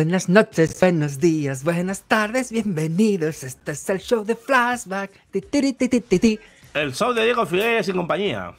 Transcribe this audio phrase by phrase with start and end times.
[0.00, 3.42] Buenas noches, buenos días, buenas tardes, bienvenidos.
[3.42, 5.10] Este es el show de Flashback.
[5.30, 6.40] Ti, ti, ti, ti, ti, ti.
[6.72, 8.54] El show de Diego Figueres y compañía.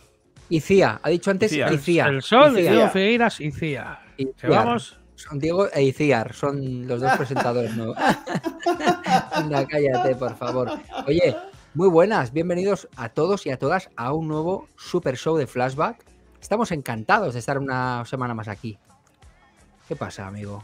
[0.49, 1.73] Y Cía, ha dicho antes Icía.
[1.73, 2.05] y Cía.
[2.05, 2.62] El sol de.
[2.62, 4.02] Diego Figueiras y Ciar.
[4.48, 4.99] vamos.
[5.16, 7.98] Son Diego e Iciar, son los dos presentadores nuevos.
[9.32, 10.71] Anda, cállate, por favor.
[11.08, 11.35] Oye,
[11.73, 16.05] muy buenas, bienvenidos a todos y a todas a un nuevo super show de Flashback.
[16.40, 18.77] Estamos encantados de estar una semana más aquí.
[19.88, 20.63] ¿Qué pasa, amigo?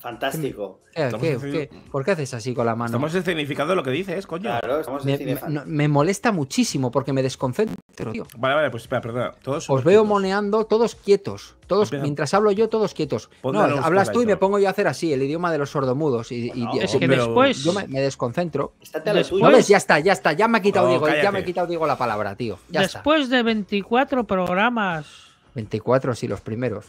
[0.00, 0.80] Fantástico.
[0.94, 2.86] ¿Qué- Estamos qué- haciendo- qué- ¿Por qué haces así con la mano?
[2.86, 4.42] Estamos escenificando lo que dices, coño.
[4.42, 5.54] Claro, estamos en Me, me- fan.
[5.54, 8.26] no- me molesta muchísimo porque me desconcentro, tío.
[8.36, 9.32] Vale, vale, pues espera, perdona.
[9.42, 10.06] Todos Os veo quietos.
[10.08, 11.56] moneando todos quietos.
[11.66, 12.02] Todos, Empieza.
[12.04, 13.28] mientras hablo yo, todos quietos.
[13.44, 16.32] No, hablas tú y me pongo yo a hacer así, el idioma de los sordomudos.
[16.32, 17.62] Y, y- Bueno, y- Es que después.
[17.64, 18.72] yo me, me desconcentro.
[18.80, 19.42] Estate a lo Después-.
[19.42, 19.68] ¿No ves?
[19.68, 20.32] Ya está, ya está.
[20.32, 22.58] Ya me ha quitado No, Diego, ya me ha quitado Diego la palabra, tío.
[22.70, 22.98] Ya está.
[22.98, 25.06] después de 24 programas.
[25.54, 26.86] 24, sí, los primeros.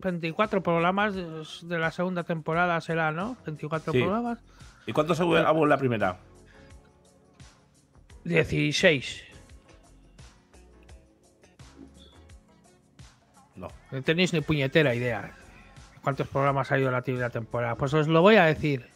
[0.00, 3.36] 24 programas de la segunda temporada será, ¿no?
[3.46, 3.98] 24 Sí.
[4.00, 4.38] programas.
[4.86, 6.18] ¿Y cuántos hubo en la primera?
[8.24, 9.24] 16.
[13.56, 13.68] No.
[13.90, 15.22] No tenéis ni puñetera idea.
[15.22, 15.30] de
[16.02, 17.76] ¿Cuántos programas ha ido la primera temporada?
[17.76, 18.86] Pues os lo voy a decir.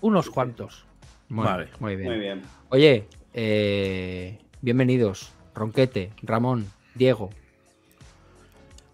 [0.00, 0.86] Unos cuantos.
[1.28, 1.68] Muy, Vale.
[1.80, 2.08] Muy bien.
[2.10, 2.42] Muy bien.
[2.70, 5.32] Oye, eh, bienvenidos.
[5.54, 7.30] Ronquete, Ramón, Diego.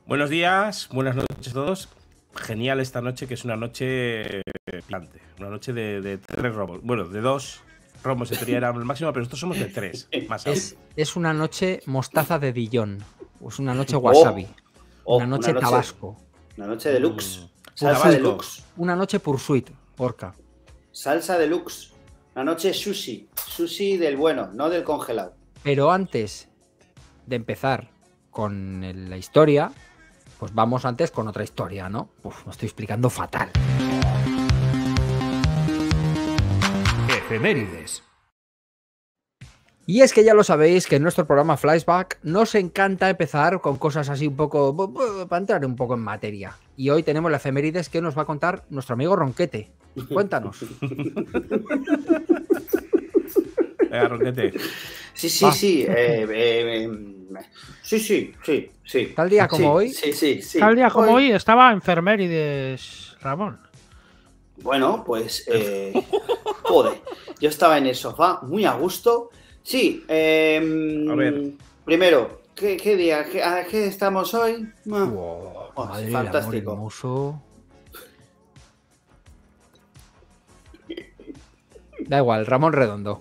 [0.06, 1.88] Buenos días, buenas noches a todos.
[2.34, 4.42] Genial esta noche, que es una noche eh,
[4.86, 5.20] plante.
[5.38, 6.80] Una noche de, de tres romos.
[6.82, 7.60] Bueno, de dos
[8.02, 10.08] romos en teoría era el máximo, pero nosotros somos de tres.
[10.28, 10.46] Más.
[10.46, 12.98] Es, es una noche mostaza de Dijon.
[13.46, 14.46] Es una noche wasabi.
[15.04, 16.16] Oh, una noche tabasco.
[16.56, 17.40] Una noche deluxe.
[17.40, 17.48] Mm.
[17.74, 18.62] Salsa deluxe.
[18.76, 20.34] Una noche pursuit, porca.
[20.92, 21.92] Salsa deluxe.
[22.34, 23.28] Una noche sushi.
[23.48, 25.34] Sushi del bueno, no del congelado.
[25.62, 26.48] Pero antes
[27.26, 27.90] de empezar
[28.30, 29.70] con el- la historia,
[30.44, 32.10] pues vamos antes con otra historia, ¿no?
[32.22, 33.48] Uf, me estoy explicando fatal.
[37.08, 38.02] Efemérides.
[39.86, 43.78] Y es que ya lo sabéis que en nuestro programa Flashback nos encanta empezar con
[43.78, 44.92] cosas así un poco,
[45.26, 46.58] para entrar un poco en materia.
[46.76, 49.70] Y hoy tenemos la efemérides que nos va a contar nuestro amigo Ronquete.
[50.12, 50.58] Cuéntanos.
[53.80, 54.52] Venga, Ronquete.
[55.14, 55.52] Sí, sí, Va.
[55.52, 55.86] sí.
[55.88, 56.90] eh, eh, eh,
[57.84, 59.12] sí, sí, sí, sí.
[59.14, 59.90] Tal día como Sí, hoy.
[59.90, 60.58] Sí, sí, sí.
[60.58, 63.60] Tal día como hoy estaba enfermerides Ramón.
[64.56, 65.44] Bueno, pues.
[65.48, 65.92] Eh,
[66.62, 67.00] joder.
[67.40, 69.30] Yo estaba en el sofá, muy a gusto.
[69.62, 71.42] Sí, eh, A ver.
[71.84, 73.24] Primero, ¿qué, qué día?
[73.30, 74.68] ¿Qué, a qué estamos hoy?
[74.90, 77.42] Ah, Wow, Oh, madre del amor fantástico.
[82.06, 83.20] Da igual, Ramón Redondo.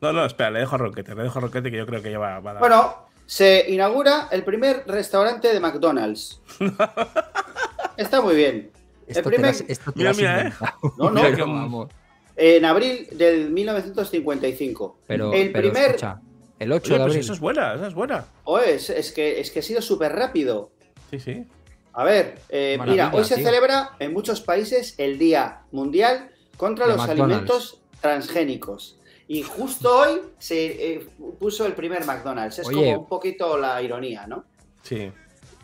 [0.00, 1.14] No, no, espera, le dejo a Ronquete.
[1.14, 2.60] Le dejo a Ronquete que yo creo que ya va, va a dar.
[2.60, 2.94] Bueno,
[3.26, 6.40] se inaugura el primer restaurante de McDonald's.
[7.96, 8.70] Está muy bien.
[9.06, 10.52] Esto te, primer- las- esto te Mira, mira, ¿eh?
[10.98, 11.88] No, no, Mira Vamos.
[12.36, 14.98] En abril del 1955.
[15.06, 15.90] Pero, el pero primer.
[15.90, 16.20] escucha,
[16.58, 17.20] el 8 Oye, de pues abril.
[17.20, 18.24] eso es buena, esa es buena.
[18.44, 20.70] Oh, es, es que, es que ha sido súper rápido.
[21.10, 21.44] Sí, sí.
[21.92, 23.44] A ver, eh, mira, hoy se tío.
[23.44, 27.20] celebra en muchos países el Día Mundial contra De los McDonald's.
[27.34, 28.96] alimentos transgénicos.
[29.32, 31.06] Y justo hoy se eh,
[31.40, 32.58] puso el primer McDonald's.
[32.58, 32.76] Es Oye.
[32.76, 34.44] como un poquito la ironía, ¿no?
[34.82, 35.10] Sí.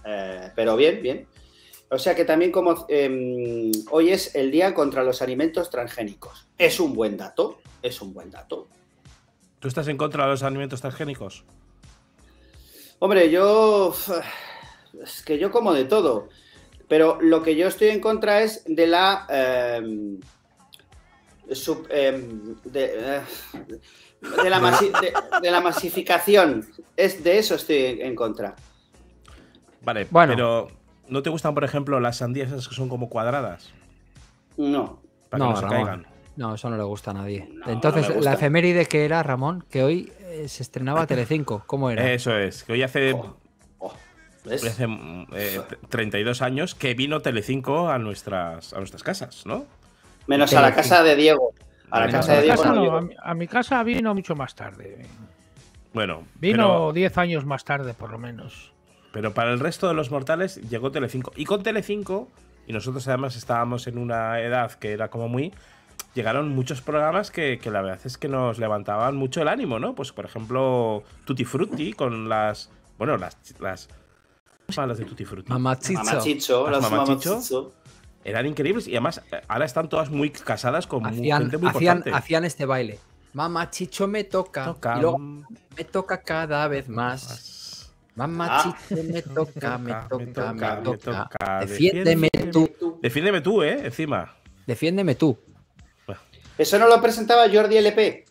[0.07, 1.27] Eh, pero bien, bien.
[1.91, 6.49] O sea que también como eh, hoy es el Día contra los alimentos transgénicos.
[6.57, 8.69] Es un buen dato, es un buen dato.
[9.59, 11.45] ¿Tú estás en contra de los alimentos transgénicos?
[13.01, 13.95] Hombre, yo...
[15.03, 16.31] Es que yo como de todo.
[16.89, 19.27] Pero lo que yo estoy en contra es de la...
[19.29, 20.19] eh,
[21.53, 22.29] sub- eh,
[22.65, 23.21] de,
[24.43, 26.67] de la masi- de- de la masificación.
[26.97, 28.55] Es, de eso estoy en contra.
[29.83, 30.33] Vale, Bueno.
[30.35, 30.69] pero
[31.09, 33.73] ¿no te gustan, por ejemplo, las sandías esas que son como cuadradas?
[34.57, 35.01] No.
[35.31, 35.87] Para No, que no se Ramón.
[35.87, 36.07] caigan.
[36.37, 37.49] No, eso no le gusta a nadie.
[37.53, 41.65] No, Entonces, no la efeméride que era, Ramón, que hoy eh, se estrenaba Telecinco.
[41.67, 42.13] ¿Cómo era?
[42.13, 43.37] Eso es, que hoy hace, Oh,
[43.79, 43.93] oh,
[44.45, 44.65] ¿ves?
[44.65, 49.67] hace mm, eh, 32 años que vino Telecinco a nuestras, a nuestras casas, ¿no?
[50.29, 51.53] Menos a la casa de Diego.
[51.91, 52.97] A la Menos casa a de la Diego Casa no no, llego.
[52.99, 55.07] a, mi, a mi casa vino mucho más tarde.
[55.93, 58.73] Bueno, Vino 10 años más tarde, por lo menos.
[59.11, 61.33] pero, para el resto de los mortales llegó Telecinco.
[61.35, 62.29] Y con Telecinco,
[62.67, 65.53] y nosotros además estábamos en una edad que era como muy...
[66.15, 69.95] Llegaron muchos programas que, que la verdad es que nos levantaban mucho el ánimo, ¿no?
[69.95, 72.71] Pues por ejemplo, Tutti Frutti con las...
[72.99, 73.37] Bueno, las...
[73.61, 75.51] las ¿Cómo se llaman las de Tutti Frutti?
[75.51, 76.03] Mamachicho.
[76.05, 77.31] Mamachicho, Las las mamachicho.
[77.31, 77.73] mamachicho.
[78.25, 81.99] Eran increíbles y además eh, ahora están todas muy casadas con Hacían, gente muy hacían,
[81.99, 82.19] importante.
[82.19, 82.99] hacían este baile.
[83.33, 84.65] Mamá Chicho me toca.
[84.65, 87.93] Toca, Y luego me toca cada vez más.
[88.17, 91.29] Mamachito, me toca, me me toca, me toca, me toca.
[91.31, 91.61] toca.
[91.61, 93.87] Defiéndeme tú, Defiéndeme tú, ¿eh?
[93.87, 94.35] Encima.
[94.67, 95.39] defiéndeme tú.
[96.59, 98.25] ¿Eso no lo presentaba Jordi LP?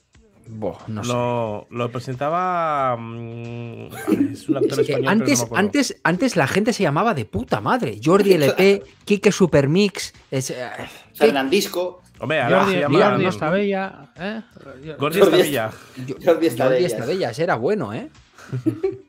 [0.50, 1.12] Boh, no sé.
[1.12, 2.96] Lo, lo presentaba.
[2.98, 3.88] mm,
[4.34, 7.14] es un actor Es que español, pero no antes, antes, antes la gente se llamaba
[7.14, 8.00] de puta madre.
[8.04, 10.14] Jordi LP, Kike Supermix.
[10.32, 10.70] Es, eh.
[11.14, 12.02] Fernandisco.
[12.20, 13.06] Hombre, ahora Jordi, se llama.
[13.10, 14.42] Jordi no- Estabella, ¿eh?
[15.00, 15.72] Jordi Estabella.
[16.26, 16.92] Jordi Estadellas.
[16.94, 18.10] Estadellas, era bueno, ¿eh?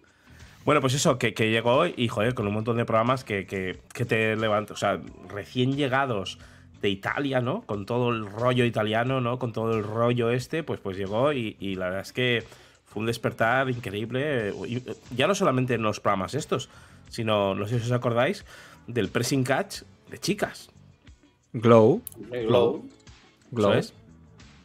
[0.64, 3.80] Bueno, pues eso, que, que llegó y, joder, con un montón de programas que, que,
[3.94, 4.74] que te levantan.
[4.74, 5.00] O sea,
[5.30, 6.38] recién llegados
[6.80, 7.62] de Italia, ¿no?
[7.62, 9.38] Con todo el rollo italiano, ¿no?
[9.38, 12.44] Con todo el rollo este, pues, pues llegó y, y la verdad es que
[12.84, 14.54] fue un despertar increíble.
[14.66, 14.82] Y
[15.14, 16.68] ya no solamente en los programas estos,
[17.08, 18.44] sino, no sé si os acordáis,
[18.86, 20.70] del pressing catch de chicas.
[21.52, 22.02] Glow.
[22.30, 22.84] Glow.
[23.50, 23.70] Glow.
[23.70, 23.94] ¿sabes?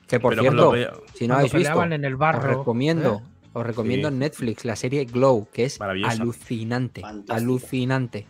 [0.07, 2.59] Que por Pero cierto, si no habéis visto, en el os barro.
[2.59, 3.47] recomiendo, ¿eh?
[3.53, 4.13] os recomiendo Sí.
[4.13, 7.01] en Netflix la serie Glow, que es alucinante.
[7.01, 7.35] Fantástica.
[7.35, 8.25] Alucinante.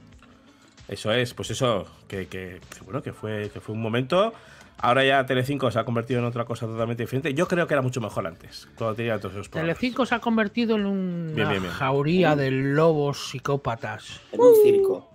[0.88, 4.34] Eso es, pues eso, que, que- que bueno, que fue, que fue un momento.
[4.78, 7.34] Ahora ya Telecinco se ha convertido en otra cosa totalmente diferente.
[7.34, 9.78] Yo creo que era mucho mejor antes, cuando tenía todos esos programas.
[9.78, 11.74] Telecinco se ha convertido en una Bien, bien, bien.
[11.74, 14.20] jauría de lobos psicópatas.
[14.34, 15.10] En un circo.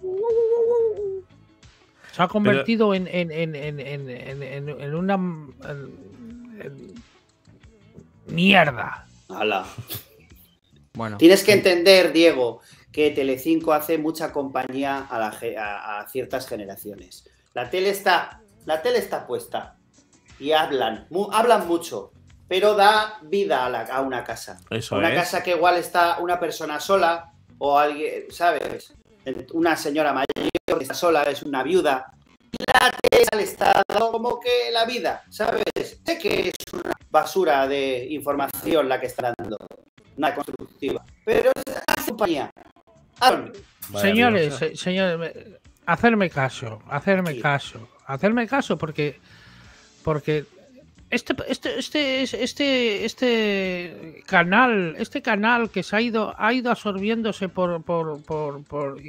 [2.12, 6.94] Se ha convertido en, en, en, en, en, en- en- en una en- en-
[8.26, 9.06] mierda.
[9.28, 9.66] Ala.
[10.94, 12.60] Bueno, Tienes que entender, Diego,
[12.98, 17.30] que Telecinco hace mucha compañía a, la ge- a- a ciertas generaciones.
[17.54, 19.76] La tele está, la tele está puesta
[20.40, 22.10] y hablan, mu- hablan mucho,
[22.48, 24.58] pero da vida a, la- a una casa.
[24.68, 25.14] Eso una es.
[25.14, 28.92] casa que igual está una persona sola o alguien, ¿sabes?
[29.52, 32.10] Una señora mayor que está sola, es una viuda.
[32.50, 35.62] Y la tele le está dando como que la vida, ¿sabes?
[36.04, 39.56] Sé que es una basura de información la que está dando,
[40.16, 42.50] una constructiva, pero es compañía.
[43.20, 43.52] Hablan.
[44.00, 45.32] Señores, se- señores, me-
[45.86, 47.40] hacerme caso, hacerme Sí.
[47.40, 49.18] caso, hacerme caso porque
[50.04, 50.44] porque
[51.10, 57.48] este este este este este canal, este canal que se ha ido ha ido absorbiéndose
[57.48, 59.00] por por por, por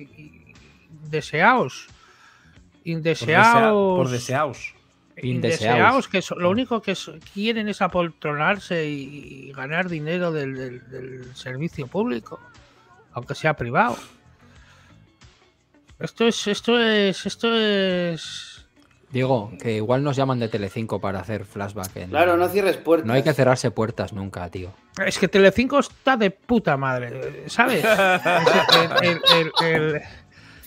[1.09, 1.87] deseados
[2.83, 4.73] indeseados por deseados.
[5.21, 5.75] Indeseados.
[5.75, 10.55] indeseados que so- lo único que so- quieren es apoltronarse y, y ganar dinero del,
[10.55, 12.39] del- del servicio público,
[13.13, 13.97] aunque sea privado.
[15.99, 18.65] Esto es, esto es, esto es.
[19.11, 21.95] Diego, que igual nos llaman de Telecinco para hacer flashback.
[21.97, 23.07] en- Claro, no cierres puertas.
[23.07, 24.71] No hay que cerrarse puertas nunca, tío.
[25.05, 27.83] Es que Telecinco está de puta madre, ¿sabes?
[29.01, 29.21] El- el-
[29.61, 29.65] el-
[29.95, 30.01] el-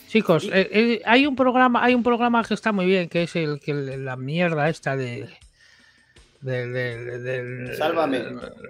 [0.08, 3.34] Chicos, eh, eh, hay un programa, hay un programa que está muy bien, que es
[3.34, 5.30] el que la mierda esta de.
[6.42, 8.22] Del- del- del- Sálvame.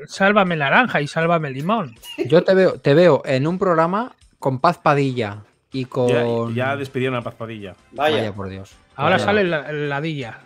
[0.06, 1.94] Sálvame naranja y sálvame limón.
[2.26, 5.38] Yo te veo, te veo en un programa con Paz Padilla
[5.72, 6.54] y Ya, con.
[6.54, 7.74] ya despidieron a Paz Padilla.
[7.92, 8.16] Vaya.
[8.16, 8.72] Vaya por Dios.
[8.94, 9.24] Ahora Vaya.
[9.24, 10.38] sale la, la ladilla.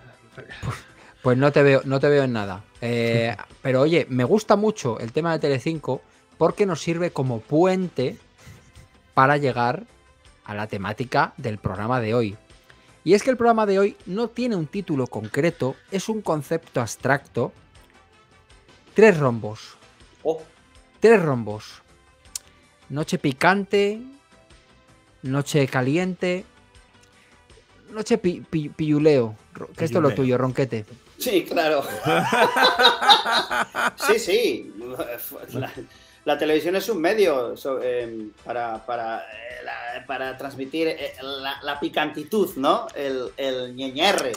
[1.23, 2.63] Pues no te veo, no te veo en nada.
[2.81, 6.03] Eh, pero oye, me gusta mucho el tema de Telecinco
[6.39, 8.17] porque nos sirve como puente
[9.15, 9.85] para llegar
[10.45, 12.37] a la temática del programa de hoy.
[13.07, 16.81] Y es que el programa de hoy no tiene un título concreto, es un concepto
[16.81, 17.53] abstracto.
[18.95, 19.77] Tres rombos.
[20.25, 20.43] Oh,
[20.99, 21.83] Tres rombos.
[22.89, 24.01] Noche picante,
[25.23, 26.45] noche caliente,
[27.93, 29.37] noche pi- pi- pilluleo.
[29.77, 30.85] Que esto es lo tuyo, ronquete.
[31.17, 31.85] sí, claro.
[34.09, 34.75] sí, sí.
[36.27, 41.61] La, televisión es un medio so- eh, para, para, eh, la- para transmitir eh, la,
[41.63, 42.87] la picantitud, ¿no?
[42.95, 44.33] El, el ñeñerre.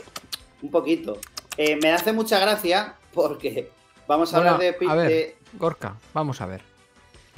[0.62, 1.18] Un poquito.
[1.56, 3.70] Eh, me hace mucha gracia porque
[4.06, 5.08] vamos a Bueno, hablar de, a ver.
[5.08, 6.62] de- Gorka, vamos a ver.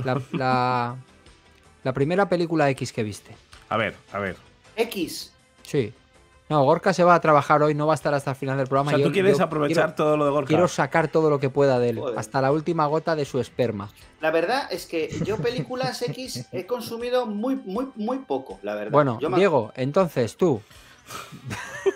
[0.05, 0.97] La, la-
[1.83, 3.35] la primera película X que viste.
[3.71, 4.37] A ver, a ver.
[4.77, 5.33] X.
[5.63, 5.93] Sí.
[6.53, 8.67] No, Gorka se va a trabajar hoy, no va a estar hasta el final del
[8.67, 8.91] O programa.
[8.91, 10.49] sea, Yo- tú quieres aprovechar quiero, todo lo de Gorka.
[10.49, 12.19] quiero sacar todo lo que pueda de él, Joder.
[12.19, 13.89] hasta la última gota de su esperma.
[14.21, 18.93] La verdad es que yo películas X he consumido muy, muy, muy poco, la verdad.
[18.93, 20.61] Bueno, Yo me- Diego, entonces tú,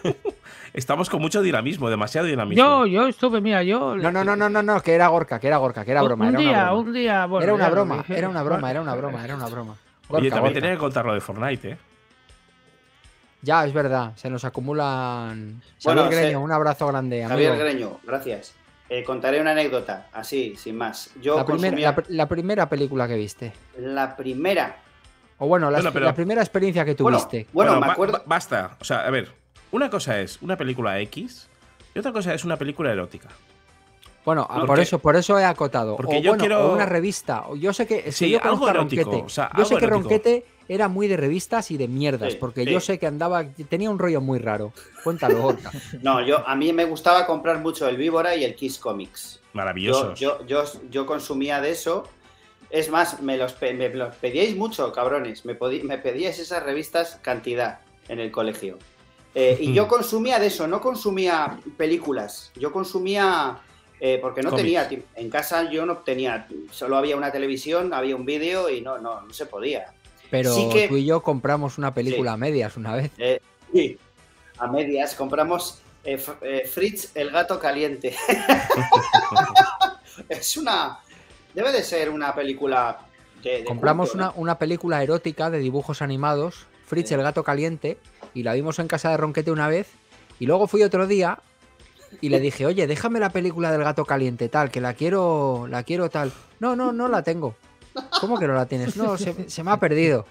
[0.73, 2.63] Estamos con mucho dinamismo, demasiado dinamismo.
[2.63, 3.97] Yo, yo estuve, mira, yo.
[3.97, 6.27] No, no, no, no, no, no, que era Gorka, que era Gorka, que era broma.
[6.27, 6.79] Un era día, una broma.
[6.81, 7.27] un día.
[7.27, 9.77] bueno, era una broma, era una broma, era una broma, era una broma.
[10.09, 10.55] Oye, también Gorka.
[10.55, 11.79] tenía que contar lo de Fortnite, ¿eh?
[13.47, 15.63] Ya, es verdad, se nos acumulan.
[15.85, 17.25] Bueno, Xavier Greño, se- un abrazo grande.
[17.25, 17.65] Javier amigo.
[17.65, 18.55] Greño, gracias.
[18.89, 21.11] Eh, contaré una anécdota, así, sin más.
[21.23, 23.53] Yo La, primera, consumía la, pr- la primera película que viste.
[23.79, 24.79] la primera.
[25.39, 27.47] O bueno, la, Bueno, pero- la primera experiencia que tuviste.
[27.53, 28.15] bueno, me acuerdo.
[28.15, 28.77] ba- basta.
[28.81, 29.31] O sea, a ver.
[29.71, 31.49] Una cosa es una película X
[31.95, 33.29] y otra cosa es una película erótica.
[34.25, 35.95] Bueno, No, por porque- eso, por eso he acotado.
[35.97, 37.45] porque o yo bueno, quiero- o una revista.
[37.49, 39.27] O Yo sé que, es que Sí, yo algo erótico, Ronquete.
[39.27, 40.09] o sea, yo sé que erótico.
[40.09, 42.71] Ronquete era muy de revistas y de mierdas, Sí, porque sí.
[42.71, 44.73] yo sé que andaba, tenía un rollo muy raro.
[45.05, 45.71] Cuéntalo, Gorka.
[46.03, 49.41] No, yo, a mí me gustaba comprar mucho el Víbora y el Kiss Comics.
[49.43, 50.19] Yo, Maravillosos.
[50.21, 52.09] yo, yo, yo consumía de eso.
[52.69, 55.45] Es más, me los, pe- me los pedíais mucho, cabrones.
[55.45, 58.79] Me, me pedíais esas revistas cantidad en el colegio.
[59.35, 62.51] Eh, y yo consumía de eso, no consumía películas.
[62.57, 63.59] Yo consumía.
[64.01, 64.89] eh, porque no tenía.
[65.15, 66.49] En casa yo no tenía.
[66.71, 69.93] Solo había una televisión, había un vídeo y no, no, no se podía.
[70.31, 72.35] Pero Sí que- tú y yo compramos una película Sí.
[72.35, 73.11] a medias una vez.
[73.19, 73.41] Eh,
[73.73, 73.99] sí,
[74.59, 78.15] a medias compramos eh, eh, Fritz el gato caliente.
[80.29, 80.99] es una.
[81.55, 82.99] Debe de ser una película
[83.43, 83.59] de.
[83.59, 87.99] de Compramos culto, una, una película erótica de dibujos animados, Fritz el gato caliente,
[88.35, 89.89] y la vimos en casa de Ronquete una vez.
[90.39, 91.39] Y luego fui otro día
[92.21, 95.83] y le dije, oye, déjame la película del gato caliente, tal, que la quiero, la
[95.83, 96.31] quiero tal.
[96.61, 97.55] No, no, no la tengo.
[98.21, 98.97] ¿Cómo que no la tienes?
[98.97, 100.27] No, se, me ha perdido.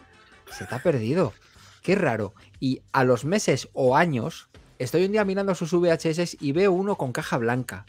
[0.51, 1.33] Se te ha perdido.
[1.81, 2.33] Qué raro.
[2.59, 6.95] Y a los meses o años, estoy un día mirando sus VHS y veo uno
[6.95, 7.85] con caja blanca.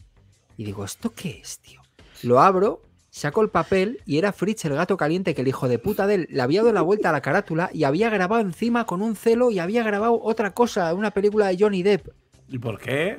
[0.57, 1.81] Y digo, ¿esto qué es, tío?
[2.23, 5.79] Lo abro, saco el papel y era Fritz el gato caliente que el hijo de
[5.79, 8.87] puta de él le había dado la vuelta a la carátula y había grabado encima
[8.87, 12.09] con un celo y había grabado otra cosa, una película de Johnny Depp.
[12.49, 13.19] ¿Y por qué?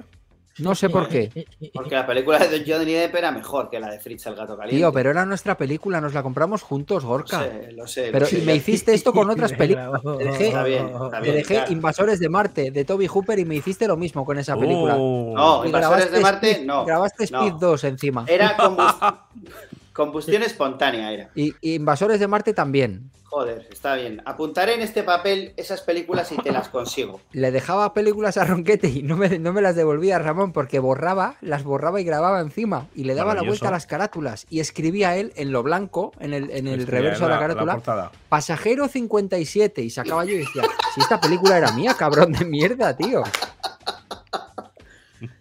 [0.59, 1.45] No sé por qué.
[1.73, 4.77] Porque la película de Johnny Depp era mejor que la de Fritz el gato caliente.
[4.77, 7.43] Tío, pero era nuestra película, nos la compramos juntos, Lo Gorka.
[7.43, 8.07] sé, lo sé.
[8.07, 8.39] lo Pero sé.
[8.39, 10.01] y me hiciste esto con otras películas.
[10.01, 11.35] Te dejé, Está bien, está te bien.
[11.35, 11.71] dejé claro.
[11.71, 14.95] Invasores de Marte de Toby Hooper y me hiciste lo mismo con esa película.
[14.97, 15.33] Oh.
[15.35, 16.85] No, Y Invasores de Marte, Speed- no.
[16.85, 17.59] Grabaste Speed no.
[17.59, 18.25] 2 encima.
[18.27, 19.19] Era combust-
[19.97, 21.29] combustión espontánea, era.
[21.35, 23.11] Y, y Invasores de Marte también.
[23.29, 24.21] Joder, está bien.
[24.25, 27.19] Apuntaré en este papel esas películas y te las consigo.
[27.33, 31.35] Le dejaba películas a Ronquete y no me, no me las devolvía Ramón porque borraba,
[31.41, 32.87] las borraba y grababa encima.
[32.95, 34.45] Y le daba la vuelta a las carátulas.
[34.49, 37.73] Y escribía él en lo blanco, en el, en el reverso de la la carátula,
[37.73, 38.11] portada.
[38.29, 39.81] Pasajero 57.
[39.81, 40.63] Y sacaba yo y decía,
[40.93, 43.23] si esta película era mía, cabrón de mierda, tío.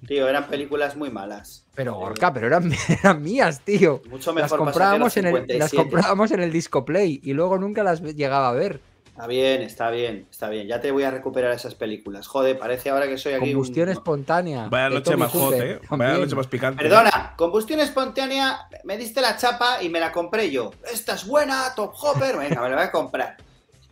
[0.06, 1.66] Tío, eran películas muy malas.
[1.74, 2.72] Pero Gorka, pero eran,
[3.02, 4.00] eran mías, tío.
[4.08, 5.76] Mucho Las mejor comprábamos, en el, las 57.
[5.76, 8.80] comprábamos en el Disco Play y luego nunca las llegaba a ver.
[9.16, 10.68] Está bien, está bien, está bien.
[10.68, 12.26] Ya te voy a recuperar esas películas.
[12.26, 13.94] Joder, parece ahora que soy aquí Combustión un...
[13.94, 14.68] espontánea.
[14.68, 15.80] Vaya noche más hot, ¿eh?
[15.88, 16.82] Vaya noche más picante.
[16.82, 20.70] Perdona, combustión espontánea, me diste la chapa y me la compré yo.
[20.92, 23.36] Esta es buena, Top Hopper, venga, me la voy a comprar.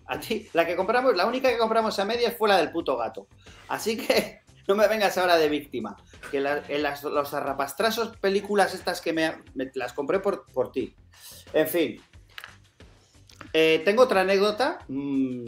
[0.07, 2.95] A ti, la que compramos, la única que compramos a medias fue la del puto
[2.99, 3.27] gato.
[3.69, 5.97] Así que no me vengas ahora de víctima.
[6.31, 10.73] Que la- en las, los zarrapastrasos películas estas que me, me- las compré por, por
[10.73, 10.95] ti.
[11.53, 12.01] En fin.
[13.53, 14.79] Eh, tengo otra anécdota.
[14.89, 15.45] mm,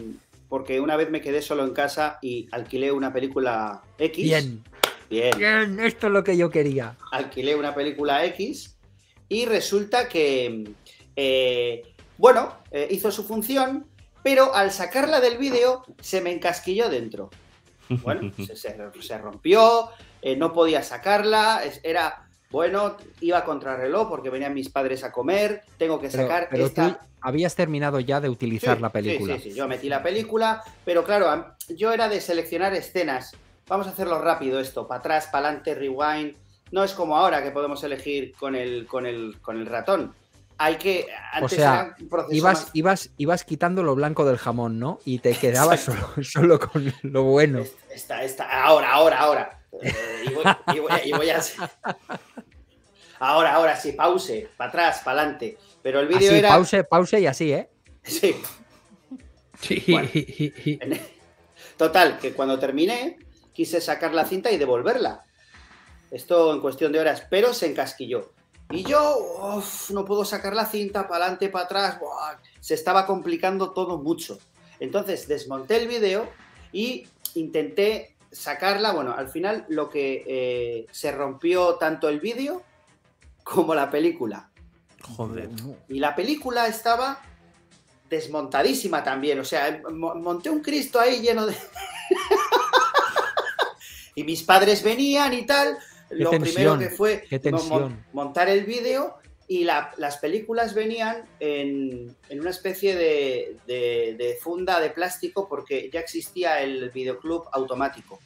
[0.49, 4.25] porque una vez me quedé solo en casa y alquilé una película X.
[4.25, 4.63] Bien,
[5.11, 6.97] Bien bien, esto es lo que yo quería.
[7.11, 8.77] alquilé una película X
[9.29, 10.73] y resulta que,
[11.17, 11.83] eh,
[12.17, 13.89] bueno, eh, hizo su función,
[14.23, 17.31] pero al sacarla del vídeo se me encasquilló dentro.
[17.88, 19.90] Bueno, se, rompió,
[20.23, 25.62] eh, no podía sacarla, era, bueno, iba a contrarreloj porque venían mis padres a comer,
[25.78, 26.88] tengo que Pero, sacar pero esta...
[26.88, 29.37] tú habías terminado ya de utilizar Sí, la película.
[29.37, 33.37] Sí, sí, sí, yo metí la película, pero claro, yo era de seleccionar escenas.
[33.69, 36.37] Vamos a hacerlo rápido esto, para atrás, para adelante, rewind.
[36.71, 40.14] No es como ahora que podemos elegir con el, con el, con el ratón.
[40.59, 41.07] Hay que.
[41.33, 45.01] Antes sea, un proceso Ibas, más- ibas, ibas quitando lo blanco del jamón, ¿no?
[45.05, 47.63] Y te quedabas solo, solo con lo bueno.
[47.91, 49.61] Esta, esta, ahora, ahora, ahora.
[49.83, 50.45] Eh, y, voy,
[50.75, 51.43] y voy- y voy a-
[53.19, 55.57] Ahora, ahora sí, pause, para atrás, para adelante.
[55.83, 56.51] Pero el vídeo era.
[56.51, 57.69] pause, pause y así, ¿eh?
[58.03, 58.37] Sí,
[59.61, 59.85] Sí.
[59.89, 60.97] Bueno.
[61.79, 63.19] Total, que cuando terminé,
[63.53, 65.25] quise sacar la cinta y devolverla.
[66.11, 68.33] Esto en cuestión de horas, pero se encasquilló.
[68.71, 69.19] Y yo,
[69.57, 72.01] uf, no puedo sacar la cinta para adelante, para atrás.
[72.01, 74.39] buah, se estaba complicando todo mucho.
[74.81, 76.29] Entonces desmonté el vídeo
[76.73, 78.93] y intenté sacarla.
[78.93, 82.63] Bueno, al final lo que eh, se rompió tanto el vídeo
[83.45, 84.51] como la película.
[85.17, 85.49] Joder.
[85.89, 87.21] Y la película estaba
[88.11, 89.39] desmontadísima también.
[89.39, 91.57] O sea, mo- monté un Cristo ahí lleno de.
[94.17, 95.79] y mis padres venían y tal.
[96.11, 97.25] Lo tensión, primero que fue
[98.13, 99.17] montar el vídeo
[99.49, 105.49] y la- las películas venían en, en una especie de, de- de funda de plástico
[105.49, 108.19] porque ya existía el videoclub automático.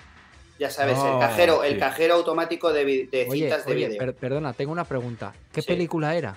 [0.59, 3.99] Ya sabes, el Oh, cajero, el cajero automático de, de Oye, cintas de oye, vídeo.
[3.99, 5.33] per- perdona, tengo una pregunta.
[5.53, 5.69] ¿Qué Sí.
[5.69, 6.37] película era?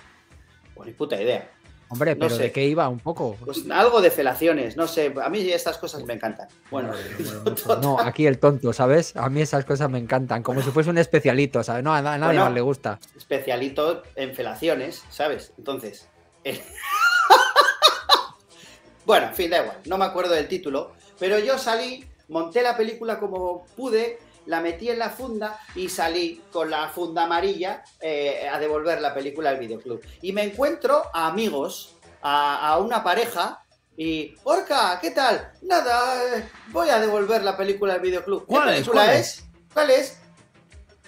[0.74, 1.50] Pues ni puta idea.
[1.88, 2.42] Hombre, No pero sé.
[2.44, 3.36] ¿de qué iba un poco?
[3.44, 5.12] Pues algo de felaciones, no sé.
[5.22, 6.48] A mí estas cosas me encantan.
[6.70, 6.92] Bueno,
[7.82, 9.14] No, aquí el tonto, ¿sabes?
[9.16, 11.84] A mí esas cosas me encantan, como si fuese un especialito, ¿sabes?
[11.84, 12.44] No, a na- a nadie Bueno.
[12.46, 12.98] más le gusta.
[13.16, 15.52] especialito en felaciones, ¿sabes?
[15.58, 16.08] Entonces.
[16.44, 16.60] eh,
[19.06, 22.76] bueno, en fin, da igual, no me acuerdo del título, pero yo salí, monté la
[22.76, 28.48] película como pude, la metí en la funda y salí con la funda amarilla eh,
[28.50, 30.00] a devolver la película al videoclub.
[30.22, 33.62] Y me encuentro a amigos, a, a una pareja.
[33.96, 35.52] Y, Orca, ¿qué tal?
[35.62, 38.40] Nada, eh, voy a devolver la película al videoclub.
[38.40, 38.74] ¿Qué ¿Cuál es?
[38.74, 39.44] película ¿Cuál es?
[39.72, 40.18] ¿Cuál es?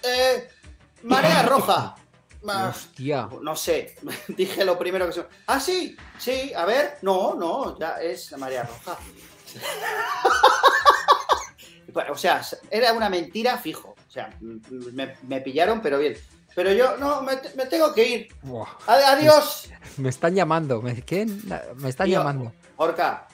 [0.02, 0.48] Eh,
[1.02, 1.96] Marea Roja.
[2.48, 3.28] Hostia.
[3.42, 3.96] no sé,
[4.28, 5.26] dije lo primero que se...
[5.48, 8.96] Ah, sí, sí, a ver, no, no, ya es la Marea Roja.
[12.10, 13.94] O sea, era una mentira fijo.
[14.08, 16.16] O sea, me, me pillaron, pero bien.
[16.54, 18.28] Pero yo, no, me, me tengo que ir.
[18.42, 19.68] Buah, Adiós.
[19.98, 20.80] Me están llamando.
[20.80, 21.26] ¿Me, ¿qué?
[21.76, 22.52] Me están llamando.
[22.76, 23.26] Orca,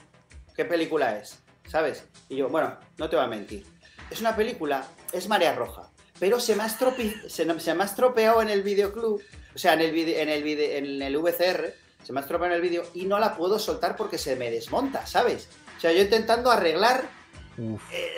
[0.55, 1.39] ¿qué película es?
[1.69, 2.03] ¿Sabes?
[2.29, 3.65] Y yo, bueno, no te voy a mentir.
[4.09, 5.89] Es una película, es Marea Roja,
[6.19, 9.21] pero se me ha, estropi- se, se me ha estropeado en el videoclub,
[9.55, 12.53] o sea, en el, vide- en, el vide- en el VCR, se me ha estropeado
[12.53, 15.47] en el vídeo y no la puedo soltar porque se me desmonta, ¿sabes?
[15.77, 17.05] O sea, yo intentando arreglar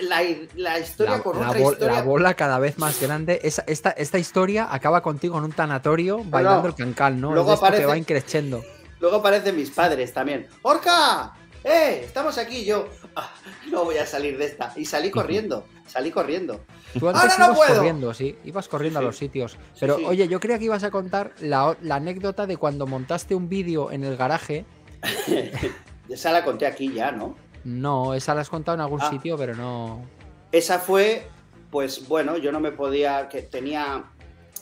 [0.02, 0.22] la,
[0.56, 1.94] la historia La, con la otra bol- historia.
[1.96, 3.40] la bola cada vez más grande.
[3.44, 7.34] Esa- esta, esta historia acaba contigo en un tanatorio bailando el cancal, ¿no?
[7.34, 8.64] Luego esto que aparece- va increciendo.
[9.00, 10.48] Luego aparecen mis padres también.
[10.62, 11.34] ¡Orca!
[11.64, 12.02] ¡Eh!
[12.06, 12.64] Estamos aquí.
[12.64, 13.32] Yo "Ah,
[13.72, 14.72] no voy a salir de esta.
[14.76, 15.66] Y salí corriendo.
[15.88, 16.62] Salí corriendo.
[16.98, 17.76] Tú antes ¡Ahora no puedo!
[17.76, 19.58] corriendo, sí, ibas corriendo Sí, a los sitios.
[19.80, 20.06] Pero sí.
[20.06, 23.92] oye, yo creía que ibas a contar la, la anécdota de cuando montaste un vídeo
[23.92, 24.66] en el garaje.
[26.10, 27.36] Esa la conté aquí ya, ¿no?
[27.66, 29.10] No, esa la has contado en algún Ah.
[29.10, 30.06] sitio, pero no.
[30.54, 31.28] Esa fue,
[31.72, 34.06] pues bueno, yo no me podía, que tenía,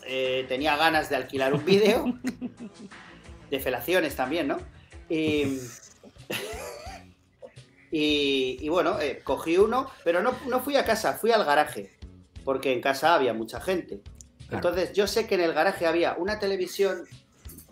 [0.08, 2.06] eh, tenía ganas de alquilar un vídeo,
[3.52, 4.58] de felaciones también, ¿no?
[5.10, 5.60] Y,
[7.92, 11.92] y, y bueno, eh, cogí uno, pero no, no fui a casa, fui al garaje,
[12.44, 14.02] porque en casa había mucha gente.
[14.48, 14.70] Claro.
[14.70, 17.04] Entonces yo sé que en el garaje había una televisión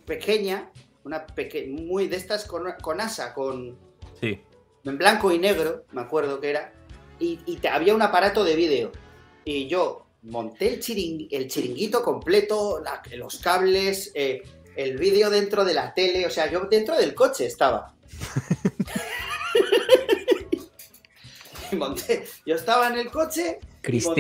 [0.06, 0.70] pequeña,
[1.04, 3.78] una peque muy de estas con, con asa, con,
[4.20, 4.40] Sí.
[4.84, 6.74] En blanco y negro, me acuerdo que era,
[7.20, 8.92] y, y te- había un aparato de vídeo.
[9.46, 14.42] Y yo monté el, chiring- el chiringuito completo, la- los cables, eh,
[14.76, 17.94] el vídeo dentro de la tele, o sea, yo dentro del coche estaba.
[21.72, 23.60] Y monté, yo estaba en el coche,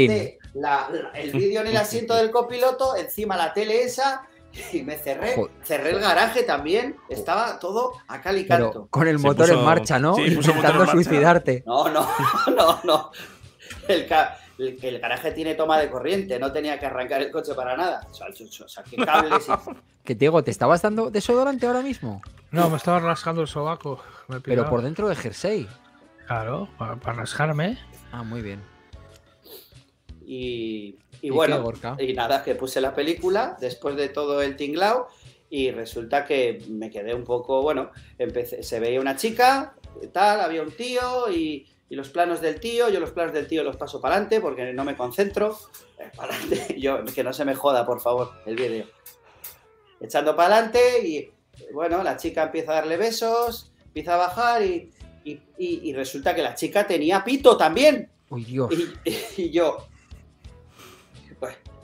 [0.07, 4.27] monté la- la- el vídeo en el asiento del copiloto, encima la tele esa,
[4.73, 5.51] y me cerré, Joder.
[5.63, 8.87] cerré el garaje también, estaba todo a cal y Pero canto.
[8.89, 10.15] con el motor en marcha, ¿no?
[10.15, 11.63] sí, Intentando suicidarte.
[11.65, 12.07] No, no,
[12.55, 13.11] no, no.
[13.87, 17.53] El, ca- el- el garaje tiene toma de corriente, no tenía que arrancar el coche
[17.55, 18.05] para nada.
[18.09, 19.51] O sea, yo- yo saqué cables y...
[20.03, 22.23] Que Diego, ¿te estabas dando desodorante ahora mismo?
[22.49, 24.01] No, me estaba rascando el sobaco.
[24.27, 25.67] Me Pero por dentro del jersey.
[26.25, 27.77] Claro, para, para rascarme.
[28.11, 28.63] Ah, muy bien.
[30.25, 31.63] Y, y ¿Y bueno,
[31.99, 35.07] y nada, que puse la película después de todo el tinglao
[35.49, 39.75] y resulta que me quedé un poco, bueno, empecé, se veía una chica,
[40.13, 43.63] tal, había un tío y, y los planos del tío, yo los planos del tío
[43.63, 45.57] los paso para adelante porque no me concentro.
[45.99, 48.85] Eh, para adelante, yo, que no se me joda, por favor, el vídeo.
[49.99, 51.31] Echando para adelante y
[51.73, 54.89] bueno, la chica empieza a darle besos, empieza a bajar y,
[55.23, 58.09] y- y- resulta que la chica tenía pito también.
[58.29, 58.73] Uy, Dios.
[59.37, 59.85] Y, yo,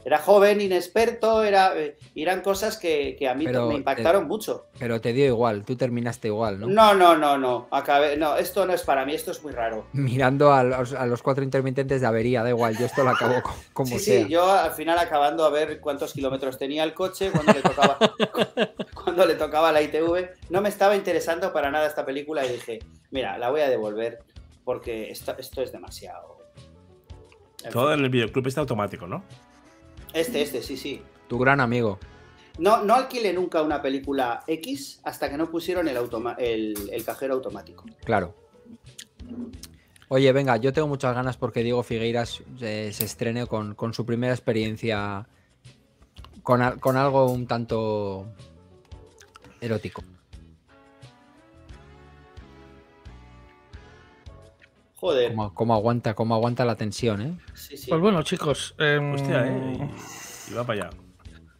[0.05, 4.67] era joven, inexperto, era, eh, eran cosas que, que a mí Pero, me impactaron mucho.
[4.79, 6.67] Pero te dio igual, tú terminaste igual, ¿no?
[6.67, 9.85] No, no, no, no, acabé, no, esto no es para mí, esto es muy raro.
[9.91, 13.41] Mirando a los, a los cuatro intermitentes de avería, da igual, yo esto lo acabo
[13.43, 14.23] co- como sí, sea.
[14.23, 17.99] sí, yo al final acabando a ver cuántos kilómetros tenía el coche, cuando le tocaba,
[19.03, 22.79] cuando le tocaba la ITV, no me estaba interesando para nada esta película y dije,
[23.11, 24.19] mira, la voy a devolver
[24.63, 26.37] porque esto, esto es demasiado.
[27.73, 29.23] Todo en el videoclub está automático, ¿no?
[30.13, 31.01] Este, este, sí, sí.
[31.27, 31.99] Tu gran amigo.
[32.59, 37.03] No, no alquilé nunca una película X hasta que no pusieron el, automa- el, el
[37.05, 37.83] cajero automático.
[38.03, 38.33] Claro.
[40.09, 44.05] Oye, venga, yo tengo muchas ganas porque Diego Figueiras eh, se estrene con, con su
[44.05, 45.27] primera experiencia
[46.41, 48.25] con algo un tanto
[49.59, 50.01] erótico.
[54.99, 55.29] Joder.
[55.31, 57.37] Cómo, cómo aguanta, cómo aguanta la tensión, ¿eh?
[57.53, 57.89] Sí, sí.
[57.89, 58.75] Pues bueno, chicos.
[58.79, 59.89] em, Hostia, eh.
[60.49, 60.97] Y va para allá.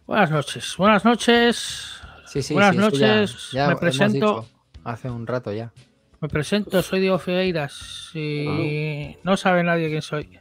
[0.08, 0.76] Buenas noches.
[0.78, 2.02] Buenas noches.
[2.26, 4.45] Sí, sí, Buenas sí, eso ya- noches, ya me presento.
[4.84, 5.71] hace un rato ya.
[6.19, 10.39] Me presento, soy Diego Figueiras y no sabe nadie quién soy.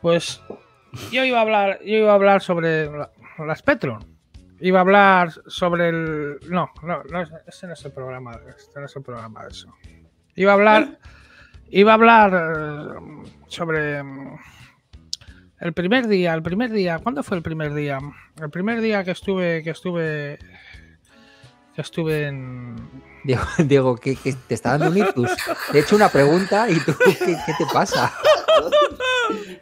[0.00, 0.40] Pues
[1.10, 3.10] yo iba a hablar, yo iba a hablar sobre la-
[3.46, 4.04] las Petron.
[4.60, 6.38] Iba a hablar sobre el.
[6.48, 8.38] No, no, no, ese no es el programa.
[8.56, 9.74] Este no es el programa de eso.
[10.36, 10.98] Iba a hablar.
[11.70, 14.02] Iba a hablar eh, sobre.
[14.02, 14.36] mm,
[15.60, 16.98] El primer día, el primer día.
[16.98, 17.98] ¿Cuándo fue el primer día?
[18.40, 19.62] El primer día que estuve.
[19.62, 20.38] Que estuve.
[21.74, 22.76] Que estuve en.
[23.24, 25.30] Diego, Diego que, que te está dando un ictus.
[25.72, 28.12] Te he hecho una pregunta y tú, ¿qué, qué te pasa?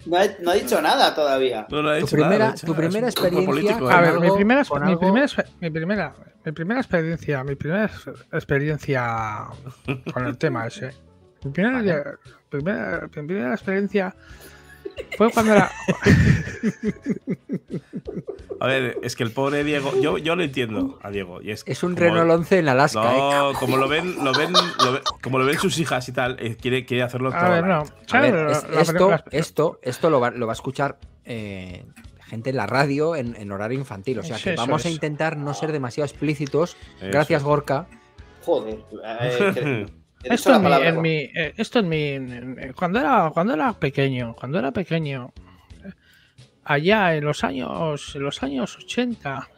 [0.06, 1.66] No ha dicho nada todavía.
[1.70, 4.76] No lo ha Tu primera- nada, tu primera experiencia político, A ver, mi primera, mi
[4.92, 5.26] algo- primera,
[5.60, 7.90] mi primera, mi primera experiencia, mi primera
[8.32, 9.46] experiencia
[10.12, 10.90] con el tema ese.
[11.44, 14.14] Mi primera, primera, primera experiencia
[15.16, 15.70] fue cuando era.
[18.60, 21.42] A ver, es que el pobre Diego, yo, yo lo entiendo a Diego.
[21.42, 23.12] Y es, Es un como- Renault 11 en Alaska.
[23.12, 23.18] ¿eh?
[23.18, 26.36] No, como lo ven, lo ven, lo ven- como lo ven sus hijas y tal,
[26.38, 27.40] eh, quiere, quiere hacerlo todo.
[27.40, 27.82] A ver, no.
[28.12, 31.84] A ver, es- esto, esto, esto lo va, lo va a escuchar eh,
[32.26, 34.20] gente en la radio en, en horario infantil.
[34.20, 36.76] O sea que eso vamos a intentar no ser demasiado explícitos.
[37.00, 37.42] Eso Gracias.
[37.42, 37.86] Gorka.
[38.44, 38.78] Joder.
[40.24, 40.88] eh, Esto en mi, palabra.
[40.88, 44.70] en mi- eh, esto en mi, en- en- cuando era, cuando era pequeño, cuando era
[44.72, 45.32] pequeño,
[46.64, 49.48] allá en los años, en los años 80,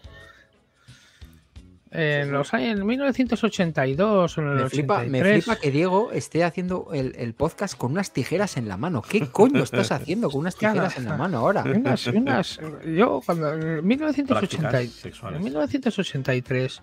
[1.90, 5.22] en los años en 1982 o en el Me flipa, 83.
[5.36, 9.00] me flipa que Diego esté haciendo el, el podcast con unas tijeras en la mano.
[9.02, 11.62] ¿Qué coño estás haciendo con unas tijeras en la mano ahora?
[11.62, 15.38] Unas- unas- yo cuando en 1980 Prácticas y- sexuales.
[15.38, 16.82] en 1983,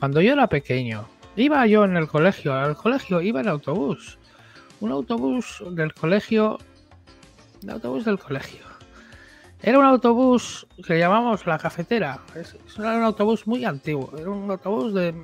[0.00, 1.06] cuando yo era pequeño,
[1.40, 4.18] iba yo en el colegio, al colegio iba en autobús,
[4.80, 6.58] un autobús del colegio,
[7.62, 8.64] un autobús del colegio.
[9.62, 12.18] Era un autobús que llamamos la cafetera.
[12.34, 15.14] Es, era un autobús muy antiguo, era un autobús de,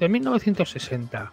[0.00, 1.30] de 1960,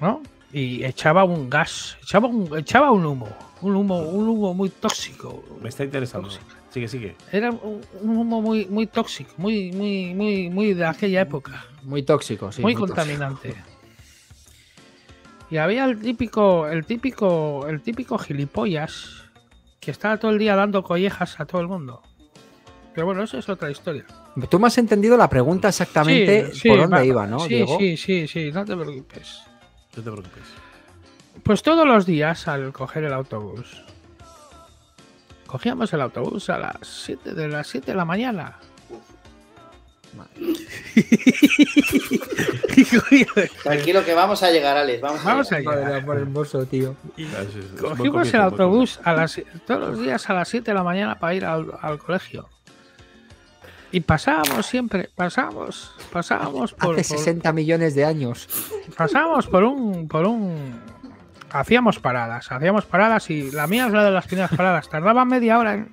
[0.00, 0.22] ¿no?
[0.52, 3.28] Y echaba un gas, echaba un, echaba un humo,
[3.62, 5.42] un humo, un humo muy tóxico.
[5.60, 6.28] Me está interesando.
[6.72, 7.16] Sigue, sigue.
[7.30, 12.02] Era un, un humo muy, muy tóxico, muy, muy, muy, muy de aquella época, Muy
[12.02, 12.62] tóxico, sí.
[12.62, 13.54] muy contaminante.
[15.50, 19.24] Y había el típico, el típico, el típico gilipollas
[19.80, 22.02] que estaba todo el día dando collejas a todo el mundo.
[22.94, 24.04] Pero bueno, eso es otra historia.
[24.48, 27.48] Tú me has entendido la pregunta exactamente Sí, sí, por dónde va- iba, ¿no, sí,
[27.54, 27.78] Diego?
[27.78, 29.42] Sí, sí, sí, no te preocupes.
[29.96, 30.42] No te preocupes.
[31.42, 33.82] Pues todos los días al coger el autobús.
[35.52, 38.56] Cogíamos el autobús a las 7 de las 7 de la mañana.
[43.62, 45.00] Tranquilo que vamos a llegar, Alex.
[45.00, 45.76] Vamos, Vamos a a llegar.
[45.84, 46.96] Madre, por hermoso, tío.
[47.80, 51.34] Cogimos el autobús a las, todos los días a las 7 de la mañana para
[51.34, 52.48] ir al, al colegio.
[53.90, 58.48] Y pasábamos siempre, pasábamos, pasábamos por, Hace por- 60 millones de años.
[58.96, 60.80] pasábamos por un, por un,
[61.52, 64.88] hacíamos paradas, hacíamos paradas y la mía es la de las primeras paradas.
[64.88, 65.90] Tardaba media hora en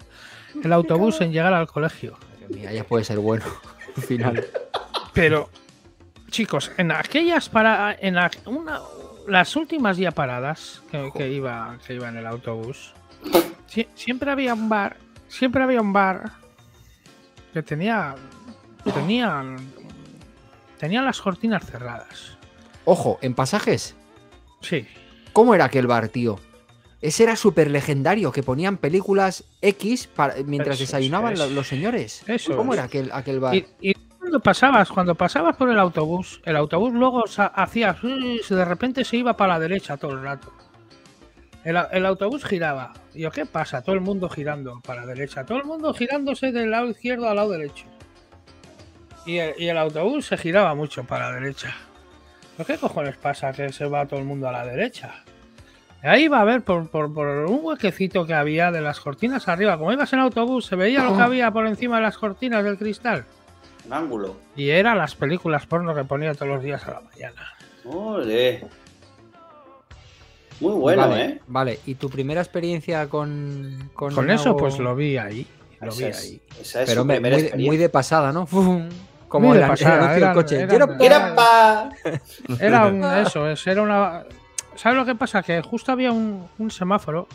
[0.63, 2.17] el autobús en llegar al colegio.
[2.31, 3.45] Madre mía, ya puede ser bueno.
[3.97, 4.45] Al final.
[5.13, 5.49] Pero,
[6.29, 8.79] chicos, en aquellas paradas, en la- una,
[9.27, 12.93] las últimas ya paradas que, que iba, que iba en el autobús,
[13.67, 16.31] sie- siempre había un bar, siempre había un bar
[17.53, 18.15] que tenía,
[18.93, 19.43] tenía,
[20.77, 22.37] tenía las cortinas cerradas.
[22.85, 23.95] Ojo, en pasajes.
[24.61, 24.87] Sí,
[25.33, 26.39] ¿Cómo era aquel bar, tío?
[27.01, 32.23] Ese era súper legendario, que ponían películas X para, mientras Eso, desayunaban eso los señores.
[32.27, 33.55] Eso ¿Cómo era aquel, aquel bar?
[33.55, 37.23] Y, y cuando pasabas, cuando pasabas por el autobús, el autobús luego
[37.55, 40.51] hacía de repente se iba para la derecha todo el rato.
[41.63, 42.93] El, autobús giraba.
[43.13, 43.81] Y yo, ¿qué pasa?
[43.81, 45.45] Todo el mundo girando para la derecha.
[45.45, 47.85] Todo el mundo girándose del lado izquierdo al lado derecho.
[49.25, 51.75] Y el, y el autobús se giraba mucho para la derecha.
[52.59, 55.23] ¿Pero qué cojones pasa que se va todo el mundo a la derecha?
[56.03, 59.47] Y Ahí va a ver por, por- por un huequecito que había de las cortinas
[59.47, 59.77] arriba.
[59.77, 62.77] Como ibas en autobús, se veía lo que había por encima de las cortinas del
[62.77, 63.23] cristal.
[63.85, 64.35] Un ángulo.
[64.57, 67.47] Y eran las películas porno que ponía todos los días a la mañana.
[67.85, 68.65] Ole.
[70.59, 71.41] Muy bueno, vale, ¿eh?
[71.47, 73.89] Vale, ¿y tu primera experiencia con.
[73.93, 75.47] Con, Con eso, pues lo vi ahí.
[75.79, 76.41] Lo vi es, ahí.
[76.59, 78.45] esa es Pero su hombre, primera muy, muy de pasada, ¿no?
[78.45, 78.89] Fum,
[79.29, 80.55] Como el, pasada, eran- coche.
[80.55, 81.89] eran- ¡Quiero- ¡Quiero pa!
[82.59, 84.23] Era un, eso, es, era una.
[84.75, 85.41] ¿Sabes lo que pasa?
[85.43, 87.27] Que justo había un, un semáforo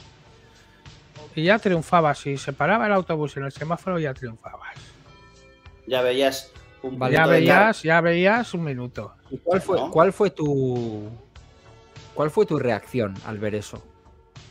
[1.35, 2.19] y ya triunfabas.
[2.19, 4.75] Si se paraba el autobús en el semáforo, ya triunfabas.
[5.87, 6.51] Ya veías
[6.83, 9.15] un ya veías, ya veías un minuto.
[9.31, 9.91] ¿Y ¿Cuál fue, ¿no?
[9.91, 11.09] cuál fue tu.
[12.15, 13.83] ¿Cuál fue tu reacción al ver eso?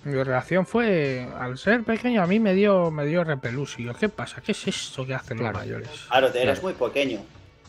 [0.06, 3.80] Mi reacción fue, al ser pequeño, a mí me dio, me dio repelús.
[3.80, 4.42] Y yo, ¿qué pasa?
[4.42, 5.54] ¿Qué es esto que hacen Claro.
[5.54, 5.90] los mayores?
[6.10, 6.62] Claro, Claro.
[6.62, 7.20] muy pequeño.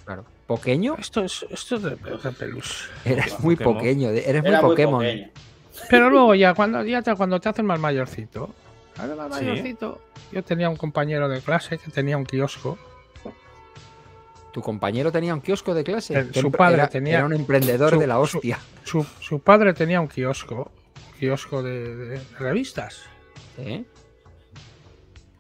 [0.05, 0.25] Claro.
[0.49, 0.97] ¿Pequeño?
[0.99, 2.90] Esto es, esto es de- repelús.
[3.05, 3.79] Eres muy Pokémon.
[3.79, 5.01] pequeño, eres muy Era muy Pokémon.
[5.01, 5.29] pequeño.
[5.88, 8.51] Pero luego ya cuando ya te, cuando te hacen más mayorcito,
[8.99, 9.44] más Sí.
[9.44, 10.01] mayorcito,
[10.33, 12.79] yo tenía un compañero de clase que tenía un kiosco
[14.53, 16.14] tu compañero tenía un kiosco de clase.
[16.16, 18.57] El- Que su padre era, tenía- era un emprendedor su- de la su- hostia.
[18.85, 20.70] Su, su padre tenía un kiosco,
[21.25, 23.03] kiosco de, de revistas.
[23.59, 23.85] ¿Eh?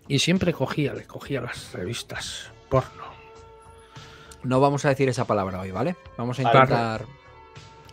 [0.08, 3.04] Y siempre cogía, le cogía las revistas porno.
[4.42, 5.96] No vamos a decir esa palabra hoy, ¿vale?
[6.18, 7.06] Vamos a intentar.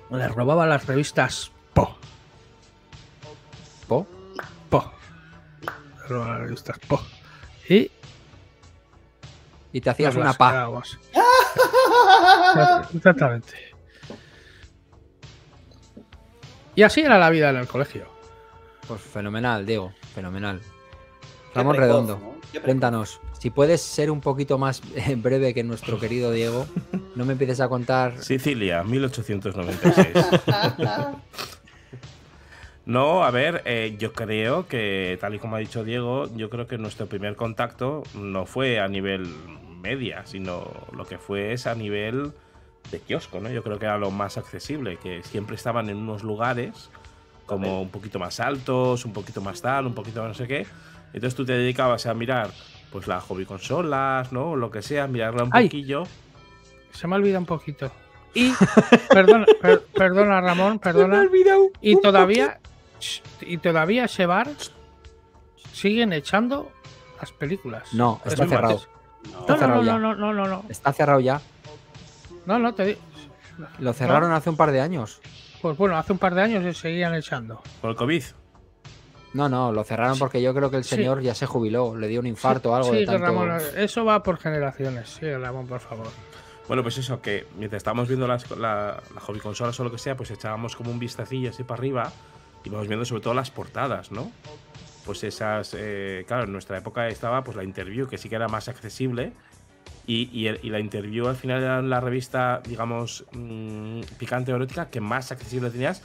[0.09, 1.97] Le robaba las revistas Po.
[3.87, 4.05] ¿Po?
[4.69, 4.91] Po.
[5.61, 7.01] Le robaba las revistas Po.
[7.69, 7.89] Y
[9.71, 10.51] Y te hacías una las pa.
[10.51, 10.99] quedábamos.
[12.95, 13.70] Exactamente.
[16.81, 18.07] Y así era la vida en el colegio.
[18.87, 19.93] Pues fenomenal, Diego.
[20.15, 20.59] Fenomenal.
[21.53, 23.21] Ramón precoz, Redondo, cuéntanos.
[23.37, 26.65] Si puedes ser un poquito más eh, breve que nuestro querido Diego,
[27.15, 28.17] no me empieces a contar.
[28.23, 30.07] Sicilia, 1896.
[32.83, 36.65] No, a ver, eh, yo creo que, tal y como ha dicho Diego, yo creo
[36.65, 39.27] que nuestro primer contacto no fue a nivel
[39.79, 42.33] media, sino lo que fue es a nivel
[42.89, 43.49] de kiosco, ¿no?
[43.49, 46.89] Yo creo que era lo más accesible, que siempre estaban en unos lugares
[47.45, 50.65] como un poquito más altos, un poquito más tal, un poquito más no sé qué.
[51.13, 52.49] Entonces tú te dedicabas a mirar
[52.91, 54.51] pues las hobby consolas, ¿no?
[54.51, 55.65] O lo que sea, mirarla un Ay.
[55.67, 56.03] poquillo.
[56.91, 57.91] Se me olvida un poquito.
[58.33, 58.53] Y,
[59.09, 61.27] perdona, per- perdona Ramón, perdona.
[61.81, 62.61] Y todavía,
[63.41, 64.47] y todavía ese bar
[65.73, 66.71] siguen echando
[67.19, 67.93] las películas.
[67.93, 68.81] No, Es está cerrado.
[69.25, 69.31] No.
[69.41, 69.99] No, no, cerrado no, ya.
[69.99, 70.63] no, no, no, no.
[70.69, 71.41] Está cerrado ya.
[72.45, 72.97] No, no, te.
[73.79, 75.21] Lo cerraron hace un par de años.
[75.61, 77.61] Pues bueno, hace un par de años se seguían echando.
[77.81, 78.23] Por el COVID.
[79.33, 80.95] No, no, lo cerraron porque yo creo que el Sí.
[80.95, 83.21] señor ya se jubiló, le dio un infarto o algo Sí, de tanto.
[83.25, 85.09] Ramón, eso va por generaciones.
[85.19, 86.07] Sí, Ramón, por favor.
[86.67, 89.97] Bueno, pues eso, que mientras estábamos viendo las, la, la hobby consolas o lo que
[89.97, 92.11] sea, pues echábamos como un vistacillo así para arriba
[92.63, 94.31] y íbamos viendo sobre todo las portadas, ¿no?
[95.05, 98.47] Pues esas, eh, claro, en nuestra época estaba pues la interview, que sí que era
[98.47, 99.33] más accesible.
[100.07, 104.55] Y, y el- y la interview al final era la revista, digamos, mm, picante o
[104.55, 106.01] erótica que más accesible tenías,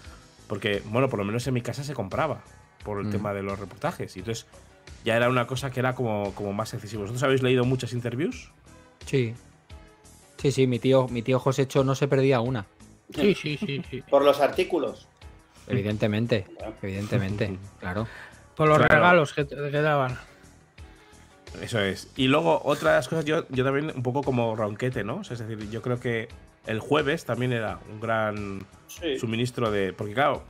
[0.49, 2.43] porque, bueno, por lo menos en mi casa se compraba
[2.85, 3.11] por el Mm.
[3.11, 4.15] tema de los reportajes.
[4.17, 4.47] Y entonces
[5.05, 7.03] ya era una cosa que era como, como más accesible.
[7.05, 8.53] ¿Vosotros habéis leído muchas interviews?
[9.07, 9.35] Sí.
[10.37, 12.67] Sí, sí, mi tío, mi tío Josécho no se perdía una.
[13.15, 14.03] Sí, sí, sí, sí.
[14.03, 15.09] Por los artículos.
[15.67, 16.47] Evidentemente.
[16.83, 17.59] Evidentemente.
[17.81, 18.07] Claro.
[18.55, 18.95] Por los Claro.
[18.95, 20.17] regalos que, te- que daban.
[21.61, 22.11] Eso es.
[22.17, 25.17] Y luego, otra de las cosas, yo, yo también un poco como ronquete, ¿no?
[25.19, 26.29] O sea, es decir, yo creo que
[26.67, 29.19] el jueves también era un gran Sí.
[29.19, 29.93] suministro de.
[29.93, 30.43] Porque, claro,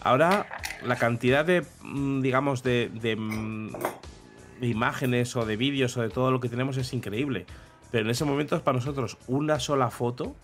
[0.00, 0.46] ahora
[0.84, 3.72] la cantidad de, mm, digamos, de, de, mm,
[4.60, 7.46] de imágenes o de vídeos o de todo lo que tenemos es increíble.
[7.90, 10.34] Pero en ese momento, para nosotros, una sola foto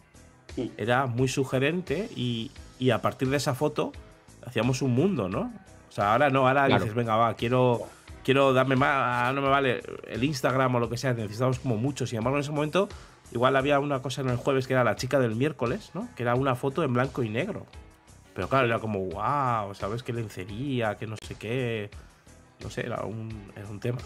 [0.55, 0.73] Sí.
[0.77, 3.93] era muy sugerente y, y a partir de esa foto
[4.47, 5.53] hacíamos un mundo, ¿no?
[5.89, 6.83] O sea, ahora no, ahora Claro.
[6.83, 7.87] dices, venga, va, quiero,
[8.29, 11.79] quiero darme más, ah, no me vale el Instagram o lo que sea, necesitamos como
[11.79, 12.07] mucho.
[12.07, 12.87] Sin embargo, en ese momento,
[13.33, 16.11] igual había una cosa en el jueves que era la chica del miércoles, ¿no?
[16.15, 17.65] Que era una foto en blanco y negro.
[18.35, 20.03] Pero claro, era como, wow, ¿sabes?
[20.03, 21.89] qué lencería, que no sé qué.
[22.63, 23.97] No sé, era un, era un tema.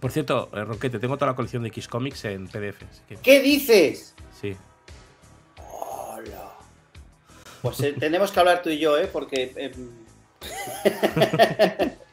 [0.00, 2.82] Por cierto, eh, Roquete, tengo toda la colección de X Comics en PDF.
[3.08, 4.16] que, ¿Qué dices?
[4.32, 4.56] sí.
[5.70, 6.54] Hola.
[7.62, 9.08] Pues eh, tenemos que hablar tú y yo, ¿eh?
[9.12, 9.52] Porque.
[9.56, 9.90] em,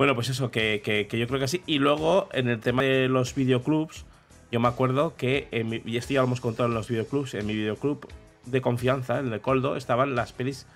[0.00, 1.60] Bueno, pues eso, que, que- yo creo que sí.
[1.66, 4.06] Y luego, en el tema de los videoclubs,
[4.50, 7.34] yo me acuerdo que, en mi- y esto ya lo hemos contado en los videoclubs,
[7.34, 8.08] en mi videoclub
[8.46, 10.66] de confianza, en el Coldo, estaban las pelis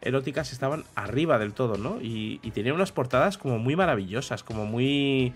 [0.00, 2.00] eróticas, estaban arriba del todo, ¿no?
[2.02, 5.32] Y, y tenían unas portadas como muy maravillosas, como muy...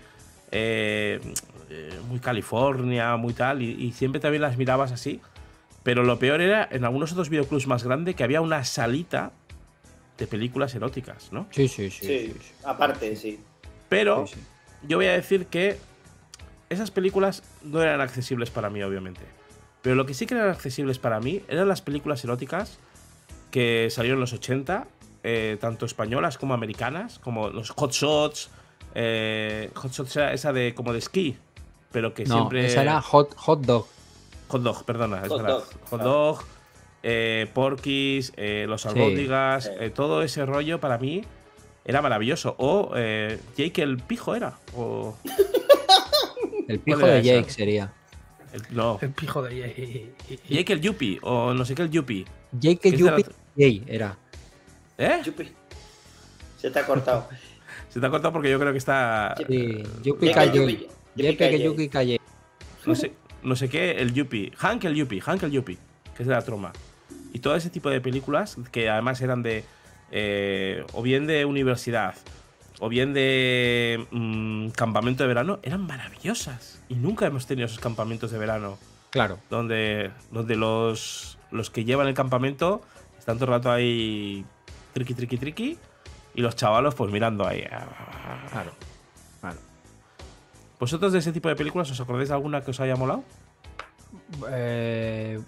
[0.51, 1.21] eh,
[1.69, 5.21] eh, muy California, muy tal, y siempre también las mirabas así.
[5.83, 9.31] Pero lo peor era en algunos otros videoclubs más grandes que había una salita
[10.17, 11.47] de películas eróticas, ¿no?
[11.51, 12.05] Sí, sí, sí.
[12.05, 12.51] sí, sí, sí.
[12.65, 13.39] aparte, sí.
[13.89, 14.39] Pero Sí, sí.
[14.87, 15.77] yo voy a decir que
[16.69, 19.21] esas películas no eran accesibles para mí, obviamente.
[19.81, 22.77] Pero lo que sí que eran accesibles para mí eran las películas eróticas
[23.51, 24.87] que salieron en los 80,
[25.23, 28.49] eh, tanto españolas como americanas, como los Hot Shots.
[28.95, 31.37] eh, hot Shots era esa de como de esquí,
[31.91, 32.65] pero que No, siempre.
[32.65, 33.87] esa era hot, hot dog.
[34.49, 35.57] Hot Dog, perdona, es Hot verdad.
[35.59, 36.01] Dog, Hot.
[36.01, 36.43] Dog,
[37.03, 39.69] eh, Porky's, eh, los albóndigas, Sí.
[39.79, 41.23] eh, todo ese rollo para mí
[41.85, 42.55] era maravilloso.
[42.57, 44.57] O eh, Jake el pijo era.
[44.75, 45.15] O.
[46.67, 47.29] El pijo era de esa?
[47.39, 47.93] Jake sería.
[48.51, 48.99] el- no.
[49.01, 50.13] El pijo de Jay.
[50.49, 52.25] Jake el Yuppie, o no sé qué el Yuppie.
[52.51, 53.17] Jake ¿Qué será?
[53.17, 53.25] Yuppie
[53.57, 54.17] Jay era.
[54.97, 55.21] ¿Eh?
[56.57, 57.29] Se te ha cortado.
[57.89, 59.33] Se te ha cortado porque yo creo que está.
[59.47, 60.87] Sí, Yuppie que Calle.
[61.63, 62.19] Yuki Calle.
[62.85, 64.51] No sé, no sé qué, el Yuppie.
[64.57, 65.77] Hank el Yuppie, Hank el Yuppie,
[66.15, 66.73] que es de la troma.
[67.33, 69.63] Y todo ese tipo de películas que además eran de.
[70.11, 72.15] eh, o bien de universidad,
[72.79, 76.81] o bien de mm, campamento de verano, eran maravillosas.
[76.89, 78.77] Y nunca hemos tenido esos campamentos de verano.
[79.09, 79.39] Claro.
[79.49, 82.81] Donde, donde los, los que llevan el campamento
[83.17, 84.45] están todo el rato ahí
[84.93, 85.77] triqui, triqui, triqui.
[86.35, 87.63] Y los chavalos pues mirando ahí.
[87.63, 88.71] Claro.
[89.41, 89.59] Claro.
[90.79, 93.23] ¿Vosotros de ese tipo de películas os acordáis de alguna que os haya molado?
[94.51, 95.41] Eh,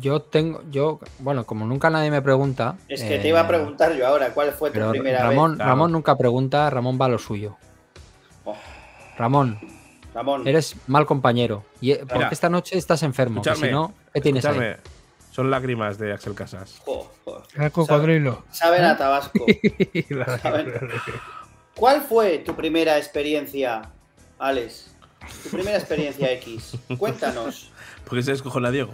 [0.00, 2.76] yo tengo, yo, bueno, como nunca nadie me pregunta.
[2.88, 5.56] Es que te iba a eh, preguntar yo ahora, ¿cuál fue tu primera Ramón, vez?
[5.56, 5.70] Claro.
[5.70, 7.56] Ramón nunca pregunta, Ramón va a lo suyo.
[8.44, 8.56] Oh,
[9.16, 9.58] Ramón,
[10.14, 11.64] Ramón, eres mal compañero.
[11.80, 13.42] Y, eh, porque Mira, esta noche estás enfermo.
[13.44, 14.76] si no, ¿qué tienes ahí?
[15.30, 16.80] Son lágrimas de Axel Casas.
[16.84, 17.42] jo, jo.
[17.56, 18.44] El cocodrilo.
[18.52, 19.44] Saben a Tabasco.
[20.10, 20.88] La- A ver.
[21.74, 23.82] ¿Cuál fue tu primera experiencia,
[24.38, 24.94] Alex?
[25.42, 26.78] Tu primera experiencia X.
[26.98, 27.72] Cuéntanos.
[28.04, 28.92] Porque se descojona Diego.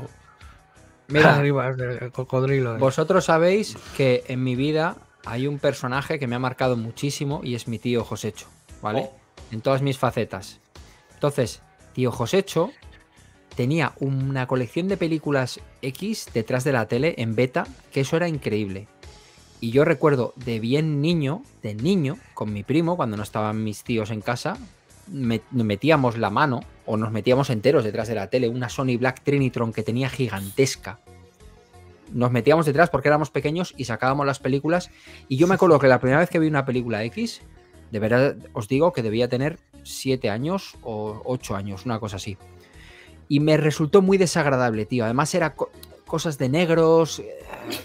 [1.10, 2.76] Mira, Arriba del cocodrilo.
[2.76, 2.78] eh.
[2.78, 4.96] vosotros sabéis que en mi vida
[5.26, 8.46] hay un personaje que me ha marcado muchísimo y es mi tío Josecho,
[8.80, 9.10] ¿vale?
[9.10, 9.16] Oh.
[9.52, 10.60] En todas mis facetas.
[11.14, 12.70] Entonces, tío Josecho
[13.56, 18.28] tenía una colección de películas X detrás de la tele en beta, que eso era
[18.28, 18.88] increíble.
[19.60, 23.84] Y yo recuerdo de bien niño, de niño, con mi primo, cuando no estaban mis
[23.84, 24.56] tíos en casa,
[25.10, 29.72] metíamos la mano o nos metíamos enteros detrás de la tele, una Sony Black Trinitron
[29.72, 31.00] que tenía gigantesca.
[32.12, 34.90] Nos metíamos detrás porque éramos pequeños y sacábamos las películas.
[35.28, 37.40] Y yo me acuerdo que la primera vez que vi una película X,
[37.92, 42.36] de verdad os digo que debía tener 7 años o 8 años, una cosa así.
[43.28, 45.04] Y me resultó muy desagradable, tío.
[45.04, 45.70] Además era co-
[46.06, 47.38] cosas de negros, eh,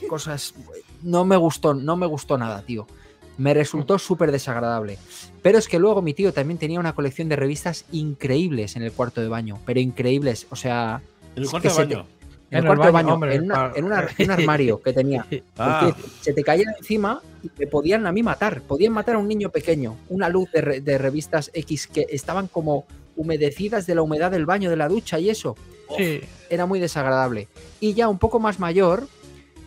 [0.10, 0.56] cosas...
[1.04, 2.88] No me gustó, no me gustó nada, tío.
[3.38, 4.98] Me resultó súper desagradable.
[5.42, 8.92] Pero es que luego mi tío también tenía una colección de revistas increíbles en el
[8.92, 9.60] cuarto de baño.
[9.66, 11.02] Pero increíbles, o sea...
[11.36, 12.06] En el cuarto de baño.
[12.52, 14.32] En el En el cuarto de baño, hombre, en, una- para- en una- en un
[14.32, 15.26] armario que tenía.
[15.58, 15.94] Ah.
[16.22, 18.62] Se te caían encima y te podían a mí matar.
[18.62, 19.98] Podían matar a un niño pequeño.
[20.10, 22.86] Una luz de, re- de revistas X que estaban como
[23.18, 25.56] humedecidas de la humedad del baño, de la ducha y eso.
[25.98, 27.48] Sí, Era muy desagradable.
[27.80, 29.08] Y ya un poco más mayor,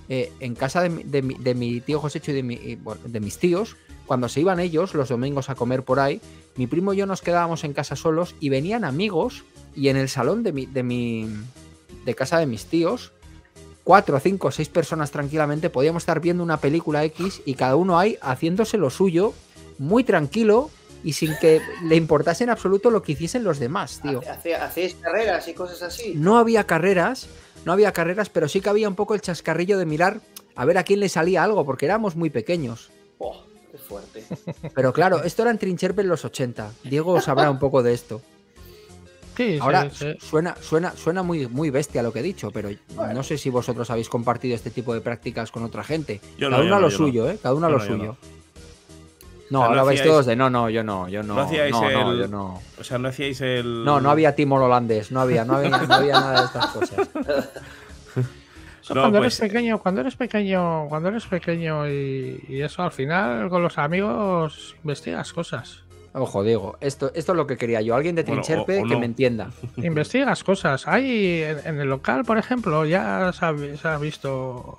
[0.09, 0.89] eh, en casa de,
[1.55, 5.51] mi- tío Josécho y de, mi- de mis tíos, cuando se iban ellos los domingos
[5.51, 6.21] a comer por ahí,
[6.57, 9.45] mi primo y yo nos quedábamos en casa solos y venían amigos
[9.77, 11.29] y en el salón de mi, de mi
[12.05, 13.13] de casa de mis tíos,
[13.85, 18.17] cuatro, cinco, seis personas tranquilamente podíamos estar viendo una película X y cada uno ahí
[18.23, 19.35] haciéndose lo suyo,
[19.79, 20.71] muy tranquilo
[21.05, 24.21] y sin que le importase en absoluto lo que hiciesen los demás, tío.
[24.61, 26.13] ¿Hacéis carreras y cosas así?
[26.17, 27.29] No había carreras,
[27.65, 30.21] no había carreras, pero sí que había un poco el chascarrillo de mirar
[30.57, 32.91] a ver a quién le salía algo, porque éramos muy pequeños.
[33.19, 34.25] Oh, qué fuerte.
[34.75, 36.73] Pero claro, esto era en Trincherpe en los 80.
[36.85, 38.21] Diego sabrá un poco de esto.
[39.37, 40.17] sí, sí, Ahora sí.
[40.19, 43.89] suena, suena, suena muy, muy bestia lo que he dicho, pero no sé si vosotros
[43.91, 46.21] habéis compartido este tipo de prácticas con otra gente.
[46.39, 46.97] Yo Cada no, uno a no, lo no.
[46.97, 47.39] suyo, ¿eh?
[47.41, 48.17] Cada uno a lo suyo.
[49.51, 49.61] No.
[49.61, 51.35] O sea, no ahora vais hacíais- todos de no, no, yo no, yo no.
[51.35, 52.61] No hacíais no, no, el- yo no.
[52.79, 53.85] O sea, no hacíais el.
[53.85, 57.09] No, no había timor holandés, no había, no había, no había nada de estas cosas.
[58.83, 62.83] Eso No, cuando pues- eres pequeño, cuando eres pequeño, cuando eres pequeño y, y eso
[62.83, 65.83] al final con los amigos investigas cosas.
[66.15, 67.95] Ojo, Diego, esto, esto es lo que quería yo.
[67.95, 68.99] Alguien de Bueno, o- Trincherpe o que no.
[69.01, 69.51] me entienda.
[69.77, 70.89] investigas cosas.
[70.89, 74.79] Hay en, en el local, por ejemplo, ya se ha, se ha visto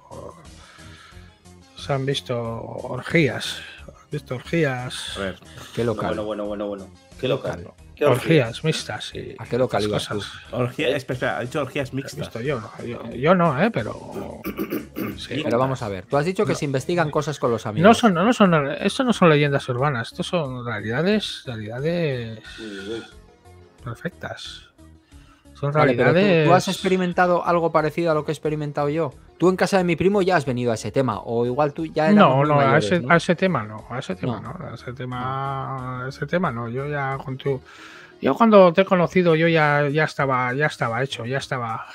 [1.78, 3.62] se han visto orgías,
[4.12, 5.40] visto orgías, A ver,
[5.76, 6.08] ¿Qué local?
[6.08, 6.90] Bueno, bueno, bueno, bueno.
[7.20, 7.64] Qué local.
[7.64, 7.86] local?
[7.96, 10.16] Qué orgías mixtas y ¿A qué local ibas tú?
[10.16, 10.32] cosas.
[10.52, 12.34] orgía, espera, espera, ha dicho orgías He mixtas.
[12.36, 14.42] yo, yo, yo no, eh, pero
[15.18, 15.42] sí.
[15.44, 16.06] Pero vamos a ver.
[16.06, 17.86] Tú has dicho que se investigan cosas con los amigos.
[17.86, 22.40] No son, no son, esto no son leyendas urbanas, esto son realidades, realidades
[23.84, 24.69] perfectas.
[25.60, 29.12] Son Vale, tú, has experimentado algo parecido a lo que he experimentado yo.
[29.38, 31.86] Tú en casa de mi primo ya has venido a ese tema, o igual tú
[31.86, 33.12] ya No, no, a ese, ¿no?
[33.12, 34.54] a ese tema no, a ese tema No.
[34.54, 36.70] no, a ese tema, a ese tema no.
[36.70, 37.62] Yo ya con tu,
[38.22, 41.88] yo cuando te he conocido yo ya, ya estaba, ya estaba hecho, ya estaba,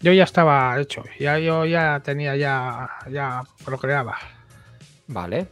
[0.00, 4.16] yo ya estaba hecho, ya yo ya tenía ya, ya procreaba.
[5.06, 5.48] Vale,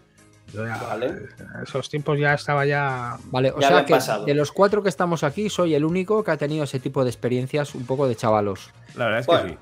[0.52, 1.14] ya- Vale.
[1.62, 3.16] Esos tiempos ya estaba ya.
[3.26, 3.50] vale.
[3.52, 4.24] O Ya sea que pasado.
[4.24, 7.10] de los cuatro que estamos aquí, soy el único que ha tenido ese tipo de
[7.10, 8.70] experiencias un poco de chavalos.
[8.94, 9.58] La verdad es que sí.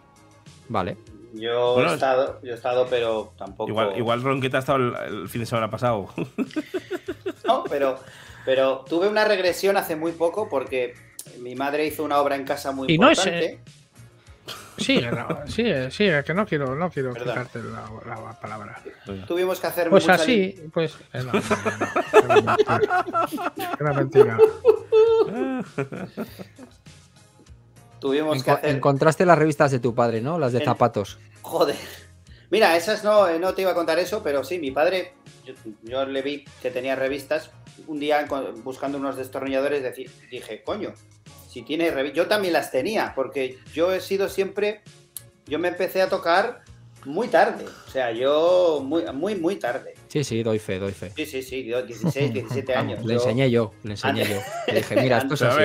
[0.69, 0.97] Vale.
[1.35, 3.69] Yo Bueno, he estado, yo he estado, pero tampoco.
[3.71, 6.09] Igual, igual Ronqueta ha estado el, el fin de semana pasado.
[7.47, 8.01] No, pero,
[8.45, 10.95] pero tuve una regresión hace muy poco porque
[11.41, 13.61] mi madre hizo una obra en casa muy Y no es, importante.
[14.79, 18.81] Sí, no, sí, sí, que no quiero, no quiero quitarte la, la palabra.
[19.27, 20.95] Tuvimos que hacer Pues mucha así, pues.
[21.13, 22.79] eh, no, no, no, era mentira.
[23.81, 24.39] Era mentira.
[28.01, 28.71] Tuvimos que Enco- hacer.
[28.71, 30.39] Encontraste las revistas de tu padre, ¿no?
[30.39, 31.19] Las de En- zapatos.
[31.43, 31.77] Joder.
[32.51, 35.15] Mira, esas no, eh, no te iba a contar eso, pero sí, mi padre
[35.45, 37.51] yo, yo le vi que tenía revistas.
[37.89, 38.27] Un día
[38.63, 39.83] buscando unos destornilladores
[40.31, 40.93] dije, coño,
[41.49, 42.17] si tiene revistas.
[42.17, 44.83] Yo también las tenía, porque yo he sido siempre.
[45.47, 46.63] Yo me empecé a tocar
[47.05, 47.65] muy tarde.
[47.87, 49.95] O sea, yo muy, muy, muy tarde.
[50.09, 51.13] Sí, sí, doy fe, doy fe.
[51.17, 53.05] Sí, sí, sí, yo 16, 17 Vamos, años.
[53.05, 54.41] le Yo enseñé yo, le enseñé yo.
[54.67, 55.63] Le dije, mira, esto es así.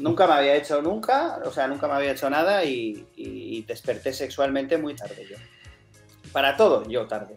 [0.00, 4.12] Nunca me había hecho nunca, o sea, nunca me había hecho nada y, y desperté
[4.12, 5.36] sexualmente muy tarde yo.
[6.32, 7.36] Para todo, yo tarde.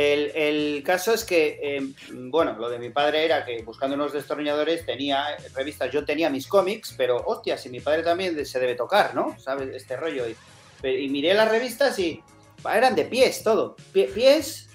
[0.00, 1.82] El, el caso es que, eh,
[2.12, 5.24] bueno, lo de mi padre era que buscando unos destornilladores tenía
[5.56, 9.34] revistas, yo tenía mis cómics, pero hostia, si mi padre también se debe tocar, ¿no?
[9.40, 9.70] ¿Sabes?
[9.74, 10.22] Este rollo.
[10.28, 12.22] Y, y miré las revistas y
[12.72, 13.74] eran de pies todo.
[13.92, 14.68] Pie- pies,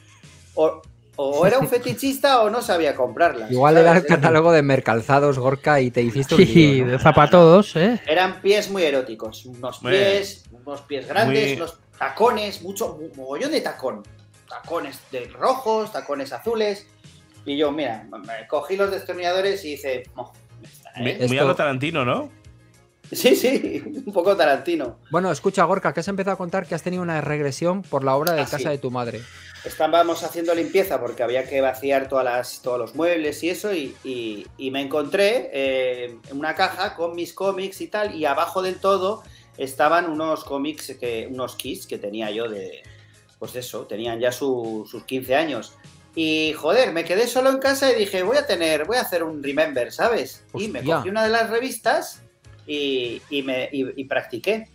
[0.55, 0.81] o,
[1.15, 3.49] o era un fetichista o no sabía comprarlas.
[3.49, 4.09] Igual era el ¿sabes?
[4.09, 6.91] catálogo de Mercalzados, Gorka, y te hiciste un Sí, lío, ¿no?
[6.91, 8.01] de zapatodos, ¿eh?
[8.07, 13.09] Eran pies muy eróticos, unos Muy pies, unos pies grandes, Muy- unos tacones, mucho un
[13.15, 14.03] mogollón de tacón,
[14.61, 16.87] tacones de rojos, tacones azules.
[17.45, 20.31] Y yo, mira, me cogí los destornilladores y hice, "Oh,
[20.63, 21.25] está, ¿eh?".
[21.27, 22.29] Muy, a lo Tarantino, ¿no?
[23.11, 24.97] sí, sí, un poco Tarantino.
[25.11, 28.15] Bueno, escucha, Gorka, que has empezado a contar que has tenido una regresión por la
[28.15, 28.63] obra de Ah, casa sí.
[28.69, 29.21] de tu madre.
[29.65, 33.95] Estábamos haciendo limpieza porque había que vaciar todas las, todos los muebles y eso, y,
[34.03, 38.75] y- y me encontré eh, una caja con mis cómics y tal, y abajo del
[38.79, 39.23] todo
[39.57, 42.83] estaban unos cómics, que, unos kits que tenía yo de,
[43.43, 45.73] pues eso, tenían ya su- sus 15 años.
[46.15, 49.21] Y joder, me quedé solo en casa y dije, voy a tener, voy a hacer
[49.21, 50.45] un remember, ¿sabes?
[50.53, 52.21] Y me cogí una de las revistas
[52.65, 54.69] y, y me, y- y practiqué.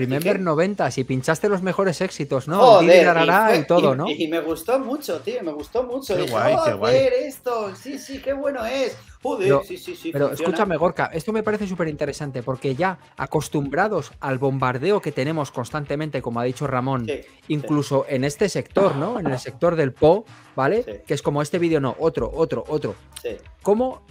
[0.00, 0.44] Remember Practiqué.
[0.44, 2.58] 90, si pinchaste los mejores éxitos, ¿no?
[2.58, 4.08] Joder, darará fue- y todo, ¿no?
[4.10, 6.14] Y, me gustó mucho, tío, me gustó mucho.
[6.14, 6.96] Qué Dije, guay, qué "Joder, guay".
[7.26, 8.96] esto, sí, sí, qué bueno es.
[9.22, 10.10] Joder, Pero- sí, sí, sí.
[10.12, 10.50] Pero funciona.
[10.50, 16.22] escúchame, Gorka, esto me parece súper interesante porque ya acostumbrados al bombardeo que tenemos constantemente,
[16.22, 19.18] como ha dicho Ramón, Sí, incluso en este sector, ¿no?
[19.18, 20.24] En el sector del PO,
[20.54, 20.82] ¿vale?
[20.84, 20.92] Sí.
[21.06, 22.94] Que es como este vídeo, no, otro, otro, otro.
[23.22, 23.30] sí.
[23.62, 24.02] ¿Cómo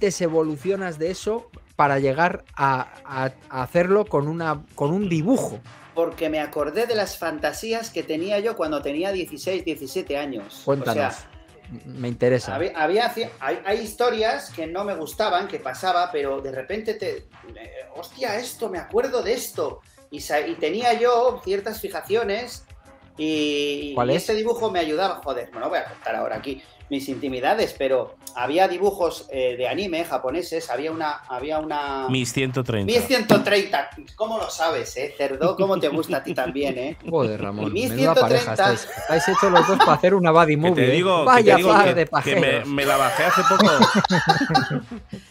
[0.00, 1.48] desevolucionas de eso
[1.80, 5.60] para llegar a, a- a hacerlo con, una, con un dibujo?
[5.94, 10.60] Porque me acordé de las fantasías que tenía yo cuando tenía 16, 17 años.
[10.66, 11.14] Cuéntanos.
[11.14, 11.30] O sea,
[11.86, 12.54] me interesa.
[12.54, 13.10] había, había
[13.40, 17.28] hay, hay historias que no me gustaban, que pasaba, pero de repente te.
[17.96, 19.80] hostia, esto, me acuerdo de esto.
[20.10, 20.20] Y,
[20.56, 22.66] tenía yo ciertas fijaciones.
[23.16, 24.24] Y, ¿Cuál y es?
[24.24, 25.22] este dibujo me ayudaba.
[25.24, 29.68] Joder, no lo voy a contar ahora aquí mis intimidades, pero había dibujos eh, de
[29.68, 30.68] anime japoneses.
[30.70, 31.12] Había una.
[31.28, 32.06] Había una.
[32.08, 32.92] Mis 130.
[32.92, 33.90] 1130.
[34.16, 35.14] ¿Cómo lo sabes, eh?
[35.16, 36.96] Cerdo, ¿cómo te gusta a ti también, eh?
[37.08, 38.72] Joder, Ramón, Y mi menuda pareja 130.
[38.72, 38.98] estáis.
[38.98, 40.74] Estáis hechos los dos para hacer una Que movie.
[40.74, 40.94] te ¿eh?
[40.96, 43.66] digo, que Vaya te digo que, de que me, me la bajé hace poco.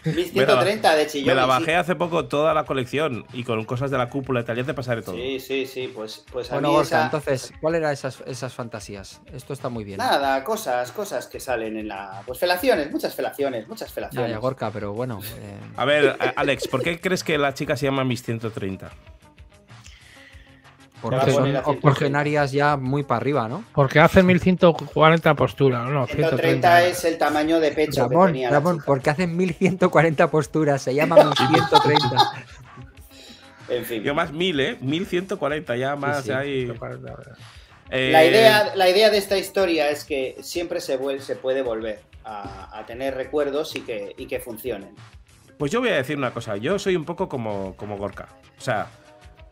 [0.06, 1.28] 1130 de chillón.
[1.28, 1.48] me la sí.
[1.50, 4.58] bajé hace poco toda la colección y con cosas de la cúpula y tal.
[4.58, 5.16] Ya te pasaré todo.
[5.16, 8.54] Sí, sí, sí, pues, pues a Bueno, mí Gorka, esa- entonces, ¿cuáles eran esas, esas
[8.54, 9.22] fantasías?
[9.34, 9.98] Esto está muy bien.
[9.98, 12.22] Nada, cosas, cosas que salen en la...
[12.26, 14.32] Pues felaciones, muchas felaciones, muchas Ya, felaciones.
[14.32, 15.20] ya, Gorka, pero bueno.
[15.40, 18.92] eh, A ver, Alex, ¿por qué crees que la chica se llama Mis 130?
[21.02, 21.70] porque son poner a 130.
[21.70, 23.64] octogenarias ya muy para arriba, ¿no?
[23.74, 26.86] Porque hace 1140 posturas, no, 130 130.
[26.88, 28.86] es el tamaño de pecho que Ramón, tenía la Ramón, chica.
[28.86, 32.32] porque hacen 1140 posturas, se llaman 1130.
[33.70, 34.04] En fin.
[34.04, 34.78] Yo más 1000, ¿eh?
[34.82, 36.32] 1140, ya más sí.
[36.32, 36.72] ahí.
[37.92, 41.62] Eh, La idea, la idea de esta historia es que siempre se, vuel- se puede
[41.62, 44.96] volver a, a tener recuerdos y que, y que funcionen.
[45.58, 46.56] Pues yo voy a decir una cosa.
[46.58, 48.30] Yo soy un poco como, como Gorka.
[48.58, 48.88] O sea,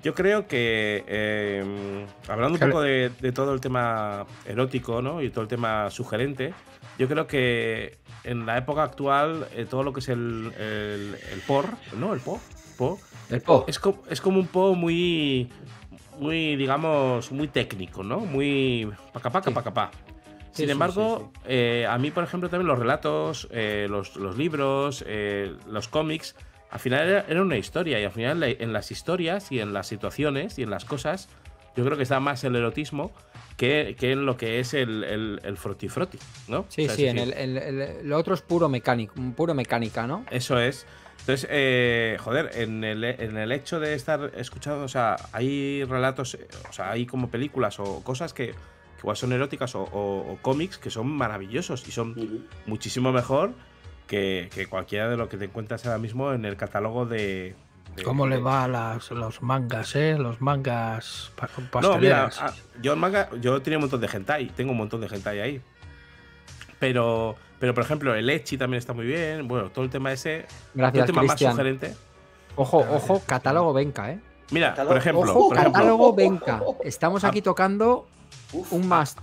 [0.03, 5.21] yo creo que eh, hablando un poco de, de todo el tema erótico, ¿no?
[5.21, 6.53] Y todo el tema sugerente,
[6.99, 11.39] yo creo que en la época actual eh, todo lo que es el, el, el
[11.47, 11.65] por,
[11.97, 12.13] ¿no?
[12.13, 12.39] El po,
[12.77, 13.65] po, El po.
[13.67, 15.49] es, co- es como un po muy,
[16.19, 18.19] muy, digamos, muy técnico, ¿no?
[18.19, 19.53] Muy paca paca Sí.
[19.55, 19.91] paca pa.
[20.51, 25.03] Sin sí, embargo, eh, a mí, por ejemplo, también los relatos, eh, los, los libros,
[25.07, 26.35] eh, los cómics,
[26.71, 29.87] al final era, era una historia y al final en las historias y en las
[29.87, 31.29] situaciones y en las cosas,
[31.75, 33.11] yo creo que está más el erotismo
[33.55, 36.65] que, que en lo que es el, el, el froti-froti, ¿no?
[36.69, 40.25] Sí, O sea, sí, en el- el- lo otro es puro mecánico, puro mecánica, ¿no?
[40.31, 40.87] Eso es.
[41.19, 46.37] Entonces, eh, joder, en el, en el hecho de estar escuchando, o sea, hay relatos,
[46.69, 48.55] o sea, hay como películas o cosas que, que
[48.99, 52.15] igual son eróticas o, o- o cómics que son maravillosos y son
[52.65, 53.51] muchísimo mejor
[54.07, 57.55] que, que cualquiera de lo que te encuentras ahora mismo en el catálogo de.
[57.97, 60.15] de- ¿Cómo le va a las, los mangas, eh?
[60.17, 61.33] Los mangas
[61.81, 62.29] No, mira,
[62.81, 65.61] yo en manga, yo tenía un montón de hentai, tengo un montón de hentai ahí.
[66.79, 69.47] Pero, pero por ejemplo, el Echi también está muy bien.
[69.47, 70.45] Bueno, todo el tema ese.
[70.75, 71.95] todo el Gracias, más sugerente.
[72.55, 74.19] Ojo, ojo, catálogo Benca, ¿eh?
[74.51, 76.61] Mira, Catálogo- por ejemplo, Ojo, por ejemplo, catálogo Benca.
[76.83, 77.27] Estamos Ah.
[77.29, 78.07] aquí tocando
[78.53, 78.71] Uf.
[78.73, 79.19] un must.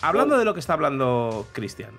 [0.00, 1.92] hablando de lo que está hablando Cristian,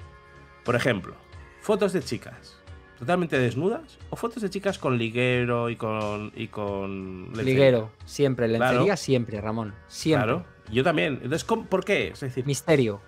[0.64, 1.16] por ejemplo,
[1.62, 2.58] fotos de chicas
[3.00, 7.44] totalmente desnudas o fotos de chicas con liguero y con y con lencería?
[7.54, 8.98] Liguero, siempre, lencería Claro.
[8.98, 9.74] siempre, Ramón.
[9.88, 10.26] Siempre.
[10.28, 11.16] Claro, yo también.
[11.16, 12.10] Entonces, ¿cómo- ¿por qué?
[12.10, 13.02] Es decir, Misterio.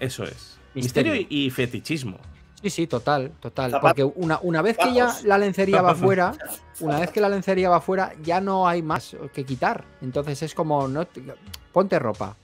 [0.00, 0.57] eso es.
[0.74, 1.12] Misterio.
[1.12, 2.18] Misterio y, fetichismo.
[2.62, 3.70] Sí, sí, total, total.
[3.70, 4.04] Zapatos.
[4.04, 6.34] Porque una, una vez que ya la lencería va fuera,
[6.80, 9.84] una vez que la lencería va fuera, ya no hay más que quitar.
[10.02, 11.22] Entonces es como, no, te-
[11.72, 12.36] ponte ropa.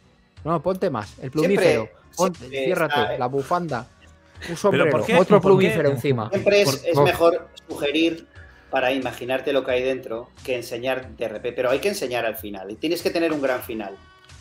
[0.45, 1.19] No, ponte más.
[1.21, 1.89] El plumífero.
[2.17, 3.19] ponte, siempre ciérrate, está, eh.
[3.19, 3.89] la bufanda.
[4.49, 5.17] Un sombrero, ¿por qué?
[5.17, 6.29] otro plumífero encima.
[6.31, 8.27] Siempre es, Por- es por- mejor sugerir
[8.71, 11.57] para imaginarte lo que hay dentro que enseñar de repente.
[11.57, 13.97] Pero hay que enseñar al final y tienes que tener un gran final.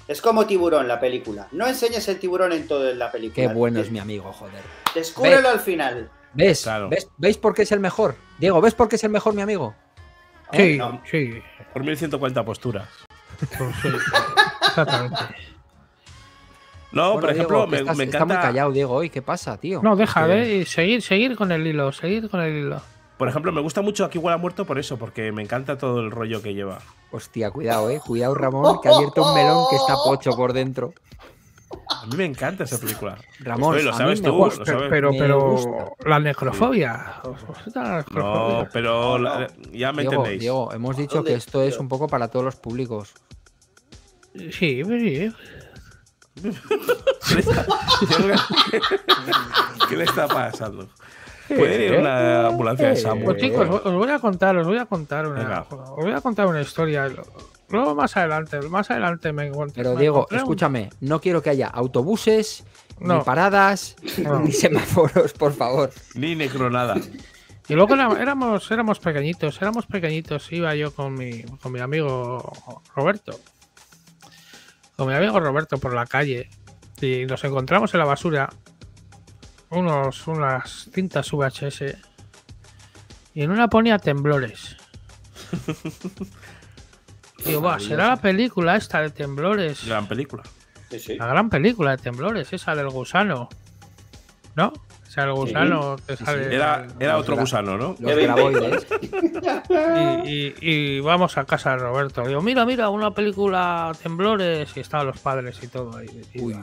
[0.08, 1.48] Es como tiburón la película.
[1.54, 3.48] No enseñes el tiburón en toda la película.
[3.48, 4.62] Qué bueno es mi amigo, joder.
[4.94, 6.10] Descúbrelo al final.
[6.34, 6.64] ¿Ves?
[6.64, 6.90] Claro.
[6.90, 7.08] ¿Ves?
[7.18, 8.16] ¿Veis por qué es el mejor?
[8.40, 9.74] Diego, ¿ves por qué es el mejor, mi amigo?
[10.52, 11.02] Sí, No.
[11.10, 11.42] sí.
[11.74, 12.88] Por 1140 posturas.
[13.58, 13.94] pues
[14.68, 15.18] Exactamente.
[16.92, 18.36] No, Bueno, por ejemplo, Diego, me, estás- me está encanta.
[18.36, 19.10] muy callado, Diego, hoy.
[19.10, 19.82] ¿Qué pasa, tío?
[19.82, 22.82] No, deja, que- de seguir, seguir con el hilo, seguir con el hilo.
[23.24, 26.02] Por ejemplo, me gusta mucho Aquí huele a muerto por eso, porque me encanta todo
[26.02, 26.80] el rollo que lleva.
[27.10, 28.02] Hostia, cuidado, eh.
[28.06, 30.94] Cuidado, Ramón, que ha abierto un melón que está pocho por dentro.
[31.90, 33.18] A mí me encanta esa película.
[33.40, 34.90] Ramón, Estoy, lo a sabes mí me tú, gusta, lo Pero, sabes.
[34.90, 37.22] pero, pero la necrofobia.
[37.24, 38.64] ¿Os gusta la necrofobia?
[38.64, 40.42] No, pero la- ya me Diego, entendéis.
[40.42, 43.14] Diego, hemos dicho ¿Dónde, que esto es un poco para todos los públicos.
[44.52, 45.32] Sí, pues sí.
[47.30, 47.66] ¿Qué le está-
[49.88, 50.90] ¿Qué le está pasando?
[51.48, 53.26] ¿Puede ir una ambulancia de Samu?
[53.26, 55.66] Pues chicos, os voy a contar, os voy a contar una, Venga.
[55.70, 57.10] os voy a contar una historia.
[57.70, 59.82] Luego más adelante, más adelante me encuentro.
[59.82, 62.64] Pero me Diego, encontré un- escúchame, no quiero que haya autobuses,
[63.00, 64.40] ni paradas, No.
[64.40, 65.92] ni semáforos, por favor.
[66.16, 66.96] Ni necronada.
[67.68, 70.52] Y luego éramos, éramos pequeñitos, éramos pequeñitos.
[70.52, 72.52] Iba yo con mi, con mi amigo
[72.96, 73.40] Roberto.
[74.96, 76.50] Con mi amigo Roberto por la calle.
[77.02, 78.50] Y nos encontramos en la basura
[79.74, 81.96] unos, unas cintas VHS.
[83.36, 84.78] Y en una ponía temblores.
[87.46, 89.86] Digo, va, será la película esta de temblores.
[89.86, 90.44] Gran película.
[90.90, 91.16] Sí, sí.
[91.18, 93.50] La gran película de temblores, esa del gusano.
[94.56, 94.72] ¿No?
[95.08, 96.50] Esa del gusano que Sí, sale.
[96.50, 96.56] sí.
[96.56, 97.96] Era, era otro gusano, ¿no?
[98.00, 98.88] Los Kevin graboides.
[100.26, 102.24] Y, y- y vamos a casa de Roberto.
[102.26, 106.08] Digo, mira, mira, una película temblores y estaban los padres y todo ahí.
[106.36, 106.56] Uy.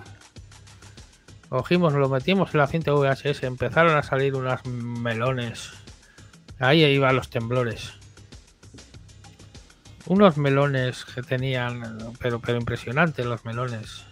[1.51, 5.71] Cogimos, lo metimos en la cinta VHS, empezaron a salir unas melones.
[6.59, 7.93] Ahí iban los temblores.
[10.07, 14.05] Unos melones que tenían, pero, pero impresionantes los melones.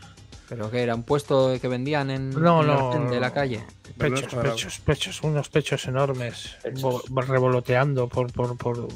[0.48, 3.34] Pero que era un puesto que vendían en, No, en no, arcén de la no.
[3.34, 3.64] calle.
[3.98, 7.04] Pechos, pechos, pechos, unos pechos enormes, Pechos.
[7.26, 8.88] revoloteando por, por, por,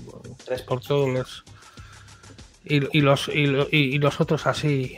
[0.44, 1.44] Tres por todos los.
[2.64, 4.96] Y, y los y, lo- y- y los otros así,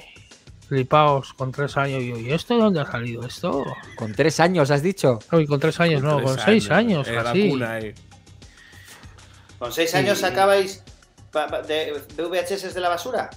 [0.69, 2.03] flipaos con tres años.
[2.03, 3.65] Y yo, ¿y esto de dónde ha salido esto?
[3.97, 5.19] Con tres años, has dicho.
[5.33, 7.49] Uy, con tres años, no, Tres con seis años, así.
[7.51, 7.95] cuna, eh.
[9.59, 10.83] ¿Con seis años sacabais
[11.67, 13.31] de, de VHS de la basura?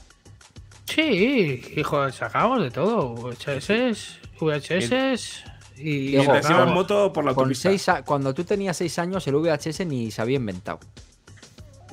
[0.86, 3.14] Sí, hijo, sacamos de todo.
[3.14, 5.44] VHS, VHS
[5.78, 6.16] y.
[6.18, 9.86] Iba en moto por la Con seis a- cuando tú tenías seis años, el VHS
[9.86, 10.80] ni se había inventado.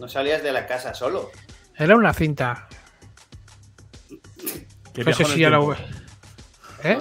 [0.00, 1.30] No salías de la casa solo.
[1.76, 2.66] Era una cinta.
[4.94, 5.58] Que No sé si era.
[5.58, 5.76] tiempo.
[6.84, 6.98] ¿Eh?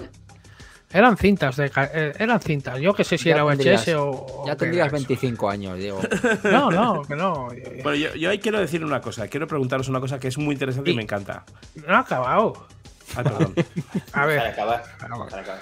[0.92, 2.80] Eran cintas de ca- eh, eran cintas.
[2.80, 4.44] Yo que sé si Ya era VHS o.
[4.46, 5.08] Ya tendrías era eso.
[5.08, 6.00] 25 años, Diego.
[6.44, 7.48] No, no, que no.
[7.82, 9.28] Bueno, yo, yo ahí quiero decir una cosa.
[9.28, 11.46] Quiero preguntaros una cosa que es muy interesante y Y- me encanta.
[11.88, 12.68] No ha acabado.
[13.16, 13.54] Ah, perdón.
[14.08, 14.84] A Para ver, acabar.
[15.10, 15.30] Vamos.
[15.32, 15.62] Para acabar.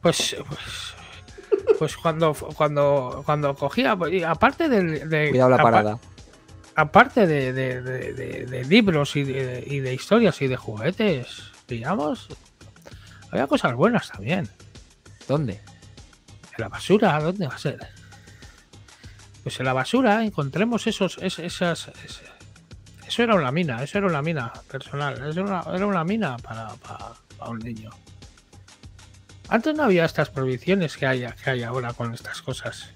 [0.00, 0.36] pues.
[0.48, 0.94] Pues,
[1.78, 3.96] pues cuando, cuando, cuando cogía.
[4.28, 5.30] Aparte del- de.
[5.30, 5.92] Cuidado la parada.
[5.94, 6.15] aparte
[6.76, 12.28] de, de- de- de- de libros y de, y de historias y de juguetes, digamos,
[13.30, 14.48] había cosas buenas también.
[15.26, 15.54] ¿Dónde?
[15.54, 17.78] En la basura, ¿dónde va a ser?
[19.42, 22.20] Pues en la basura encontremos esos, es- esas, es-
[23.06, 26.36] eso era una mina, eso era una mina personal, eso era una, era una mina
[26.38, 27.90] para, para- para un niño.
[29.48, 32.90] Antes no había estas prohibiciones que hay, que hay ahora con estas cosas.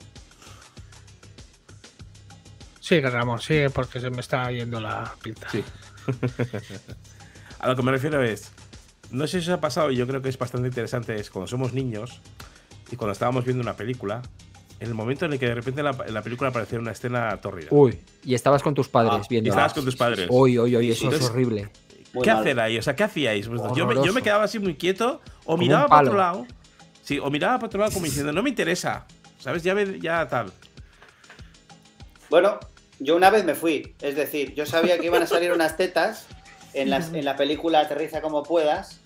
[2.91, 5.49] Sigue, Ramón, sigue porque se me está yendo la pinta.
[5.49, 5.63] Sí.
[7.61, 8.51] A lo que me refiero es,
[9.13, 11.47] no sé si os ha pasado, y yo creo que es bastante interesante, es cuando
[11.47, 12.21] somos niños
[12.91, 14.23] y cuando estábamos viendo una película,
[14.81, 17.37] en el momento en el que de repente en la, la película aparecía una escena
[17.41, 17.69] tórrida.
[17.71, 18.01] Uy.
[18.25, 19.47] Y estabas con tus padres Ah, viendo.
[19.47, 20.27] y estabas con tus padres.
[20.29, 21.71] Uy, uy, uy, eso es horrible.
[22.25, 22.77] ¿Qué hacer ahí?
[22.77, 23.47] O sea, ¿qué hacíais?
[23.47, 24.15] Yo me, yo me Horroroso.
[24.23, 26.47] quedaba así muy quieto o Como miraba para otro lado.
[27.05, 29.07] Sí, o miraba para otro lado como diciendo, no me interesa.
[29.39, 29.63] ¿Sabes?
[29.63, 30.53] Ya, ya tal.
[32.29, 32.59] Bueno,
[33.01, 33.95] yo una vez me fui.
[34.01, 36.27] Es decir, yo sabía que iban a salir unas tetas
[36.75, 39.01] en, las, en la película Aterriza como puedas.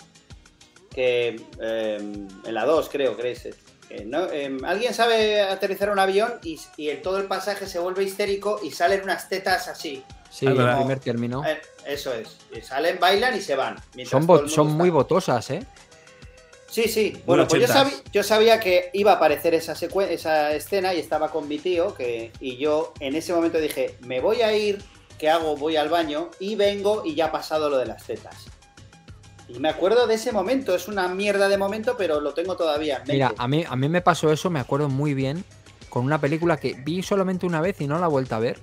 [0.95, 3.47] que em, en la 2 creo que es.
[3.47, 3.57] eh,
[4.07, 4.31] ¿no?
[4.31, 8.61] Em, Alguien sabe aterrizar un avión y, y el- todo el pasaje se vuelve histérico
[8.63, 10.05] y salen unas tetas así.
[10.31, 11.45] Sí, Es el primer término.
[11.47, 12.37] Eh, eso es.
[12.67, 13.77] Salen, bailan y se van.
[14.09, 15.65] Son, son muy botosas, ¿eh?
[16.75, 17.17] Sí, sí.
[17.25, 17.93] Bueno, pues yo, ochentas.
[17.93, 21.95] sabí- yo sabía que iba a aparecer esa, esa escena y estaba con mi tío
[21.95, 24.83] que, y yo en ese momento dije, me voy a ir,
[25.17, 25.57] ¿qué hago?
[25.57, 28.47] Voy al baño y vengo y ya ha pasado lo de las tetas.
[29.49, 32.95] Y me acuerdo de ese momento, es una mierda de momento, pero lo tengo todavía.
[32.97, 33.13] en mente.
[33.13, 35.45] Mira, a mí, a mí me pasó eso, me acuerdo muy bien,
[35.91, 38.59] con una película que vi solamente una vez y no la he vuelto a ver,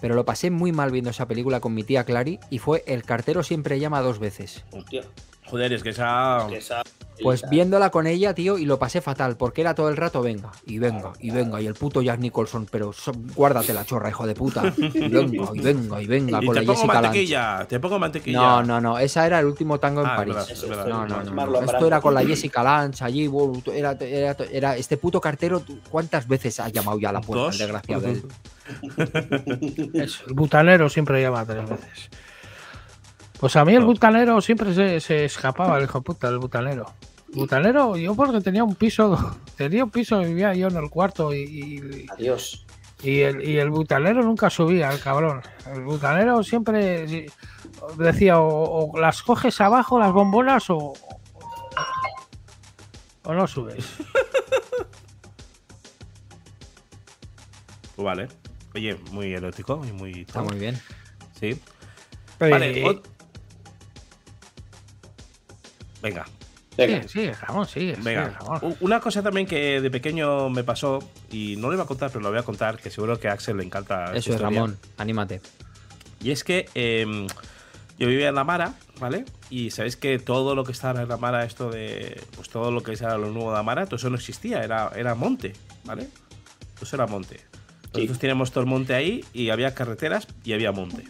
[0.00, 3.04] pero lo pasé muy mal viendo esa película con mi tía Clary y fue El
[3.04, 4.64] cartero siempre llama dos veces.
[4.72, 5.02] Hostia,
[5.46, 6.46] Joder, es que esa.
[6.48, 6.82] que esa-
[7.22, 10.50] Pues viéndola con ella, tío, y lo pasé fatal, porque era todo el rato, venga,
[10.66, 14.26] y venga, y venga, y el puto Jack Nicholson, pero so- guárdate la chorra, hijo
[14.26, 14.74] de puta.
[14.76, 17.02] Y venga, y venga, y venga, Y con te la pongo Jessica Lange.
[17.06, 18.38] mantequilla, te pongo mantequilla.
[18.38, 20.34] No, no, no, esa era el último tango en Ah, París.
[20.34, 20.86] verdad, es verdad.
[20.86, 21.60] No, no, no, no.
[21.60, 23.26] Esto era con la Jessica Lange allí.
[23.28, 27.20] wow, Era, era- era- este puto cartero, ¿tú ¿cuántas veces ha llamado ya a la
[27.20, 28.22] puerta, el desgraciado el
[30.34, 32.10] butanero siempre llama tres veces.
[33.40, 36.86] Pues a mí el butanero siempre se, se escapaba, el hijo de puta, el butanero.
[37.32, 41.38] Butanero, yo porque tenía un piso, tenía un piso, vivía yo en el cuarto y,
[41.42, 42.64] y- Adiós.
[43.02, 45.42] y el, y el butanero nunca subía, el cabrón.
[45.72, 47.26] El butanero siempre
[47.98, 50.92] decía o, o las coges abajo las bombonas o,
[53.24, 53.84] o no subes.
[57.96, 58.28] Pues vale.
[58.74, 60.20] Oye, muy erótico y muy.
[60.22, 60.80] Está muy bien.
[61.38, 61.60] Sí.
[62.38, 62.84] Vale.
[62.84, 63.02] Ot-
[66.04, 66.24] Venga,
[66.76, 67.02] Venga.
[67.02, 67.94] Sí, sí, Ramón, sí.
[68.02, 68.38] venga.
[68.62, 70.98] U- Una cosa también que de pequeño me pasó,
[71.32, 73.32] y no lo iba a contar, pero lo voy a contar, que seguro que a
[73.32, 74.06] Axel le encanta.
[74.06, 74.44] Eso es, historia.
[74.60, 75.40] Ramón, anímate.
[76.20, 77.26] Y es que em,
[77.98, 79.24] yo vivía en la Mara, ¿vale?
[79.50, 82.20] Y sabéis que todo lo que estaba en la Mara, esto de.
[82.34, 84.90] Pues todo lo que era lo nuevo de la Mara, todo eso no existía, era,
[84.96, 85.52] era monte,
[85.84, 86.08] ¿vale?
[86.74, 87.40] Todo eso era monte.
[87.92, 91.04] Nosotros teníamos todo el monte ahí y había carreteras y había monte.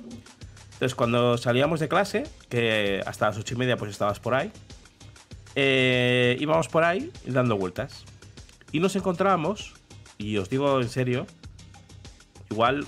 [0.75, 4.53] Entonces, cuando salíamos de clase, que hasta las ocho y media pues estabas por ahí,
[5.55, 8.05] eh, íbamos por ahí dando vueltas.
[8.73, 9.75] Y nos encontrábamos,
[10.19, 11.27] y os digo en serio,
[12.51, 12.87] igual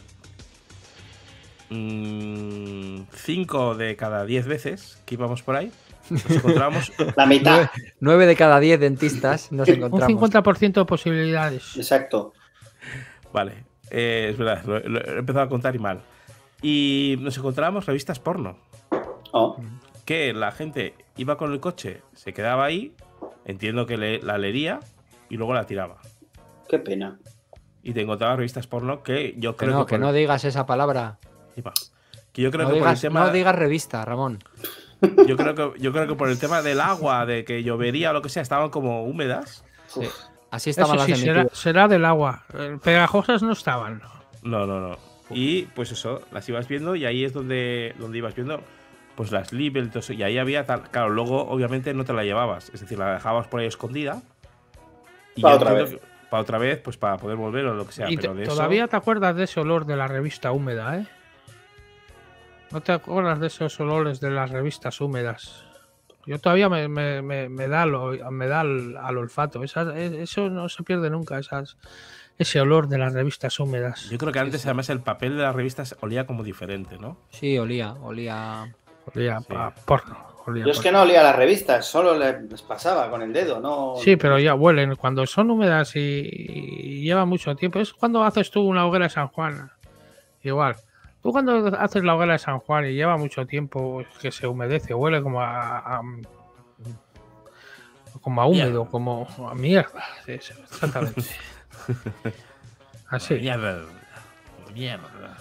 [1.69, 5.73] 5 de cada 10 veces que íbamos por ahí,
[6.11, 6.93] nos encontrábamos.
[7.17, 7.57] La mitad.
[7.57, 10.33] Nueve, nueve de cada diez dentistas nos Un encontramos.
[10.33, 11.77] 50% de posibilidades.
[11.77, 12.33] Exacto.
[13.33, 16.03] vale, eh, es verdad, lo, lo he empezado a contar y mal.
[16.63, 18.57] Y nos encontrábamos revistas porno.
[19.33, 19.61] Oh,
[20.07, 22.95] Que la gente iba con el coche, se quedaba ahí,
[23.45, 24.81] entiendo que le- la leería
[25.29, 25.99] y luego la tiraba.
[26.69, 27.19] qué pena.
[27.85, 30.45] Y te encontrabas revistas porno que yo Que creo no, que, que por- no digas
[30.45, 31.19] esa palabra.
[31.57, 31.73] Iba.
[32.33, 33.21] Que yo creo No que por el digas, tema.
[33.27, 34.39] no digas revista, Ramón.
[35.29, 38.13] Yo creo que yo creo que por el tema del agua, de que llovería o
[38.15, 39.65] lo que sea, estaban como húmedas.
[39.87, 40.01] Sí.
[40.51, 42.45] Así Eso estaban las sí, de será, del agua.
[42.55, 44.03] Eh, Pegajosas no estaban.
[44.43, 44.97] No, no, no.
[45.31, 48.61] Y pues eso, las ibas viendo y ahí es donde, donde ibas viendo
[49.17, 50.13] pues las libres y todo eso.
[50.13, 50.83] Y ahí había tal.
[50.91, 52.71] Claro, luego obviamente no te la llevabas.
[52.75, 54.23] Es decir, la dejabas por ahí escondida.
[55.35, 55.91] Y Pa' yo otra vez.
[55.91, 56.01] que-
[56.31, 58.11] pa' otra vez, pues para poder volver o lo que sea.
[58.11, 60.99] y te- pero de eso- todavía te acuerdas de ese olor de la revista húmeda,
[60.99, 61.07] ¿eh?
[62.73, 65.65] ¿No te acuerdas de esos olores de las revistas húmedas?
[66.27, 69.63] Yo todavía me, me- me- me da, lo- me da al, al olfato.
[69.63, 71.77] Esas- e- eso no se pierde nunca, esas,
[72.39, 74.11] ese olor de las revistas húmedas.
[74.11, 77.17] Yo creo que antes además el papel de las revistas olía como diferente, ¿no?
[77.31, 78.75] Sí, olía, olía.
[79.15, 79.55] Olía Sí.
[79.57, 80.17] a porno.
[80.47, 83.95] olía Yo es que no olía las revistas, solo les pasaba con el dedo, no.
[84.03, 84.97] Sí, pero ya huelen.
[84.97, 87.79] Cuando son húmedas y, y llevan mucho tiempo.
[87.81, 89.71] Es cuando haces tú una hoguera de San Juan.
[90.43, 90.77] Igual.
[91.23, 94.95] Tú cuando haces la hoguera de San Juan y lleva mucho tiempo que se humedece,
[94.95, 96.03] huele como a, a-
[98.21, 100.03] como a húmedo, como a mierda.
[100.25, 101.23] Sí, exactamente.
[103.09, 103.35] Así.
[103.35, 103.83] Mierda.
[104.75, 105.37] Mierda.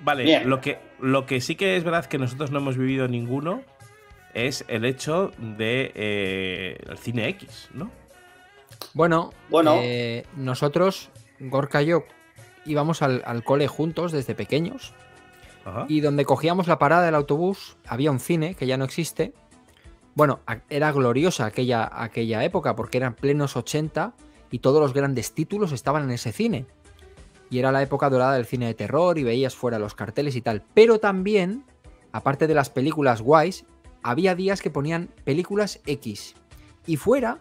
[0.00, 0.44] Vale.
[0.44, 3.62] Lo, que, lo que sí que es verdad que nosotros no hemos vivido ninguno
[4.34, 7.90] es el hecho de eh, el cine X, ¿no?
[8.94, 9.76] Bueno, Bueno.
[9.82, 12.04] eh, nosotros, Gorka y yo,
[12.64, 14.94] íbamos al, al cole juntos desde pequeños.
[15.64, 15.86] Ajá.
[15.88, 19.32] Y donde cogíamos la parada del autobús había un cine que ya no existe.
[20.14, 20.40] Bueno,
[20.70, 24.14] era gloriosa aquella, aquella época porque eran plenos 80
[24.50, 26.66] y todos los grandes títulos estaban en ese cine.
[27.50, 30.42] Y era la época dorada del cine de terror y veías fuera los carteles y
[30.42, 30.62] tal.
[30.74, 31.64] Pero también,
[32.12, 33.64] aparte de las películas guays,
[34.02, 36.34] había días que ponían películas X.
[36.86, 37.38] Y fuera,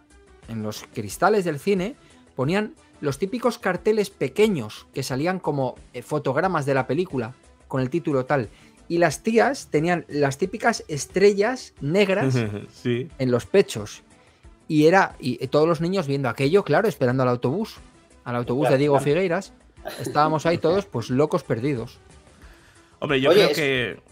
[0.48, 1.96] en los cristales del cine,
[2.36, 7.36] ponían los típicos carteles pequeños que salían como eh, fotogramas de la película
[7.68, 8.50] con el título tal.
[8.88, 12.34] y las tías tenían las típicas estrellas negras
[12.74, 13.10] sí.
[13.20, 14.04] en los pechos.
[14.70, 17.76] Y era, y todos los niños viendo aquello, claro, esperando al autobús,
[18.24, 19.04] al autobús Claro, de Diego claro.
[19.06, 19.54] Figueiras.
[20.00, 22.00] Estábamos ahí todos, pues locos perdidos.
[23.00, 24.08] Hombre, yo Oye, creo es- que.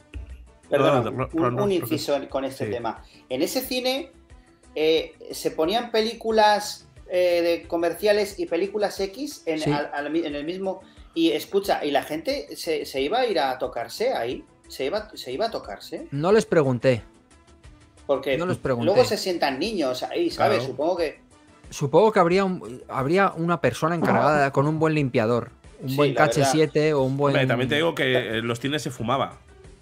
[0.70, 2.72] Perdón, un, inciso con este sí.
[2.72, 3.04] tema.
[3.30, 4.12] En ese cine
[4.74, 9.72] eh, se ponían películas eh, de comerciales y películas X en, Sí.
[9.72, 10.82] al- al mi- en el mismo.
[11.14, 14.44] Y escucha, y la gente se, se iba a ir a tocarse ahí.
[14.68, 16.08] Se iba, se iba a tocarse.
[16.12, 17.04] No les pregunté.
[18.08, 18.86] Porque No les pregunté.
[18.86, 20.58] luego se sientan niños ahí, ¿sabes?
[20.58, 20.72] Claro.
[20.72, 21.22] Supongo que.
[21.76, 25.52] Supongo que habría, un- habría una persona encargada con un buen limpiador.
[25.82, 26.34] Un Sí, buen la verdad.
[26.54, 27.36] KH7 o un buen.
[27.36, 29.40] Hombre, también te digo que en los cines se fumaba.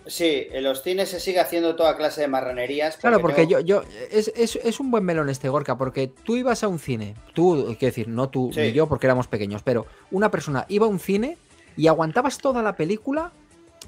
[0.08, 2.98] Sí, en los cines se sigue haciendo toda clase de marranerías.
[2.98, 6.36] Claro, porque tengo- yo, yo es, es- es un buen melón este Gorka, porque tú
[6.36, 8.62] ibas a un cine, tú, quiero decir, no tú Sí.
[8.62, 11.38] ni yo porque éramos pequeños, pero una persona iba a un cine
[11.78, 13.32] y aguantabas toda la película,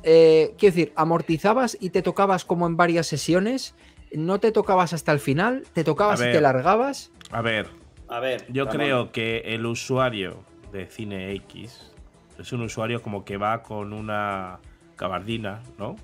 [0.04, 3.74] eh, quiero decir, amortizabas y te tocabas como en varias sesiones,
[4.14, 7.10] no te tocabas hasta el final, te tocabas y te largabas.
[7.32, 7.68] A ver,
[8.08, 8.46] A ver.
[8.52, 8.78] yo Ramón.
[8.78, 11.92] creo que el usuario de Cine X
[12.40, 14.60] es un usuario como que va con una
[14.98, 15.96] gabardina, ¿no?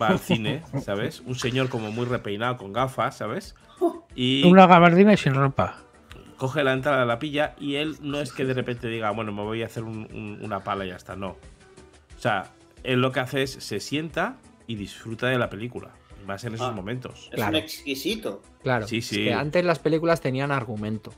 [0.00, 1.20] Va al cine, ¿sabes?
[1.20, 3.54] Un señor como muy repeinado con gafas, ¿sabes?
[4.14, 5.76] Y Una gabardina y sin ropa.
[6.38, 9.42] coge la entrada la pilla y él no es que de repente diga, bueno, me
[9.42, 11.30] voy a hacer un- un- una pala y ya está, no.
[12.16, 12.44] O sea,
[12.82, 15.90] él lo que hace es se sienta y disfruta de la película.
[16.26, 16.72] Más en esos Ah.
[16.72, 17.28] momentos.
[17.30, 17.50] Es Claro.
[17.50, 18.42] un exquisito.
[18.62, 19.24] Claro, Sí, es sí.
[19.24, 21.12] que antes las películas tenían argumento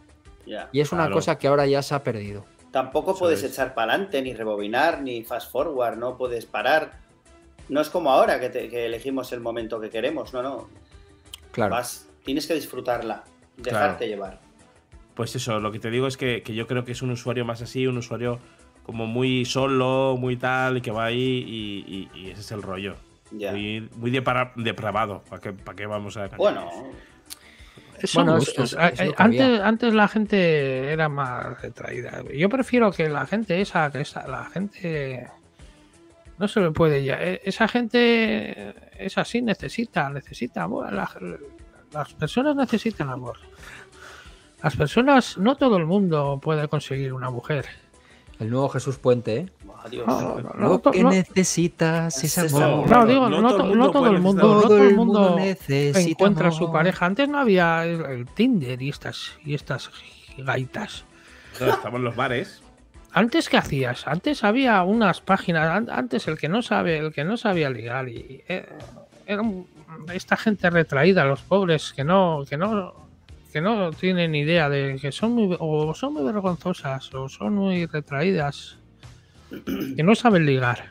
[0.73, 1.15] y es una Claro.
[1.17, 2.45] cosa que ahora ya se ha perdido.
[2.71, 3.53] Tampoco Eso puedes es.
[3.53, 6.99] echar para adelante, ni rebobinar, ni fast forward, no puedes parar.
[7.71, 10.69] No es como ahora que, te- que elegimos el momento que queremos, no, no.
[11.53, 11.71] Claro.
[11.75, 13.25] Vas, tienes que disfrutarla,
[13.57, 14.41] dejarte llevar.
[15.15, 17.45] Pues eso, lo que te digo es que, que yo creo que es un usuario
[17.45, 18.39] más así, un usuario
[18.85, 22.63] como muy solo, muy tal, y que va ahí y, y- y ese es el
[22.63, 22.95] rollo.
[23.31, 23.53] Ya.
[23.53, 25.23] Muy, muy depara- depravado.
[25.29, 26.29] ¿Para qué, para qué vamos a?
[26.29, 26.71] Bueno,
[28.05, 28.77] Son Bueno, es- gustos.
[28.81, 32.23] es- es antes, antes la gente era más retraída.
[32.33, 35.27] Yo prefiero que la gente esa, que esa, la gente
[36.39, 37.17] no se le puede ya.
[37.21, 38.73] eh, Esa gente
[39.05, 40.93] es así, necesita, necesita amor.
[40.93, 41.11] La-
[41.93, 43.37] las personas necesitan amor.
[44.63, 47.67] Las personas, no todo el mundo puede conseguir una mujer.
[48.41, 49.49] El nuevo Jesús Puente, ¿eh?
[49.85, 50.07] adiós.
[50.07, 52.89] No, no, no, Lo que no- necesitas es amor.
[52.89, 56.65] No, digo, No no, todo to- el no mundo todo el Todo el encuentra su
[56.65, 56.73] amor.
[56.73, 57.07] pareja.
[57.07, 59.91] Antes no había el, Tinder y estas y estas
[60.37, 61.05] gaitas.
[61.61, 62.63] No, estamos en los bares.
[63.13, 64.07] Antes qué hacías?
[64.07, 65.69] Antes había unas páginas.
[65.71, 68.69] an- Antes el que no sabe, el que no sabía ligar y eh,
[69.27, 69.67] era un-
[70.13, 73.08] esta gente retraída, los pobres que no, que no,
[73.59, 77.87] que no tienen idea de que son muy o son muy vergonzosas o son muy
[77.87, 78.77] retraídas,
[79.97, 80.91] que no saben ligar.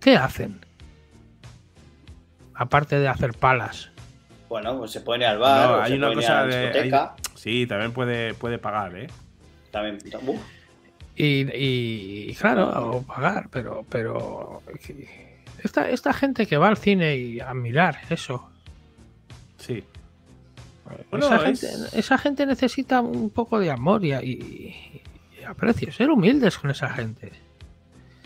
[0.00, 0.60] ¿Qué hacen?
[2.54, 3.90] Aparte de hacer palas.
[4.48, 6.46] Bueno, pues se pone al bar, No, o hay se una pone cosa a la
[6.46, 7.16] de- discoteca.
[7.34, 9.08] Sí, también puede, puede pagar, ¿eh?
[9.70, 10.40] También, uf,
[11.14, 14.62] Y, y- y claro, o pagar, pero, pero
[15.62, 18.48] esta, esta gente que va al cine y a mirar eso.
[21.10, 25.02] Bueno, esa, es- gente, esa gente necesita un poco de amor y, y-
[25.40, 27.32] y aprecio, ser humildes con esa gente.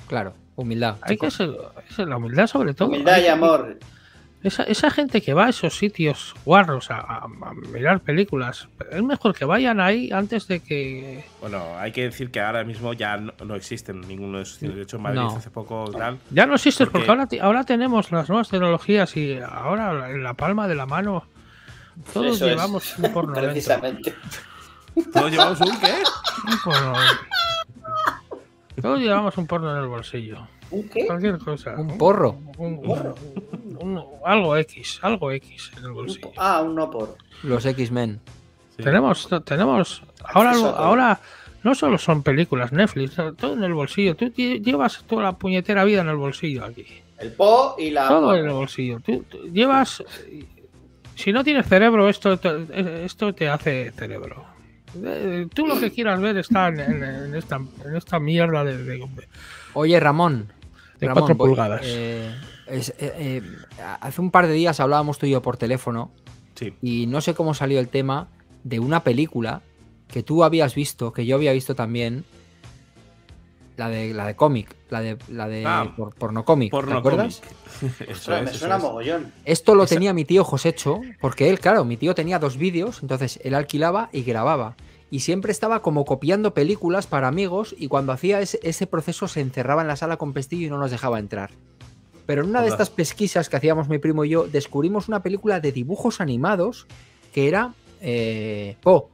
[0.06, 0.96] Claro, humildad.
[1.02, 1.50] Hay que ser,
[1.88, 2.88] ser la humildad sobre todo.
[2.88, 3.78] humildad y amor.
[4.42, 9.00] Esa, esa gente que va a esos sitios guarros a, a- a mirar películas, es
[9.00, 11.24] mejor que vayan ahí antes de que...
[11.40, 14.74] Bueno, hay que decir que ahora mismo ya no, no existen ninguno de esos cines.
[14.74, 15.36] De hecho, en Madrid No.
[15.36, 16.18] hace poco tal.
[16.32, 20.34] Ya no existe, Porque- porque ahora, ahora tenemos las nuevas tecnologías y ahora en la
[20.34, 21.22] palma de la mano
[22.12, 22.50] todos Eso es.
[22.52, 23.50] llevamos un porno dentro.
[23.52, 24.14] Precisamente.
[25.12, 25.94] ¿Todos llevamos un qué?
[26.50, 27.26] Un porno dentro.
[28.80, 30.46] Todos llevamos un porno en el bolsillo.
[30.70, 31.06] ¿Un qué?
[31.06, 31.74] Cualquier cosa.
[31.76, 32.36] Un porro.
[32.58, 33.14] Un- un-
[33.78, 36.32] un- algo X, algo X en el bolsillo.
[36.36, 37.16] Ah, un no por.
[37.42, 38.20] Los X-Men.
[38.76, 38.82] Sí.
[38.82, 40.02] Tenemos, tenemos.
[40.24, 41.20] Ahora, ahora
[41.62, 44.16] no solo son películas, Netflix, todo en el bolsillo.
[44.16, 46.86] Tú lle- llevas toda la puñetera vida en el bolsillo aquí.
[47.18, 48.08] El po y la.
[48.08, 49.00] Todo en el bolsillo.
[49.04, 50.02] Tú, tú llevas.
[51.14, 54.44] Si no tienes cerebro, esto, te- esto te hace cerebro.
[55.04, 58.76] Eh, Tú lo que quieras ver está en, en- en esta, en esta mierda de,
[58.82, 59.08] de-
[59.74, 60.48] Oye, Ramón.
[61.00, 61.80] de Ramón, cuatro voy- pulgadas.
[61.84, 62.30] eh,
[62.66, 63.42] es- eh, eh,
[64.00, 66.10] hace un par de días hablábamos tú y yo por teléfono
[66.54, 66.74] Sí.
[66.82, 68.28] y no sé cómo salió el tema
[68.64, 69.62] de una película
[70.08, 72.24] que tú habías visto, que yo había visto también,
[73.82, 77.40] la de la de cómic, la de la de Ah, por, porno cómic, ¿te acuerdas?
[77.80, 78.00] cómic.
[78.08, 78.82] Eso Ostras, es, me suena es.
[78.82, 79.32] mogollón.
[79.44, 83.00] Esto lo Esa- tenía mi tío Josécho, porque él, claro, mi tío tenía dos vídeos,
[83.02, 84.76] entonces él alquilaba y grababa.
[85.10, 89.40] y siempre estaba como copiando películas para amigos y cuando hacía ese, ese proceso se
[89.42, 91.50] encerraba en la sala con pestillo y no nos dejaba entrar.
[92.24, 95.60] Pero en una de estas pesquisas que hacíamos mi primo y yo, descubrimos una película
[95.60, 96.86] de dibujos animados
[97.34, 99.10] que era eh, Po.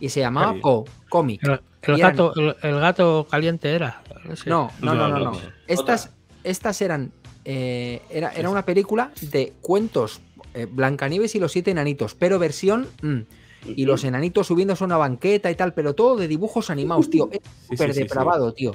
[0.00, 0.56] Y se llamaba.
[0.60, 1.40] Po, cómic.
[1.86, 4.02] El gato, el, el gato caliente era.
[4.46, 5.40] No, no, no, no, no.
[5.66, 6.10] Estas,
[6.42, 7.12] estas eran.
[7.44, 10.20] eh, era, era una película de cuentos
[10.54, 12.88] eh, Blancanieves y los siete enanitos, pero versión.
[13.02, 13.20] mm,
[13.66, 17.30] y los enanitos subiéndose a una banqueta y tal, pero todo de dibujos animados, tío.
[17.32, 18.00] Es súper sí, sí, sí.
[18.02, 18.74] depravado, tío.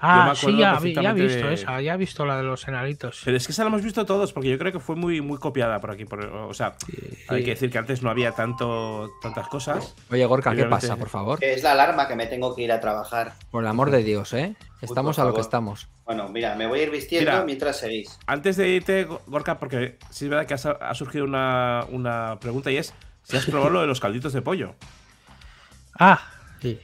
[0.00, 0.80] Ah, sí, ya, he
[1.14, 3.20] visto de- esa, ya he visto la de los enanitos.
[3.24, 5.38] Pero es que esa la hemos visto todos, porque yo creo que fue muy, muy
[5.38, 6.04] copiada por aquí.
[6.04, 6.74] por- o sea,
[7.28, 9.94] hay que decir que antes no había tanto, tantas cosas.
[10.10, 11.42] Oye, Gorka, ¿qué pasa, por favor?
[11.42, 13.32] Es la alarma que me tengo que ir a trabajar.
[13.50, 14.54] Por el amor de Dios, ¿eh?
[14.80, 15.88] Estamos a lo que estamos.
[16.04, 17.44] Bueno, mira, me voy a ir vistiendo Mira.
[17.44, 18.18] mientras seguís.
[18.26, 22.70] Antes de irte, Go- Gorka, porque sí es verdad que ha, surgido una, una pregunta
[22.70, 22.94] y es
[23.24, 24.74] si has probado lo de los calditos de pollo.
[25.98, 26.20] Ah,
[26.62, 26.78] Sí.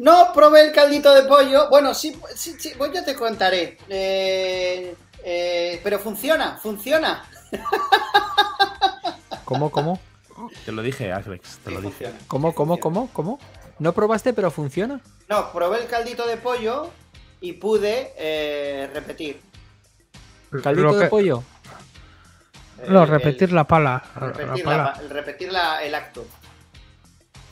[0.00, 1.68] No probé el caldito de pollo.
[1.68, 3.76] Bueno, sí, sí, sí, pues yo te contaré.
[3.88, 7.22] Eh, eh, pero funciona, funciona.
[9.44, 10.00] ¿Cómo, cómo?
[10.64, 11.90] Te lo dije, Alex, te Sí, lo dije.
[11.92, 12.18] funciona.
[12.28, 13.38] ¿Cómo, cómo, cómo, cómo?
[13.78, 15.00] ¿No probaste, pero funciona?
[15.28, 16.90] No, probé el caldito de pollo
[17.40, 19.40] y pude eh, repetir.
[20.62, 21.42] ¿Caldito de pollo?
[22.88, 24.02] No, El- repetir la pala.
[24.18, 24.94] la repetir, pala.
[24.96, 26.26] la- el repetir la- el acto.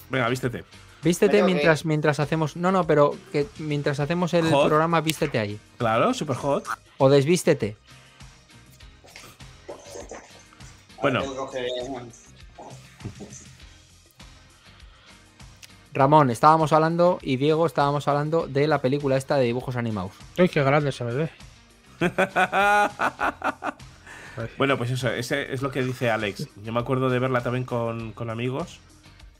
[0.09, 0.65] Venga, vístete.
[1.03, 2.57] Vístete que- mientras, mientras hacemos.
[2.57, 4.67] No, no, pero que mientras hacemos el Hot.
[4.69, 5.59] programa, vístete ahí.
[5.79, 6.65] Claro, super hot.
[6.99, 7.77] O desvístete.
[11.01, 11.23] Bueno.
[15.95, 20.13] Ramón, estábamos hablando y Diego estábamos hablando de la película esta de dibujos animados.
[20.39, 21.31] Uy, qué grande se me ve.
[24.57, 26.47] Bueno, pues eso, ese es lo que dice Alex.
[26.63, 28.79] Yo me acuerdo de verla también con, con amigos.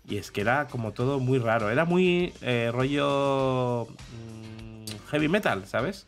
[0.09, 1.71] Y es que era como todo muy raro.
[1.71, 6.07] Era muy eh, rollo mm, heavy metal, ¿sabes?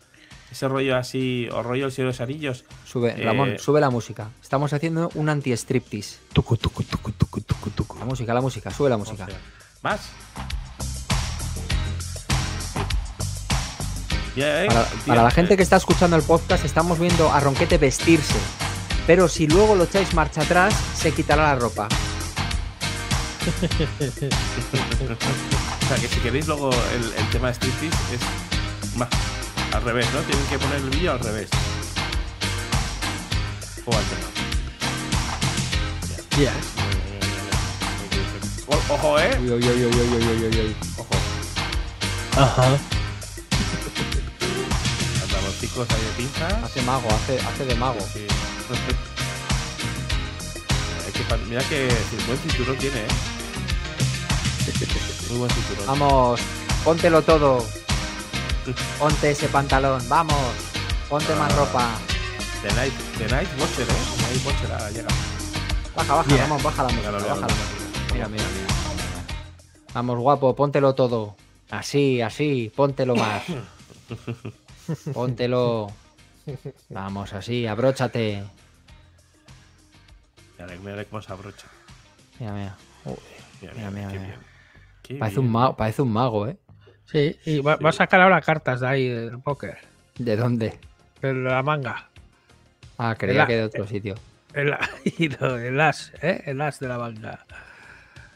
[0.51, 2.64] Ese rollo así, o rollo el Señor de los Anillos.
[2.84, 4.30] Sube, Eh, Ramón, sube la música.
[4.42, 6.18] Estamos haciendo un anti-striptease.
[6.32, 7.98] Tucu, tucu, tucu, tucu, tucu, tucu.
[7.98, 9.26] La música, la música, sube la O música.
[9.26, 9.36] sea,
[9.82, 10.01] ¿Más?
[14.36, 17.40] Eh, Para, tío, para la gente eh, que está escuchando el podcast, estamos viendo a
[17.40, 18.38] Ronquete vestirse.
[19.07, 21.88] Pero si luego lo echáis marcha atrás, se quitará la ropa.
[23.41, 23.43] O
[25.88, 28.20] sea, que si queréis luego el, el tema de striptease es
[28.97, 29.09] más
[29.72, 30.20] al revés, ¿no?
[30.20, 31.49] Tienen que poner el vídeo al revés.
[33.86, 34.26] O al tema.
[36.38, 36.53] Yes.
[38.66, 39.38] O- Ojo, ¿eh?
[39.41, 40.76] Uy, uy, uy, uy, uy, uy, uy, uy.
[40.99, 41.14] Ojo.
[42.36, 42.76] Ajá.
[45.24, 46.53] Andamos chicos ahí de pinzas.
[46.64, 48.01] Hace mago, hace, hace de mago.
[48.12, 48.26] Sí.
[51.48, 51.88] Mira que
[52.26, 53.08] buen cinturón tiene, ¿eh?
[55.30, 55.86] Muy buen cinturón.
[55.86, 56.40] Vamos,
[56.84, 57.64] póntelo todo.
[58.98, 60.36] Ponte ese pantalón, vamos.
[61.08, 61.56] Ponte más Ah.
[61.56, 61.90] ropa.
[62.62, 63.92] The Night, The Night Watcher, ¿eh?
[64.16, 65.14] The Night Watcher ha llegado.
[65.96, 66.42] Baja, baja, Yeah.
[66.46, 67.10] vamos, baja la música.
[67.10, 68.14] Míralo, baja la música.
[68.14, 68.66] Mira, mira, mira.
[69.94, 71.36] Vamos, guapo, póntelo todo.
[71.70, 73.42] Así, así, póntelo más.
[75.12, 75.90] Póntelo.
[76.88, 78.42] Vamos, así, abróchate.
[80.66, 81.66] Mira, mira cómo se abrocha.
[82.38, 82.76] Mira, mira.
[83.04, 83.14] Uy,
[83.61, 84.28] Mira, Mira, mira, mira, qué mira.
[84.36, 84.40] bien.
[85.02, 86.56] Qué parece, un mago, parece un mago, ¿eh?
[87.06, 89.78] Sí, y va, va a sacar ahora cartas de ahí del póker.
[90.18, 90.78] ¿De dónde?
[91.20, 92.08] De la manga.
[92.98, 94.14] Ah, creía La- que de otro sitio.
[94.52, 94.74] El,
[95.18, 96.42] y no, el as, ¿eh?
[96.46, 97.44] El as de la manga.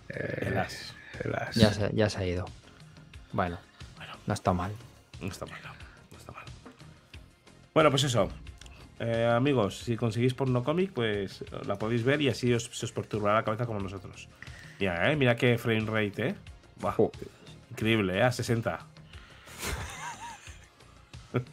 [0.09, 0.95] El as.
[1.22, 1.55] El as.
[1.55, 2.45] Ya se, ya se ha ido.
[3.33, 3.59] Bueno,
[4.27, 4.72] no está mal.
[5.20, 5.70] No está mal, no.
[6.12, 6.45] No está mal.
[7.72, 8.29] Bueno, pues eso.
[9.01, 12.93] Eh, amigos, si conseguís porno cómic, pues la podéis ver y así os, se os
[12.93, 14.29] perturbará la cabeza como nosotros.
[14.79, 16.35] Mira, eh, mira qué frame rate, eh.
[16.81, 16.95] Buah,
[17.71, 18.79] increíble, eh, a 60.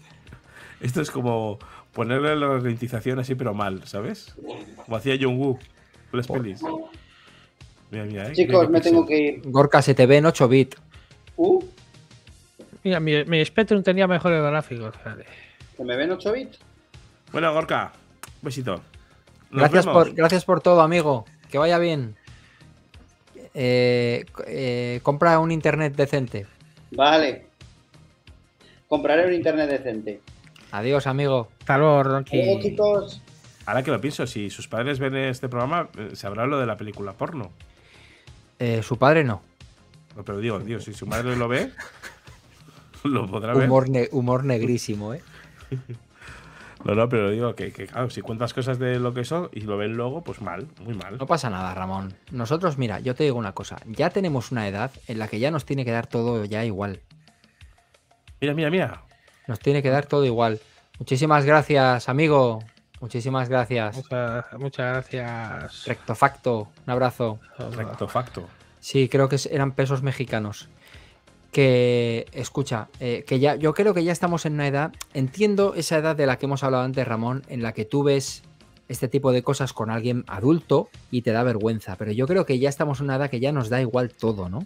[0.82, 1.60] Esto es como
[1.94, 4.36] ponerle la ralentización así, pero mal, ¿sabes?
[4.86, 5.60] Como hacía John Woo
[6.10, 6.62] con las pelis.
[7.90, 8.34] Mira, mira, eh.
[8.34, 9.42] Chicos, mira me tengo que ir.
[9.46, 10.78] Gorka se te ve en 8 bits.
[11.38, 11.64] Uh,
[12.84, 14.96] Mira, mi, mi Spectrum tenía mejores gráficos.
[15.78, 16.60] ¿que me ven 8 bits?
[17.32, 17.94] Bueno, Gorka,
[18.26, 18.82] un besito.
[19.52, 20.04] Nos Gracias vemos.
[20.08, 21.26] por, gracias por todo, amigo.
[21.50, 22.16] Que vaya bien.
[23.54, 26.48] Eh, eh, compra un internet decente.
[26.92, 27.48] Vale.
[28.88, 30.22] Compraré un internet decente.
[30.72, 31.50] Adiós, amigo.
[31.60, 32.38] Hasta luego, Ronqui.
[32.38, 33.22] luego, chicos.
[33.66, 36.78] Ahora que lo pienso, si sus padres ven este programa, eh, sabrán lo de la
[36.78, 37.52] película porno.
[38.60, 39.42] Eh, su padre no.
[40.16, 41.72] No, Pero digo, tío, si su madre lo ve,
[43.04, 43.66] lo podrá ver.
[43.68, 45.22] Humor, ne- humor negrísimo, ¿eh?
[46.84, 49.62] No, no, pero digo que, que, claro, si cuentas cosas de lo que son y
[49.62, 51.18] lo ven luego, pues mal, muy mal.
[51.18, 52.14] No pasa nada, Ramón.
[52.32, 53.78] Nosotros, mira, yo te digo una cosa.
[53.86, 57.02] Ya tenemos una edad en la que ya nos tiene que dar todo ya igual.
[58.40, 59.04] Mira, mira, mira.
[59.48, 60.60] Nos tiene que dar todo igual.
[61.00, 62.64] Muchísimas gracias, amigo.
[63.00, 63.96] Muchísimas gracias.
[63.96, 65.86] Muchas, muchas gracias.
[65.86, 66.68] Recto facto.
[66.86, 67.40] Un abrazo.
[67.76, 68.48] Recto facto.
[68.80, 70.70] Sí, creo que eran pesos mexicanos.
[71.52, 75.98] Que, escucha, eh, que ya, yo creo que ya estamos en una edad, entiendo esa
[75.98, 78.44] edad de la que hemos hablado antes, Ramón, en la que tú ves
[78.88, 82.60] este tipo de cosas con alguien adulto y te da vergüenza, pero yo creo que
[82.60, 84.66] ya estamos en una edad que ya nos da igual todo, ¿no?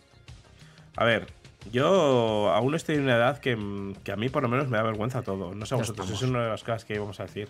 [0.95, 1.27] A ver,
[1.71, 3.57] yo aún estoy en una edad que,
[4.03, 5.53] que a mí por lo menos me da vergüenza todo.
[5.53, 7.49] No sé a vosotros, es una de las cosas que íbamos a decir.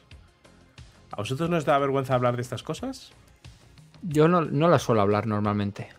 [1.12, 3.12] ¿A vosotros no os da vergüenza hablar de estas cosas?
[4.02, 5.90] Yo no, no la suelo hablar normalmente.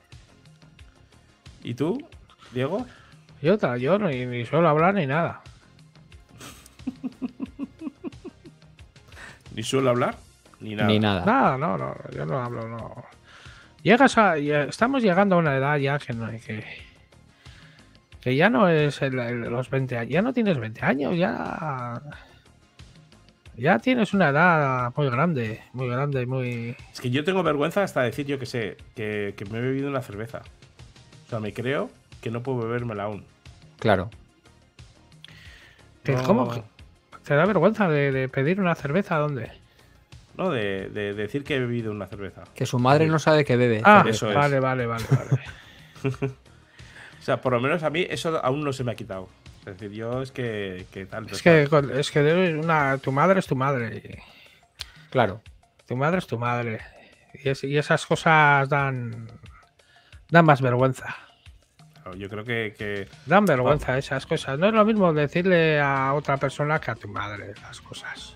[1.62, 1.98] ¿Y tú,
[2.52, 2.86] Diego?
[3.42, 5.40] Yo, yo ni, ni suelo hablar ni nada.
[9.54, 10.16] ¿Ni suelo hablar?
[10.60, 10.88] Ni nada.
[10.88, 11.24] Ni nada.
[11.24, 13.04] Nada, no, no, yo no hablo, no.
[13.82, 14.38] Llegas a.
[14.38, 16.64] ya- estamos llegando a una edad ya que no que,
[18.20, 20.10] que ya no es el- el- los 20 años.
[20.12, 22.00] Ya no tienes 20 años, ya.
[23.56, 26.76] Ya tienes una edad muy grande, muy grande y muy.
[26.92, 29.88] Es que yo tengo vergüenza hasta decir, yo que sé, que, que me he bebido
[29.88, 30.42] una cerveza.
[31.26, 31.88] O sea, me creo
[32.20, 33.24] que no puedo bebérmela aún.
[33.78, 34.10] Claro.
[36.02, 36.50] que- No- ¿Cómo?
[36.50, 36.62] que-
[37.24, 39.16] ¿Te da vergüenza de, de pedir una cerveza?
[39.16, 39.50] ¿Dónde?
[40.36, 42.44] No, de, de decir que he bebido una cerveza.
[42.54, 43.80] Que su madre no sabe que bebe.
[43.84, 44.34] Ah, eso es.
[44.36, 46.30] vale, vale, vale, vale.
[47.18, 49.28] O sea, por lo menos a mí eso aún no se me ha quitado.
[49.60, 51.26] Es decir, yo es que, que tal.
[51.28, 54.22] es que, con- es que debes una, tu madre es tu madre.
[55.10, 55.42] Claro.
[55.86, 56.80] Tu madre es tu madre.
[57.34, 59.26] Y, es- y esas cosas dan.
[60.30, 61.16] Dan más vergüenza.
[62.14, 64.58] Yo creo que, que Dan vergüenza esas cosas.
[64.58, 68.34] No es lo mismo decirle a otra persona que a tu madre las cosas.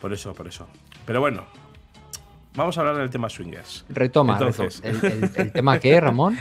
[0.00, 0.66] Por eso, por eso.
[1.06, 1.44] Pero bueno,
[2.54, 3.84] vamos a hablar del tema swingers.
[3.88, 4.34] Retoma.
[4.34, 4.80] Entonces.
[4.82, 5.08] retoma.
[5.08, 6.38] ¿El, el- el tema qué, Ramón?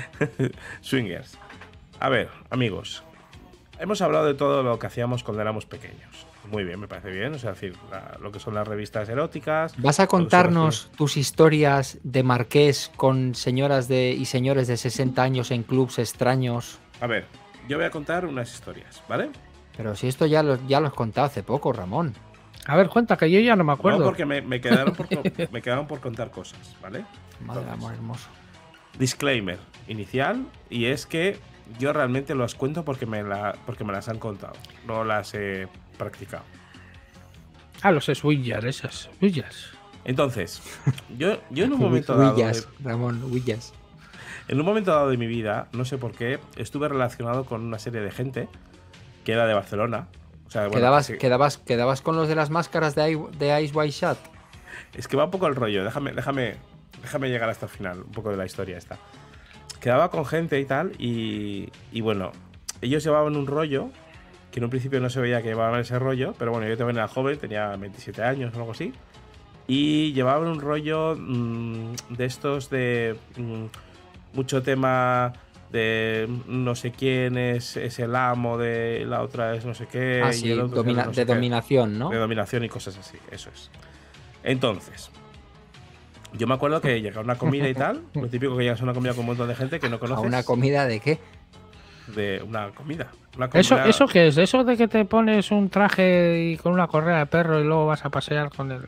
[0.81, 1.37] Swingers.
[1.99, 3.03] A ver, amigos.
[3.79, 6.25] Hemos hablado de todo lo que hacíamos cuando éramos pequeños.
[6.49, 7.33] Muy bien, me parece bien.
[7.33, 9.73] O sea, decir, la- lo que son las revistas eróticas.
[9.77, 15.51] ¿Vas a contarnos tus historias de marqués con señoras de, y señores de 60 años
[15.51, 16.79] en clubs extraños?
[17.01, 17.25] A ver,
[17.67, 19.29] yo voy a contar unas historias, ¿vale?
[19.77, 22.13] Pero si esto ya lo, ya lo has contado hace poco, Ramón.
[22.65, 23.99] A ver, cuenta que yo ya no me acuerdo.
[23.99, 25.07] No, porque me, me quedaron por,
[25.51, 27.05] me quedaron por contar cosas, ¿vale?
[27.45, 28.29] Madre amor hermoso.
[28.97, 31.39] disclaimer inicial y es que
[31.79, 34.53] yo realmente las cuento porque me, la, porque me las han contado,
[34.85, 35.67] no las he
[35.97, 36.43] practicado.
[37.81, 39.09] Ah, los swingers, esas.
[39.19, 39.71] Swingers.
[40.05, 40.61] Entonces,
[41.17, 43.73] yo, yo en un momento dado, de- Huillas, Ramón, huillas.
[44.47, 47.79] en un momento dado de mi vida, no sé por qué, estuve relacionado con una
[47.79, 48.47] serie de gente
[49.25, 50.07] que era de Barcelona.
[50.47, 53.61] O sea, bueno, ¿Quedabas, que- quedabas, ¿Quedabas con los de las máscaras de, I- de
[53.63, 54.17] Ice White Shot?
[54.93, 56.55] Es que va un poco el rollo, déjame, déjame,
[57.01, 58.97] déjame llegar hasta el final, un poco de la historia esta.
[59.79, 62.31] Quedaba con gente y tal, y, y bueno,
[62.81, 63.89] ellos llevaban un rollo,
[64.53, 66.97] que en un principio no se veía que llevaban ese rollo, pero bueno, yo también
[66.97, 68.93] era joven, tenía 27 años o algo así,
[69.67, 73.65] y llevaban un rollo mm, de estos de mm,
[74.37, 75.33] mucho tema
[75.71, 80.21] de no sé quién es, es el amo de la otra es no sé qué,
[80.23, 82.11] Ah, y sí, el otro domina- no sé de qué dominación, ¿no?
[82.11, 83.71] de dominación y cosas así, eso es.
[84.43, 85.09] Entonces,
[86.37, 88.93] yo me acuerdo que llega una comida y tal, lo típico que llegas a una
[88.93, 90.23] comida con un montón de gente que no ¿A conoces.
[90.27, 91.17] una comida de qué?
[92.07, 93.09] De una comida.
[93.37, 94.37] Una ¿Eso, comida- ¿Eso qué es?
[94.37, 97.85] ¿Eso de que te pones un traje y con una correa de perro y luego
[97.87, 98.81] vas a pasear con el.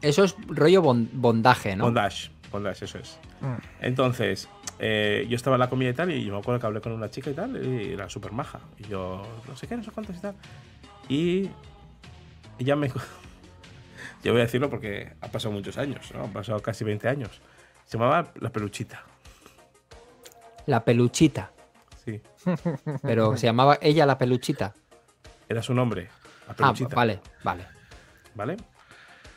[0.00, 1.84] Eso es rollo bon- bondaje, ¿no?
[1.84, 3.18] Bondage, bondage, eso es.
[3.40, 3.54] Mm.
[3.82, 4.48] Entonces,
[4.80, 6.92] eh, yo estaba en la comida y tal, y yo me acuerdo que hablé con
[6.92, 8.58] una chica y tal, y era súper maja.
[8.78, 10.34] Y yo, no sé qué, no sé cuántos y tal.
[11.08, 11.50] Y
[12.58, 12.88] ella me.
[14.24, 16.24] yo voy a decirlo porque ha pasado muchos años, ¿no?
[16.24, 17.40] Han pasado casi 20 años.
[17.86, 19.02] Se llamaba La Peluchita.
[20.66, 21.50] La peluchita.
[22.04, 22.20] Sí,
[23.02, 24.74] Pero se llamaba ella la peluchita.
[25.48, 26.08] era su nombre.
[26.58, 27.66] La Ah, vale, vale.
[28.34, 28.56] ¿Vale?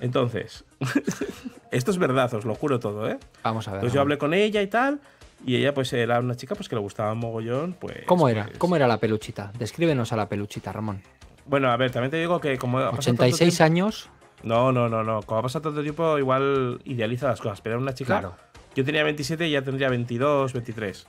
[0.01, 0.66] Entonces,
[1.72, 3.18] esto es verdad, os lo juro todo, ¿eh?
[3.43, 3.78] Vamos a ver.
[3.80, 4.99] Entonces yo hablé con ella y tal,
[5.45, 8.03] y ella pues era una chica pues que le gustaba mogollón, pues...
[8.05, 8.45] ¿Cómo era?
[8.45, 9.51] pues- ¿Cómo era la peluchita?
[9.57, 11.01] Descríbenos a la peluchita, Ramón.
[11.45, 12.80] Bueno, a ver, también te digo que como...
[12.80, 14.09] ha pasado tanto 86 tiempo- años.
[14.43, 15.22] No, no, no, no.
[15.22, 17.61] Como ha pasado tanto tiempo, igual idealiza las cosas.
[17.61, 18.20] Pero era una chica...
[18.20, 18.36] Claro.
[18.76, 21.07] Yo tenía 27 y ella tendría 22, 23.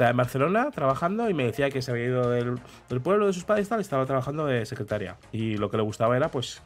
[0.00, 3.34] Estaba en Barcelona trabajando y me decía que se había ido del, del pueblo de
[3.34, 5.18] sus padres y tal, y estaba trabajando de secretaria.
[5.30, 6.62] Y lo que le gustaba era, pues,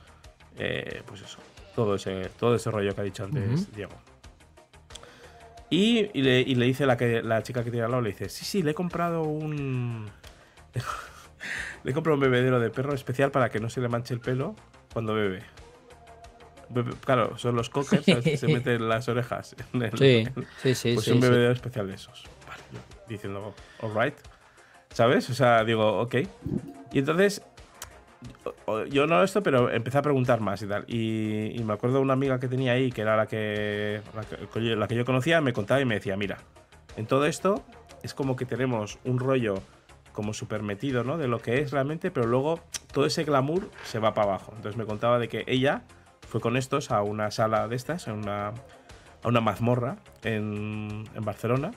[0.56, 1.38] eh, pues eso,
[1.74, 3.74] todo ese, todo ese rollo que ha dicho antes.
[3.74, 3.90] Diego.
[5.68, 8.10] Y, y le, y le dice la, que, la chica que tiene al lado, le
[8.10, 10.08] dice, sí, sí, le he comprado un...
[11.82, 14.20] le he comprado un bebedero de perro especial para que no se le manche el
[14.20, 14.54] pelo
[14.92, 15.42] cuando bebe.
[16.68, 19.56] Bebe- Claro, son los cockers se meten las orejas.
[19.72, 20.24] en el- Sí,
[20.62, 20.94] sí, sí.
[20.94, 21.28] pues sí, un sí.
[21.28, 22.22] bebedor especial de esos.
[23.08, 24.14] Diciendo, alright.
[24.90, 25.28] ¿Sabes?
[25.30, 26.16] O sea, digo, ok.
[26.92, 27.42] Y entonces,
[28.90, 30.84] yo no esto, pero empecé a preguntar más y tal.
[30.86, 34.22] Y, y me acuerdo de una amiga que tenía ahí, que era la que, la
[34.22, 36.38] que, la que yo conocía, me contaba y me decía, mira,
[36.96, 37.64] en todo esto
[38.02, 39.54] es como que tenemos un rollo
[40.12, 41.18] como súper metido, ¿no?
[41.18, 42.60] De lo que es realmente, pero luego
[42.92, 44.52] todo ese glamour se va para abajo.
[44.56, 45.82] Entonces me contaba de que ella
[46.28, 51.24] fue con estos a una sala de estas, a una, a una mazmorra en, en
[51.24, 51.72] Barcelona.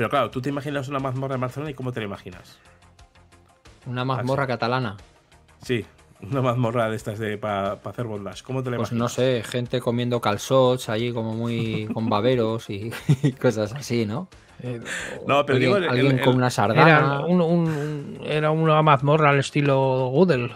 [0.00, 2.58] Pero claro, tú te imaginas una mazmorra en Barcelona y cómo te la imaginas.
[3.84, 4.96] Una mazmorra catalana.
[5.62, 5.84] Sí,
[6.22, 8.42] una mazmorra de estas de para hacer bondage.
[8.42, 9.02] ¿Cómo te la Pues imaginas?
[9.02, 12.90] no sé, gente comiendo calzots allí como muy con baberos y,
[13.22, 14.28] y cosas así, ¿no?
[14.62, 14.80] Eh,
[15.26, 17.20] No, pero digo, alguien el- alguien el- con una Era, sardana.
[17.26, 20.50] un, un- un- era una mazmorra al estilo Goodle.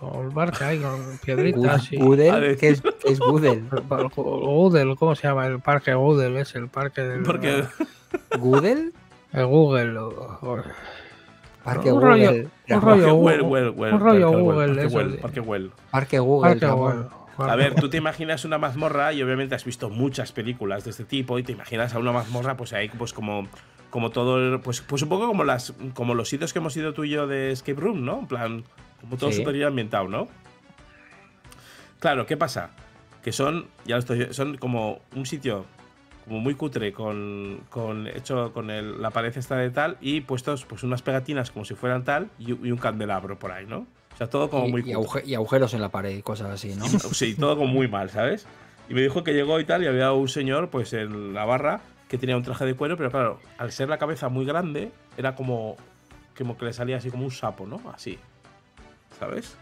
[0.00, 2.56] O el parque ahí con piedritas ver.
[2.58, 3.68] ¿qué es, qué es Gudel?
[4.16, 5.46] Goodle, ¿cómo se llama?
[5.46, 7.22] El parque Goodle, es el parque del.
[7.22, 7.62] Porque
[8.38, 8.92] ¿Gudel?
[9.32, 9.98] El Google.
[9.98, 10.62] o- o-
[11.64, 12.08] Parque Un Google.
[12.08, 14.96] rollo- Ya, un rollo- Parque un- Well, well, well, un rollo Parque Google, Well, Parque
[14.96, 15.18] Well.
[15.20, 15.70] Parque Well.
[15.90, 16.50] Parque Google.
[16.60, 16.66] Parque.
[16.66, 17.08] Google.
[17.50, 21.04] A ver, tú te imaginas una mazmorra y obviamente has visto muchas películas de este
[21.04, 23.46] tipo y te imaginas a una mazmorra pues ahí pues como
[23.90, 26.92] como todo el- pues pues un poco como las como los sitios que hemos ido
[26.94, 28.20] tú y yo de escape room, ¿no?
[28.20, 28.64] En plan
[29.00, 29.38] como todo Sí.
[29.38, 30.28] súper bien ambientado, ¿no?
[32.00, 32.70] Claro, ¿qué pasa?
[33.22, 35.64] Que son ya lo estoy son como un sitio
[36.24, 40.64] como muy cutre con, con hecho con el- la pared esta de tal y puestos
[40.64, 43.86] pues unas pegatinas como si fueran tal y, y un candelabro por ahí, ¿no?
[44.14, 44.84] O sea, todo como Y, muy
[45.24, 46.86] y agujeros en la pared y cosas así, ¿no?
[46.86, 48.46] Sí, todo como muy mal, ¿sabes?
[48.88, 51.80] Y me dijo que llegó y tal, y había un señor, pues en la barra,
[52.08, 55.34] que tenía un traje de cuero, pero claro, al ser la cabeza muy grande, era
[55.34, 55.76] como,
[56.36, 57.80] como que le salía así como un sapo, ¿no?
[57.94, 58.18] Así,
[59.18, 59.56] ¿sabes?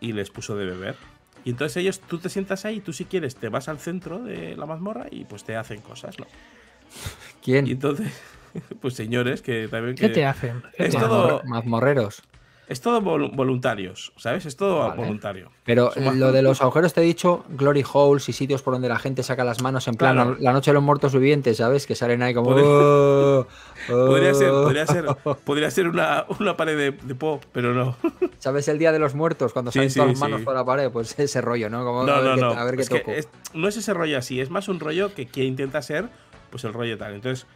[0.00, 0.96] Y les puso de beber.
[1.44, 4.56] Y entonces ellos, tú te sientas ahí, tú si quieres, te vas al centro de
[4.56, 6.26] la mazmorra y pues te hacen cosas, ¿no?
[6.26, 7.66] Y ¿Quién?
[7.68, 8.12] entonces,
[8.80, 9.94] pues señores que también...
[9.96, 10.62] ¿Qué que- te hacen?
[10.76, 12.22] ¿Qué Es todo- Mazmorreros.
[12.70, 14.46] Es todo vol- voluntarios, ¿sabes?
[14.46, 14.94] Es todo Vale.
[15.02, 15.50] voluntario.
[15.64, 18.98] Pero lo de los agujeros te he dicho, glory holes y sitios por donde la
[19.00, 20.36] gente saca las manos en plan Claro.
[20.38, 21.84] la noche de los muertos vivientes, ¿sabes?
[21.86, 22.50] Que salen ahí como...
[22.50, 23.46] Podría- "Oh,
[23.88, 24.62] Podría ser, oh".
[24.62, 25.04] podría ser,
[25.44, 27.96] podría ser una, una pared de, de pop, pero no.
[28.38, 30.44] ¿Sabes el día de los muertos cuando salen sí, todas las manos sí.
[30.44, 30.90] por la pared?
[30.92, 31.84] Pues ese rollo, ¿no?
[31.84, 32.50] Como, No, a ver no, qué, no.
[32.52, 33.10] a ver qué Es que toco.
[33.10, 36.08] es- no es ese rollo así, es más un rollo que, que intenta ser,
[36.50, 37.14] pues el rollo tal.
[37.14, 37.46] Entonces,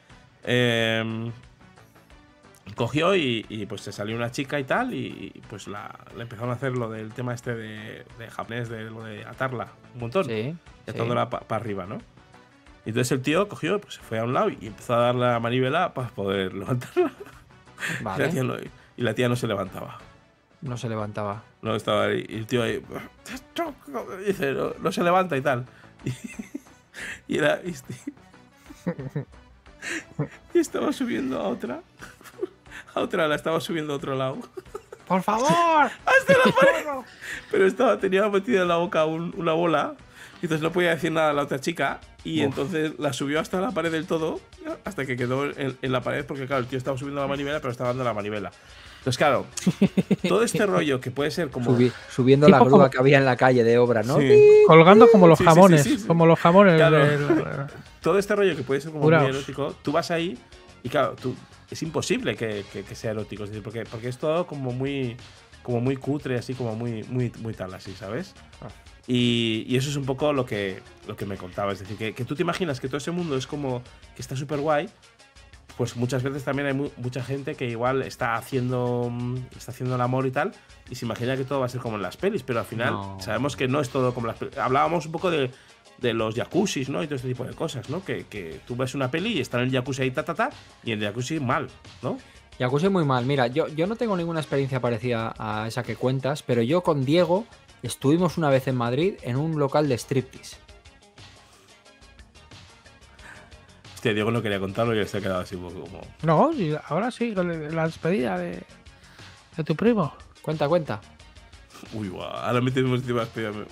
[0.43, 1.31] em,
[2.77, 6.23] cogió y, y, pues se salió una chica y tal, y, y, pues la, le
[6.23, 10.01] empezaron a hacer lo del tema este de, de japonés, de lo de atarla un
[10.01, 10.57] montón, Sí, y sí.
[10.91, 11.99] atándola para arriba, ¿no?
[12.87, 15.15] Y entonces el tío cogió, pues se fue a un lado y empezó a dar
[15.15, 17.13] la manivela para poder levantarla.
[18.01, 18.55] Y, la tía Vale, no,
[18.97, 19.99] y la tía no se levantaba.
[20.61, 21.43] no se levantaba.
[21.63, 22.25] No, estaba ahí.
[22.29, 22.83] Y el tío ahí.
[24.27, 25.65] Dice, no, no se levanta y tal.
[27.27, 27.61] Y, era.
[27.65, 27.95] Este-
[30.55, 31.81] y estaba subiendo a otra.
[32.95, 34.39] A otra la estaba subiendo a otro lado.
[35.09, 35.91] ¡Por favor!
[37.51, 39.95] Pero estaba, tenía metida en la boca un- una bola.
[40.43, 42.01] Y entonces no podía decir nada a la otra chica.
[42.23, 42.45] Y Uf.
[42.47, 44.41] entonces la subió hasta la pared del todo.
[44.85, 46.25] Hasta que quedó en, en la pared.
[46.25, 48.51] Porque, claro, el tío estaba subiendo la manivela, pero estaba dando la manivela.
[48.99, 49.45] Entonces, claro,
[50.27, 51.71] todo este rollo que puede ser como.
[51.77, 54.19] Subi- subiendo Tipo la grúa como- que había en la calle de obra, ¿no?
[54.19, 54.43] Sí.
[54.67, 55.83] Colgando como los Sí, sí, sí, jamones.
[55.83, 56.07] sí, sí.
[56.07, 56.77] Como los jamones.
[56.77, 56.99] Claro.
[57.07, 57.67] del-
[58.01, 59.25] todo este rollo que puede ser como Curaos.
[59.29, 60.39] muy erótico, tú vas ahí
[60.83, 61.35] y claro, tú,
[61.75, 65.17] es imposible que, que- que sea erótico, es decir, porque, porque es todo como muy
[65.63, 68.35] como muy cutre, así como muy muy muy tal así, ¿sabes?
[68.61, 68.69] Ah.
[69.07, 72.15] Y, y eso es un poco lo que lo que me contaba, es decir, que,
[72.15, 73.83] que tú te imaginas que todo ese mundo es como
[74.15, 74.89] que está súper guay,
[75.77, 79.11] pues muchas veces también hay mu- mucha gente que igual está haciendo
[79.57, 80.53] está haciendo el amor y tal
[80.91, 82.93] y se imagina que todo va a ser como en las pelis, pero al final
[82.93, 83.17] No.
[83.21, 84.57] sabemos que no es todo como las pelis.
[84.59, 85.51] Hablábamos un poco de,
[85.99, 87.03] de los jacuzzis, ¿no?
[87.03, 88.05] Y todo este tipo de cosas, ¿no?
[88.05, 90.51] Que, que tú ves una peli y está en el jacuzzi ahí, ta, ta, ta,
[90.83, 91.69] y en el jacuzzi mal,
[92.03, 92.19] ¿no?
[92.59, 93.25] Jacuzzi muy mal.
[93.27, 97.05] Mira, yo, yo no tengo ninguna experiencia parecida a esa que cuentas, pero yo con
[97.05, 97.47] Diego
[97.83, 100.57] estuvimos una vez en Madrid en un local de striptease.
[103.95, 106.01] Hostia, Diego no quería contarlo y se ha quedado así un poco como.
[106.23, 106.53] No,
[106.89, 108.63] ahora sí, con la despedida de,
[109.57, 110.15] de tu primo.
[110.43, 111.01] Cuenta, cuenta.
[111.93, 113.67] Uy, guau, ahora me tenemos encima de la espera.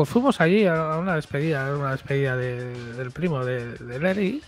[0.00, 4.42] Pues fuimos allí a una despedida, a una despedida de- del primo de, del Eri.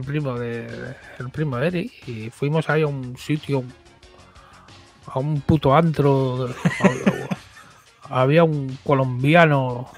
[0.00, 0.96] El primo de.
[1.20, 1.92] El primo de Eri.
[2.08, 3.62] Y fuimos ahí a un sitio.
[5.06, 6.48] A un puto antro.
[8.10, 9.88] había un colombiano.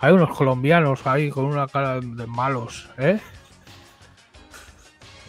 [0.00, 3.20] Hay unos colombianos ahí con una cara de malos, ¿eh?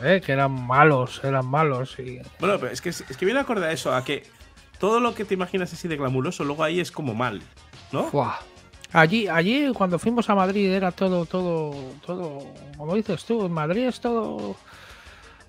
[0.02, 0.19] ¿Eh?
[0.26, 1.95] Que eran malos, eran malos.
[2.40, 4.36] Bueno, pero es que, es que viene acorde a eso, a que
[4.79, 7.41] todo lo que te imaginas así de glamuroso, luego ahí es como mal,
[7.91, 8.09] ¿no?
[8.93, 11.73] Allí, allí cuando fuimos a Madrid era todo, todo,
[12.05, 12.39] todo,
[12.77, 14.55] como dices tú, en Madrid es todo...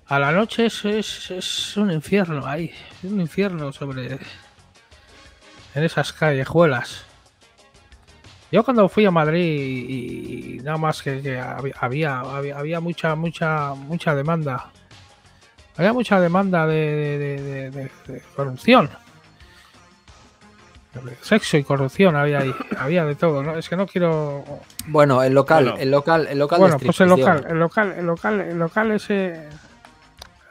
[0.07, 2.71] A la noche es, es, es un infierno ahí,
[3.03, 4.17] un infierno sobre...
[5.75, 7.05] En esas callejuelas.
[8.51, 14.15] Yo cuando fui a Madrid y, nada más que, había, había, había mucha, mucha, mucha
[14.15, 14.71] demanda.
[15.77, 18.89] Había mucha demanda de, de- de- de- de corrupción.
[21.21, 23.55] Sexo y corrupción había ahí, había de todo, ¿no?
[23.57, 24.43] Es que no quiero.
[24.87, 25.79] Bueno, el local, Bueno.
[25.79, 28.91] el local, el local Bueno, de pues el local, el local, el local, el local
[28.91, 29.33] ese.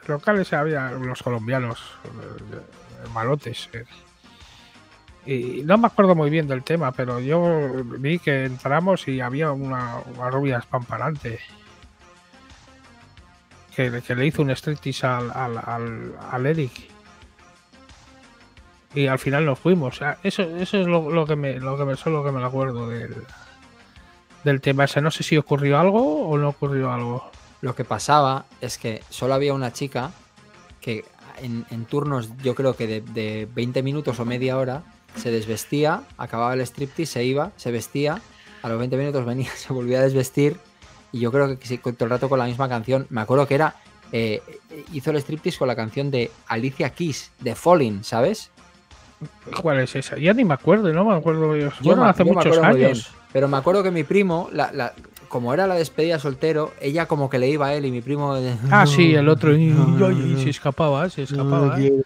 [0.03, 3.69] El local ese había los colombianos, eh, malotes.
[3.73, 3.83] eh.
[5.25, 9.51] Y no me acuerdo muy bien del tema, pero yo vi que entramos y había
[9.51, 11.39] una, una rubia espamparante.
[13.75, 16.71] Que, le- que le hizo un striptease al, al, al, al Eric.
[18.95, 19.95] Y al final nos fuimos.
[19.95, 22.89] O sea, eso, eso es lo, que me, lo que me, solo que me acuerdo
[22.89, 23.15] del,
[24.43, 25.01] del tema ese.
[25.01, 27.29] No sé si ocurrió algo o no ocurrió algo.
[27.61, 30.11] Lo que pasaba es que solo había una chica
[30.81, 31.05] que
[31.41, 34.83] en, en turnos, yo creo que de, de 20 minutos o media hora,
[35.15, 38.21] se desvestía, acababa el striptease, se iba, se vestía,
[38.61, 40.57] a los 20 minutos venía, se volvía a desvestir,
[41.11, 43.07] y yo creo que todo el rato con la misma canción.
[43.09, 43.75] Me acuerdo que era.
[44.11, 44.41] eh,
[44.93, 48.51] hizo el striptease con la canción de Alicia Keys, de Falling, ¿sabes?
[49.61, 50.17] ¿Cuál es esa?
[50.17, 51.55] Ya ni me acuerdo, no me acuerdo.
[51.55, 53.09] Yo, Bueno, me- hace yo muchos bien, años.
[53.33, 54.93] Pero me acuerdo que mi primo, la- la-
[55.27, 58.35] como era la despedida soltero, ella como que le iba a él y mi primo.
[58.71, 59.55] Ah, sí, el otro.
[59.55, 61.79] Y, y- se escapaba, se escapaba.
[61.79, 62.01] ¿eh?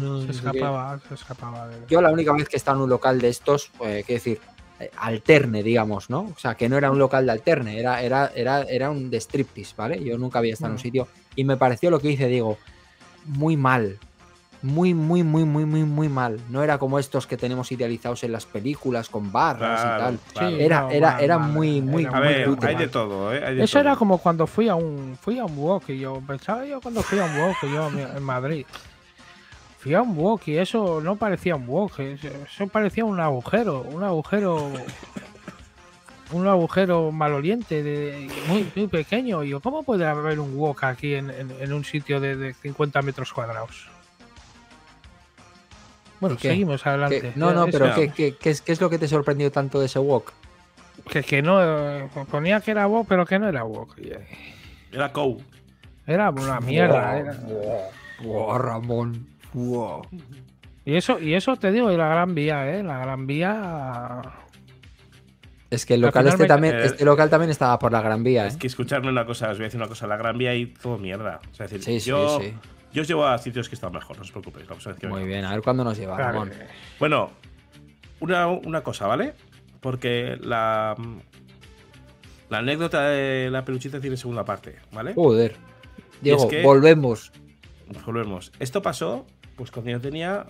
[0.00, 1.68] no, Se escapaba, se escapaba.
[1.88, 4.40] Yo la única vez que he estado en un local de estos, eh, quiero decir,
[4.80, 6.20] eh, alterne, digamos, ¿no?
[6.20, 9.16] O sea, que no era un local de alterne, era, era, era, era un de
[9.20, 10.04] striptease, ¿vale?
[10.04, 10.82] Yo nunca había estado en un Mm.
[10.82, 12.58] sitio y me pareció lo que hice, digo,
[13.24, 13.98] muy mal.
[14.66, 16.40] Muy, muy, muy, muy, muy, muy mal.
[16.50, 20.18] No era como estos que tenemos idealizados en las películas con barras y tal.
[20.32, 20.56] claro.
[20.56, 23.32] Sí, Era- no, era- mal, era mal, muy, muy, era A ver, hay de todo,
[23.32, 23.44] ¿eh?
[23.46, 23.80] Hay de Eso todo.
[23.82, 27.02] era como cuando fui a un fui a un walk y yo pensaba yo cuando
[27.02, 28.66] fui a un walk yo en Madrid.
[29.78, 33.82] Fui a un walk y eso no parecía un walk, eso eso parecía un agujero,
[33.82, 34.72] un agujero
[36.32, 39.44] un agujero maloliente de, muy, muy pequeño.
[39.44, 42.52] Y yo, ¿cómo puede haber un walk aquí en, en- en un sitio de, de
[42.54, 43.86] 50 metros cuadrados?
[46.26, 46.48] Bueno, ¿Y qué?
[46.50, 47.32] seguimos adelante.
[47.36, 47.94] no, no, pero.
[47.94, 50.32] ¿qué, qué, qué es, qué es lo que te sorprendió tanto de ese walk?
[51.10, 53.96] que, que no eh, ponía que era walk, pero que no era walk.
[53.98, 54.26] Eh,
[54.92, 55.40] Era Cow.
[56.06, 57.18] Era una mierda.
[57.18, 57.36] era-
[58.22, 59.26] Wow, Ramón.
[59.52, 60.02] Wow.
[60.84, 62.82] Y eso, y eso te digo, y la Gran Vía, ¿eh?
[62.82, 64.22] La Gran Vía.
[65.68, 68.00] Es que el Al local este me- también, eh, este local también estaba por la
[68.00, 68.48] Gran Vía, ¿eh?
[68.48, 70.06] Es que escucharme una cosa, os voy a decir una cosa.
[70.06, 71.40] La Gran Vía y todo mierda.
[71.50, 72.54] O sea, es decir, Sí, sí, yo, sí.
[72.96, 74.66] Yo os llevo a sitios que están mejor, no os preocupéis.
[74.66, 75.32] Vamos a ver qué Muy venga.
[75.34, 76.46] bien, a ver cuándo nos lleva, Claro,
[76.98, 77.30] Bueno,
[78.20, 79.34] una, una cosa, ¿vale?
[79.80, 80.96] Porque la,
[82.48, 85.12] la anécdota de la peluchita tiene segunda parte, ¿vale?
[85.12, 85.56] Joder.
[86.22, 87.32] Diego, es que- volvemos.
[88.06, 88.50] Volvemos.
[88.58, 90.46] Esto pasó pues cuando yo tenía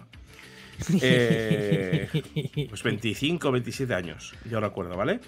[1.03, 2.09] eh,
[2.69, 5.19] pues 25, 27 años, yo recuerdo, ¿vale?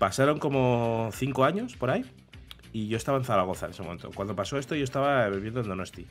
[0.00, 2.04] Pasaron como 5 años por ahí
[2.76, 4.10] y yo estaba en Zaragoza en ese momento.
[4.14, 6.06] Cuando pasó esto yo estaba viviendo en Donosti.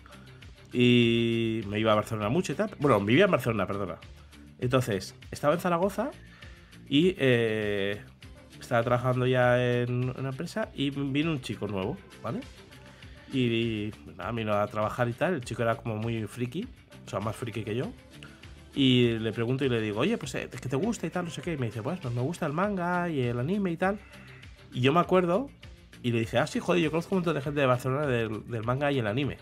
[0.74, 2.72] Y me iba a Barcelona mucho y tal.
[2.80, 3.98] Bueno, vivía en Barcelona, perdona.
[4.58, 6.10] Entonces, estaba en Zaragoza
[6.90, 8.02] y eh,
[8.60, 12.40] estaba trabajando ya en una empresa y vino un chico nuevo, ¿vale?
[13.32, 15.36] Y, nada, vino a trabajar y tal.
[15.36, 16.68] El chico era como muy friki,
[17.06, 17.92] o sea, más friki que yo.
[18.74, 21.26] Y le pregunto y le digo, oye, pues, eh, ¿qué te gusta y tal?
[21.26, 21.54] No sé qué.
[21.54, 24.00] Y me dice, pues, pues me gusta el manga y el anime y tal.
[24.74, 25.52] Y yo me acuerdo
[26.08, 28.46] y le dije, ah, sí, joder, yo conozco un montón de gente de Barcelona del,
[28.48, 29.38] del manga y el anime.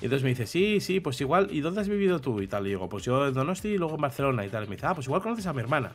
[0.00, 2.40] Y entonces me dice, sí, sí, pues igual, ¿y dónde has vivido tú?
[2.40, 2.66] Y tal.
[2.66, 4.64] Y digo, pues yo en Donosti y luego en Barcelona y tal.
[4.64, 5.92] Y me dice, ah, pues igual conoces a mi hermana.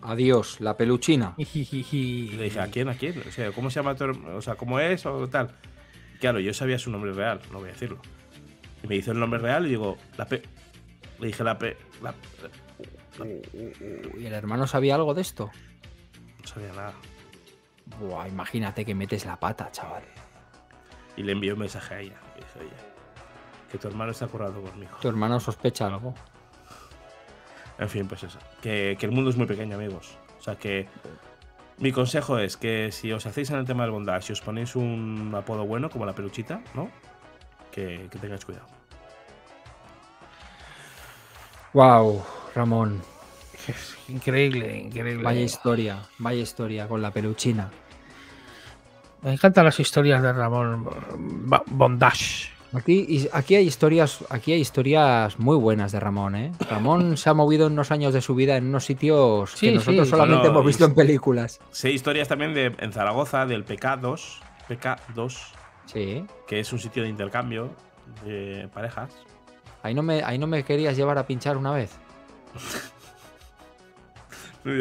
[0.00, 1.34] Adiós, la peluchina.
[1.36, 2.88] Y le dije, ¿a quién?
[2.88, 3.22] ¿A quién?
[3.28, 5.04] O sea, ¿cómo se llama tu herm- O sea, ¿cómo es?
[5.04, 5.50] O tal.
[6.20, 7.98] Claro, yo sabía su nombre real, no voy a decirlo.
[8.82, 10.40] Y me dice el nombre real y digo, la P.
[11.20, 11.76] Le dije la P.
[12.02, 12.14] La,
[14.18, 15.50] ¿Y el hermano sabía algo de esto?
[16.40, 16.94] no sabía nada.
[17.86, 20.04] Buah, imagínate que metes la pata, chaval.
[21.16, 22.16] Y le envié un mensaje a ella.
[22.36, 22.94] Y dice, oye,
[23.70, 24.96] que tu hermano está currado conmigo.
[25.00, 26.14] Tu hermano sospecha algo.
[27.78, 28.38] En fin, pues eso.
[28.62, 30.16] Que, que el mundo es muy pequeño, amigos.
[30.38, 30.88] O sea que.
[31.78, 34.76] Mi consejo es que si os hacéis en el tema del bondage, si os ponéis
[34.76, 36.88] un apodo bueno, como la peluchita, ¿no?
[37.72, 38.66] Que, que tengáis cuidado.
[41.72, 42.22] Wow,
[42.54, 43.02] Ramón.
[44.08, 45.22] Increíble, increíble.
[45.22, 47.70] Vaya historia, vaya historia con la peluchina.
[49.22, 50.86] Me encantan las historias de Ramón
[51.66, 52.50] Bondage.
[52.74, 56.52] Aquí, y- aquí hay historias, aquí hay historias muy buenas de Ramón, ¿eh?
[56.68, 59.74] Ramón se ha movido en unos años de su vida en unos sitios Sí, que
[59.76, 60.10] nosotros sí.
[60.10, 61.60] solamente hemos visto en películas.
[61.70, 65.36] Sé historias también de en Zaragoza del PK2, PK2,
[65.86, 66.26] Sí.
[66.48, 67.70] que es un sitio de intercambio
[68.24, 69.10] de parejas.
[69.84, 71.92] Ahí no me, ahí no me querías llevar a pinchar una vez.
[74.64, 74.72] Me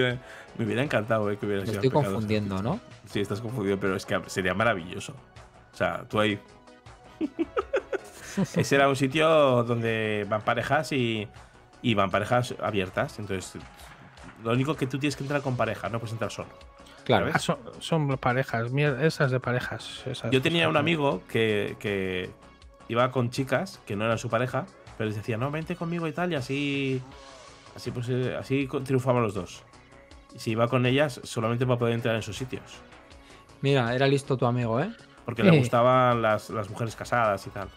[0.66, 2.04] hubiera, encantado eh, que hubiera Me sido estoy PK2.
[2.06, 2.80] confundiendo, ¿no?
[3.06, 5.14] Sí, estás confundido, pero es que sería maravilloso.
[5.74, 6.40] O sea, tú ahí.
[8.56, 11.28] Ese era un sitio donde van parejas y,
[11.82, 13.20] y van parejas abiertas.
[13.20, 13.62] Entonces,
[14.44, 16.50] lo único que tú tienes que entrar con pareja, no puedes entrar solo.
[17.04, 17.30] Claro.
[17.34, 20.04] Ah, son, son parejas, esas de parejas.
[20.08, 22.32] esas- Yo tenía un amigo que, que
[22.88, 24.66] iba con chicas que no eran su pareja,
[24.98, 27.02] pero les decía, no, vente conmigo y tal, y así.
[27.76, 29.64] Así, pues, eh, así triunfaban los dos.
[30.36, 32.64] Si iba con ellas, solamente para poder entrar en sus sitios.
[33.62, 34.90] Mira, era listo tu amigo, ¿eh?
[35.26, 35.50] Porque Sí.
[35.50, 37.70] le gustaban las, las mujeres casadas y tal.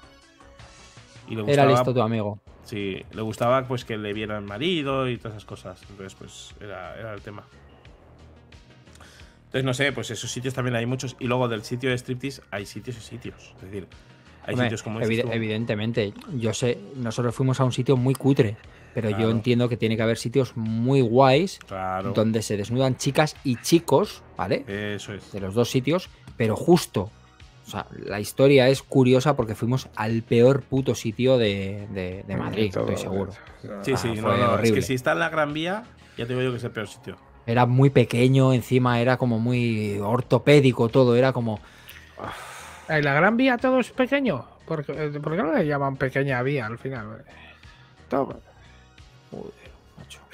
[1.28, 2.38] Y le Era listo tu amigo.
[2.64, 5.80] Sí, le gustaba pues que le viera el marido y todas esas cosas.
[5.90, 7.44] Entonces, pues era, era el tema.
[9.46, 11.16] Entonces, no sé, pues esos sitios también hay muchos.
[11.20, 13.52] Y luego del sitio de striptease hay sitios y sitios.
[13.56, 13.86] Es decir,
[14.44, 15.30] hay Hombre, sitios como evi- tú.
[15.32, 18.56] evidentemente, yo sé, nosotros fuimos a un sitio muy cutre,
[18.96, 22.12] pero yo entiendo que tiene que haber sitios muy guays Claro.
[22.14, 24.64] donde se desnudan chicas y chicos, ¿vale?
[24.66, 25.30] Eso es.
[25.32, 26.08] de los dos sitios,
[26.38, 27.10] pero justo.
[27.66, 32.36] O sea, la historia es curiosa porque fuimos al peor puto sitio de, de- de
[32.36, 33.32] Madrid, estoy seguro.
[33.82, 34.74] Sí, Ah, sí, no, fue no, Es horrible.
[34.76, 35.82] que si está en la Gran Vía,
[36.16, 37.16] ya te digo yo que es el peor sitio.
[37.44, 41.60] Era muy pequeño, encima era como muy ortopédico todo, era como...
[42.88, 44.44] ¿En la gran vía todo es pequeño?
[44.64, 47.24] ¿Por qué, eh, por qué no le llaman pequeña vía al final?
[48.08, 48.40] Todo-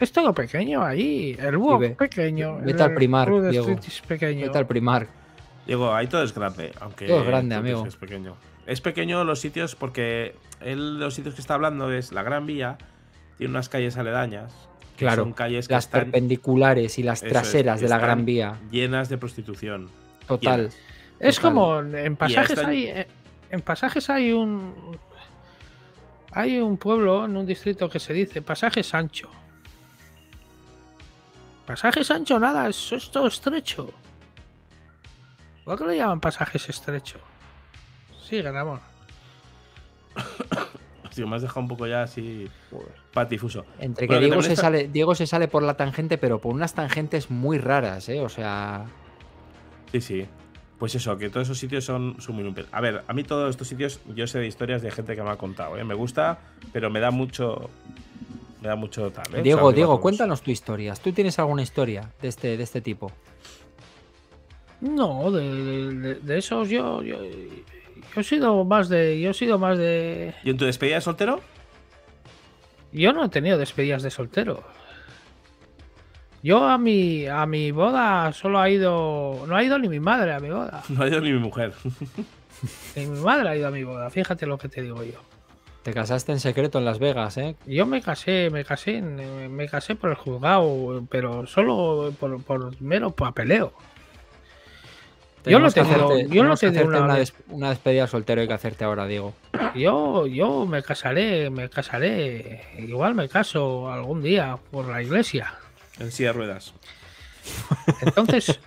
[0.00, 1.36] es todo pequeño ahí.
[1.38, 2.58] El búho ve- es pequeño.
[2.60, 3.76] vete al el Primark, Diego.
[4.08, 4.46] Pequeño.
[4.46, 5.06] Vete al primar.
[5.66, 7.86] Digo, ahí todo es grande, aunque Todo es grande, amigo.
[7.86, 8.36] Es pequeño.
[8.66, 12.78] Es pequeño los sitios porque él los sitios que está hablando es la Gran Vía,
[13.38, 14.52] tiene unas calles aledañas.
[14.96, 18.24] que Claro, son calles que Las están perpendiculares y las es, traseras de la Gran
[18.24, 18.60] Vía.
[18.70, 19.88] llenas de prostitución.
[20.26, 20.58] Total.
[20.60, 20.76] llenas.
[21.18, 21.52] Es Total.
[21.52, 23.06] como en pasajes hay eh,
[23.50, 24.74] en pasajes hay un
[26.32, 29.28] hay un pueblo en un distrito que se dice Pasaje Sancho.
[31.66, 33.90] Pasaje Sancho nada, eso es todo estrecho.
[35.64, 37.18] ¿Por qué lo llaman pasajes estrecho?
[38.28, 38.80] Sigue, Ramón.
[41.10, 42.48] Sí, me has dejado un poco ya así
[43.12, 43.66] patifuso.
[43.78, 46.54] Entre que Bueno, Diego se, está- sale, Diego se sale por la tangente, pero por
[46.54, 48.22] unas tangentes muy raras, ¿eh?
[48.22, 48.86] O sea...
[49.90, 50.26] Sí, sí.
[50.82, 52.66] Pues eso, que todos esos sitios son, son muy limpios.
[52.72, 55.30] A ver, a mí todos estos sitios, yo sé de historias de gente que me
[55.30, 55.84] ha contado, ¿eh?
[55.84, 56.40] Me gusta,
[56.72, 57.70] pero me da mucho.
[58.60, 59.38] Me da mucho tal, ¿eh?
[59.38, 60.94] O Diego, sea, Diego, cuéntanos tu historia.
[60.94, 63.12] ¿Tú tienes alguna historia de este, de este tipo?
[64.80, 69.78] No, de- de esos yo, yo yo he sido más de yo he sido más
[69.78, 71.40] de ¿Y en tu despedida de soltero?
[72.92, 74.64] Yo no he tenido despedidas de soltero.
[76.42, 79.44] Yo a mi a mi boda solo ha ido.
[79.46, 80.82] No ha ido ni mi madre a mi boda.
[80.88, 81.72] No ha ido ni mi mujer.
[82.96, 84.08] Ni mi madre ha ido a mi boda.
[84.10, 85.18] Fíjate lo que te digo yo.
[85.82, 87.56] Te casaste en secreto en Las Vegas, ¿eh?
[87.66, 92.80] Yo me casé, me casé, en- me casé por el juzgado, pero solo por, por
[92.80, 93.72] mero papeleo.
[95.44, 98.40] Yo no tenido- hacerte- yo no tenido hacerte una una, des- des- una despedida soltero
[98.42, 99.34] hay que hacerte ahora, Diego.
[99.74, 102.60] Yo, yo me casaré, me casaré.
[102.78, 105.54] Igual me caso algún día por la iglesia.
[105.98, 106.74] En silla de ruedas.
[108.00, 108.60] Entonces,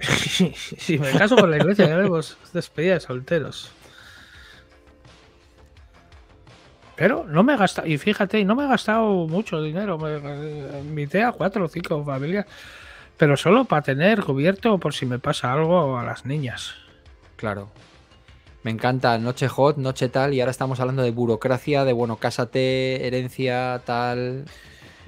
[0.78, 3.70] si me caso con la iglesia, ya haremos despedida de solteros.
[6.96, 9.98] Pero no me he gastado, y fíjate, no me he gastado mucho dinero.
[9.98, 12.46] Me eh, invité a cuatro o cinco familias,
[13.18, 16.74] pero solo para tener cubierto por si me pasa algo a las niñas.
[17.36, 17.68] Claro.
[18.62, 23.06] Me encanta noche hot, noche tal, y ahora estamos hablando de burocracia, de bueno, cásate,
[23.06, 24.46] herencia, tal,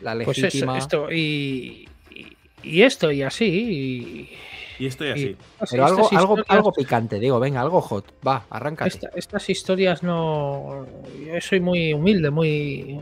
[0.03, 0.79] la Pues eso, legítima.
[0.79, 2.27] esto, y, y,
[2.63, 3.45] y esto, y así.
[3.47, 5.37] Y, Y estoy y así.
[5.71, 8.15] Pero algo, algo, algo picante, digo, venga, algo hot.
[8.27, 8.89] Va, arráncate.
[8.89, 10.87] Esta- estas historias no.
[11.27, 13.01] Yo soy muy humilde, muy.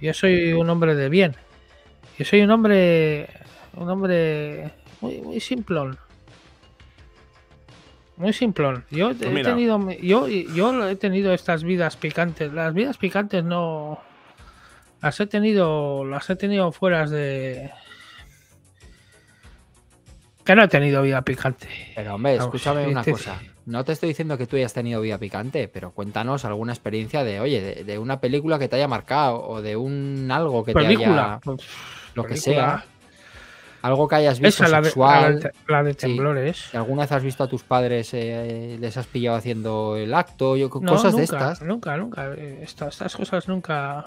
[0.00, 1.34] Yo soy un hombre de bien.
[2.18, 3.28] Yo soy un hombre.
[3.74, 5.96] Un hombre muy, muy simplón.
[8.18, 8.84] Muy simplón.
[8.90, 9.50] Yo he Pues mira.
[9.50, 9.80] tenido.
[10.02, 12.52] Yo, yo he tenido estas vidas picantes.
[12.52, 13.98] Las vidas picantes no.
[15.02, 16.04] Las he tenido.
[16.04, 17.70] Las he tenido fuera de.
[20.44, 21.68] Que no he tenido vida picante.
[21.94, 23.40] Pero hombre, Vamos, escúchame una este- cosa.
[23.64, 27.38] No te estoy diciendo que tú hayas tenido vida picante, pero cuéntanos alguna experiencia de,
[27.38, 30.80] oye, de, de una película que te haya marcado o de un algo que te
[30.80, 31.40] película.
[31.44, 31.56] haya.
[32.14, 32.84] Lo que sea.
[33.82, 35.40] Algo que hayas visto Esa, la de, la sexual.
[35.40, 35.98] de- la de Sí.
[35.98, 36.74] temblores.
[36.74, 40.68] Alguna vez has visto a tus padres, eh, les has pillado haciendo el acto, yo,
[40.80, 41.62] No, cosas nunca, de estas.
[41.62, 42.32] Nunca, nunca.
[42.34, 44.04] eh, Estas, estas cosas nunca.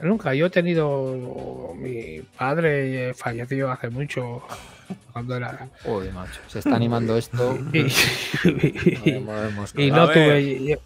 [0.00, 0.34] Nunca.
[0.34, 1.74] Yo he tenido.
[1.76, 4.42] Mi padre falleció hace mucho.
[5.12, 5.68] Cuando era.
[5.84, 6.40] Joder, macho.
[6.48, 7.58] Se está animando esto.
[9.76, 10.64] Y, no tuve.
[10.64, 10.76] Yo,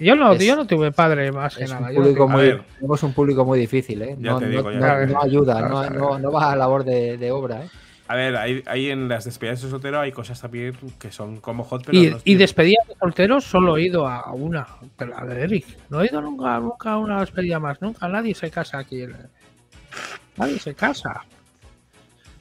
[0.00, 1.90] yo no, Es- yo no tuve padre más que nada.
[1.90, 4.16] no público muy, tenemos un público muy difícil, ¿eh?
[4.18, 5.92] No, digo, no- no ayuda, no, a ver.
[5.96, 7.68] no- no va a labor de, de obra, ¿eh?
[8.14, 11.64] A ver, hay, hay en las despedidas de soltero hay cosas también que son como
[11.64, 15.24] hot, pero Y, no y despedidas de solteros solo he ido a una, pero la
[15.34, 15.66] de Eric.
[15.90, 17.82] No he ido nunca, nunca a una despedida más.
[17.82, 19.04] Nunca nadie se casa aquí.
[20.36, 21.24] Nadie se casa.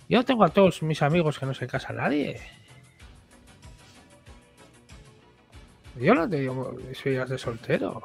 [0.08, 2.40] Yo tengo a todos mis amigos que no se casa nadie.
[6.00, 8.04] Yo no tengo despedidas de soltero.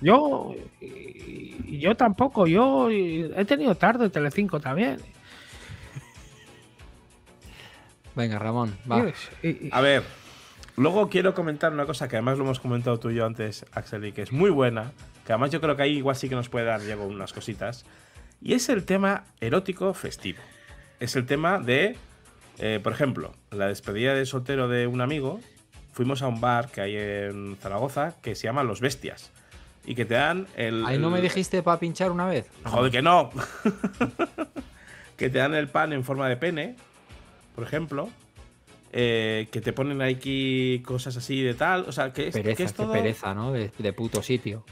[0.00, 2.48] Yo, y- y yo tampoco.
[2.48, 4.98] Yo he tenido tarde Telecinco también.
[8.18, 9.06] Venga, Ramón, va.
[9.44, 10.02] Y- y- A ver,
[10.76, 14.04] luego quiero comentar una cosa que además lo hemos comentado tú y yo antes, Axel,
[14.06, 14.90] y que es muy buena,
[15.24, 17.84] que además yo creo que ahí igual sí que nos puede dar Diego unas cositas,
[18.42, 20.40] y es el tema erótico festivo.
[20.98, 21.96] Es el tema de,
[22.58, 25.38] eh, por ejemplo, la despedida de soltero de un amigo,
[25.92, 29.30] fuimos a un bar que hay en Zaragoza que se llama Los Bestias,
[29.84, 30.84] y que te dan el...
[30.86, 32.50] Ahí no me dijiste para pinchar una vez.
[32.64, 33.30] Joder, que no.
[35.16, 36.76] que te dan el pan en forma de pene,
[37.58, 38.08] por ejemplo.
[38.92, 41.84] eh, que te ponen aquí cosas así de tal.
[41.88, 42.92] O sea, que es, Pereza, que es todo.
[42.92, 43.52] pereza, ¿no?
[43.52, 44.62] De, de puto sitio.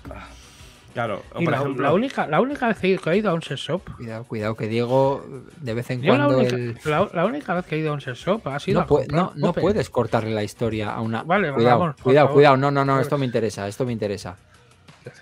[0.95, 1.83] Claro, o por la, ejemplo.
[1.83, 4.67] la única, la única vez que he ido a un sex shop Cuidado, cuidado, que
[4.67, 5.23] Diego
[5.61, 7.91] de vez en Yo la cuando única, el- la, la única vez que he ido
[7.91, 11.23] a un sex shop ha sido no, comprar no, puedes cortarle la historia a una.
[11.23, 12.37] Vale, cuidado, vamos, por cuidado, favor.
[12.39, 12.57] cuidado.
[12.57, 14.37] No, no, no, esto me interesa, esto me interesa.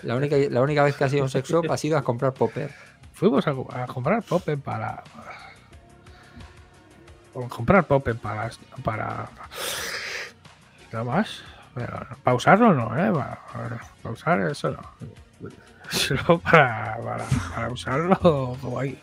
[0.04, 2.02] La única, la única vez que has ido a un sex shop ha sido a
[2.04, 2.70] comprar popper.
[3.12, 3.50] Fuimos a,
[3.82, 5.02] a comprar popper para.
[7.48, 8.50] Comprar popper para.
[8.82, 9.28] para.
[10.92, 11.42] Nada más.
[11.74, 13.10] Pero para usarlo no, ¿eh?
[13.12, 15.50] Para, para usar eso no.
[15.90, 17.24] Solo para, para,
[17.54, 19.00] para usarlo como hay.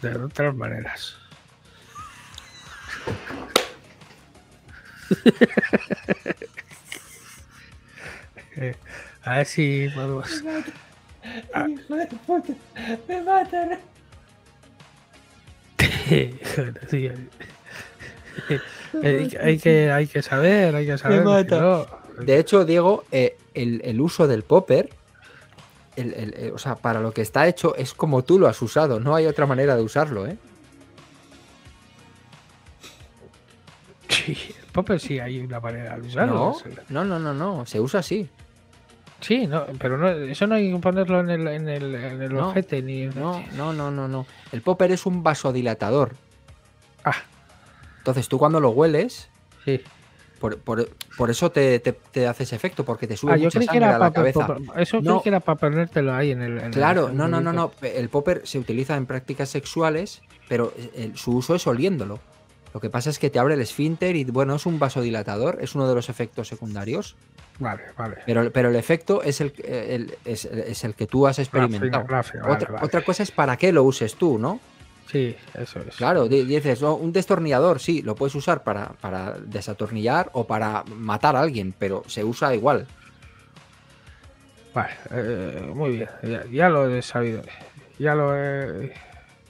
[0.00, 1.16] De otras maneras.
[8.54, 8.76] Eh,
[9.24, 10.42] a ver si podemos.
[13.08, 13.78] Me matan.
[16.90, 17.08] Sí,
[19.06, 21.18] hay, hay que, hay que saber, hay que saber.
[21.60, 21.86] no-
[22.24, 24.90] De hecho, Diego, eh, el, el uso del popper,
[25.96, 28.60] el- el- eh, o sea, para lo que está hecho es como tú lo has
[28.62, 29.00] usado.
[29.00, 30.36] No hay otra manera de usarlo, ¿eh?
[34.08, 36.34] Sí, el popper sí hay una manera de usarlo.
[36.90, 37.66] No, no, no, no.
[37.66, 38.28] Se usa así.
[39.22, 42.34] Sí, no, pero no, eso no hay que ponerlo en el, en el, en el
[42.34, 44.26] No, ojete ni en- No, no, no, no, no.
[44.52, 46.14] El popper es un vasodilatador.
[47.04, 47.14] Ah,
[47.98, 49.28] Entonces tú cuando lo hueles,
[49.64, 49.80] sí.
[50.40, 53.44] por, por- por eso te, te- te hace ese efecto, porque te sube Ah, yo
[53.44, 54.56] mucha que sangre era a la cabeza.
[54.76, 55.22] eso No.
[55.22, 56.58] que era para ponértelo ahí en el.
[56.58, 57.70] en Claro, no, no, no, no.
[57.80, 62.18] El popper se utiliza en prácticas sexuales, pero el- su uso es oliéndolo.
[62.74, 65.74] Lo que pasa es que te abre el esfínter y bueno, es un vasodilatador, es
[65.74, 67.16] uno de los efectos secundarios,
[67.58, 68.16] Vale, vale.
[68.24, 72.04] pero, pero el efecto es el, el- es, es el que tú has experimentado.
[72.06, 72.24] Vale,
[72.54, 72.86] otra, vale.
[72.86, 74.58] otra cosa es para qué lo uses tú, ¿no?
[75.10, 75.96] Sí, eso es.
[75.96, 80.82] Claro, di- dices, "Oh, un destornillador, sí, lo puedes usar para, para desatornillar o para
[80.84, 82.86] matar a alguien, pero se usa igual.
[84.72, 86.08] Vale, eh, muy bien.
[86.22, 87.42] Ya, ya lo he sabido.
[87.98, 88.94] Ya lo he.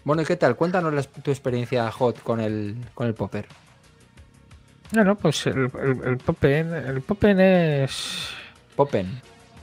[0.05, 0.57] Bueno, ¿y qué tal?
[0.57, 3.47] Cuéntanos la- tu experiencia hot con el, con el popper.
[4.93, 6.19] Bueno, pues el, el, el
[7.01, 8.29] Popen es.
[8.77, 9.21] Popen.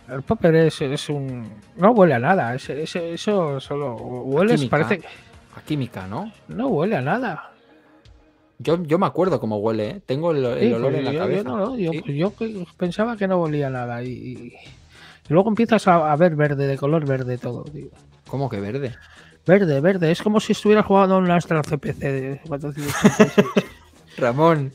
[0.09, 1.47] El Popper es, es un.
[1.77, 2.55] No huele a nada.
[2.55, 4.57] es- es- eso solo huele.
[4.69, 5.01] Parece.
[5.55, 6.31] A química, ¿no?
[6.47, 7.51] No huele a nada.
[8.57, 10.01] Yo, yo me acuerdo cómo huele, ¿eh?
[10.05, 11.43] Tengo el, el Sí, olor pues en la yo, yo cabeza.
[11.43, 12.03] no, no, yo, Sí.
[12.17, 12.33] yo
[12.77, 14.01] pensaba que no olía a nada.
[14.03, 14.53] Y, y-
[15.29, 17.63] luego empiezas a, a ver verde, de color verde todo.
[17.65, 17.89] tío.
[18.27, 18.95] ¿Cómo que verde?
[19.49, 20.11] Verde, verde.
[20.11, 23.65] Es como si estuvieras jugando a un Astra CPC de 486.
[24.17, 24.71] Ramón,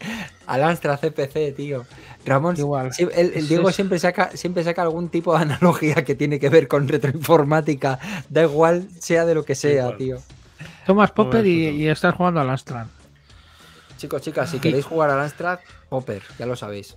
[0.49, 1.87] al Astra CPC, tío.
[2.27, 2.91] Ramón, Igual.
[2.99, 6.67] el, Diego es- siempre saca, siempre saca algún tipo de analogía que tiene que ver
[6.67, 8.01] con retroinformática.
[8.29, 9.97] Da igual, sea de lo que sea, Igual.
[9.97, 10.17] tío.
[10.87, 12.89] Tomas Popper y, estás jugando al Astra.
[13.97, 16.97] Chicos, chicas, si queréis jugar al Amstrad, Popper, ya lo sabéis.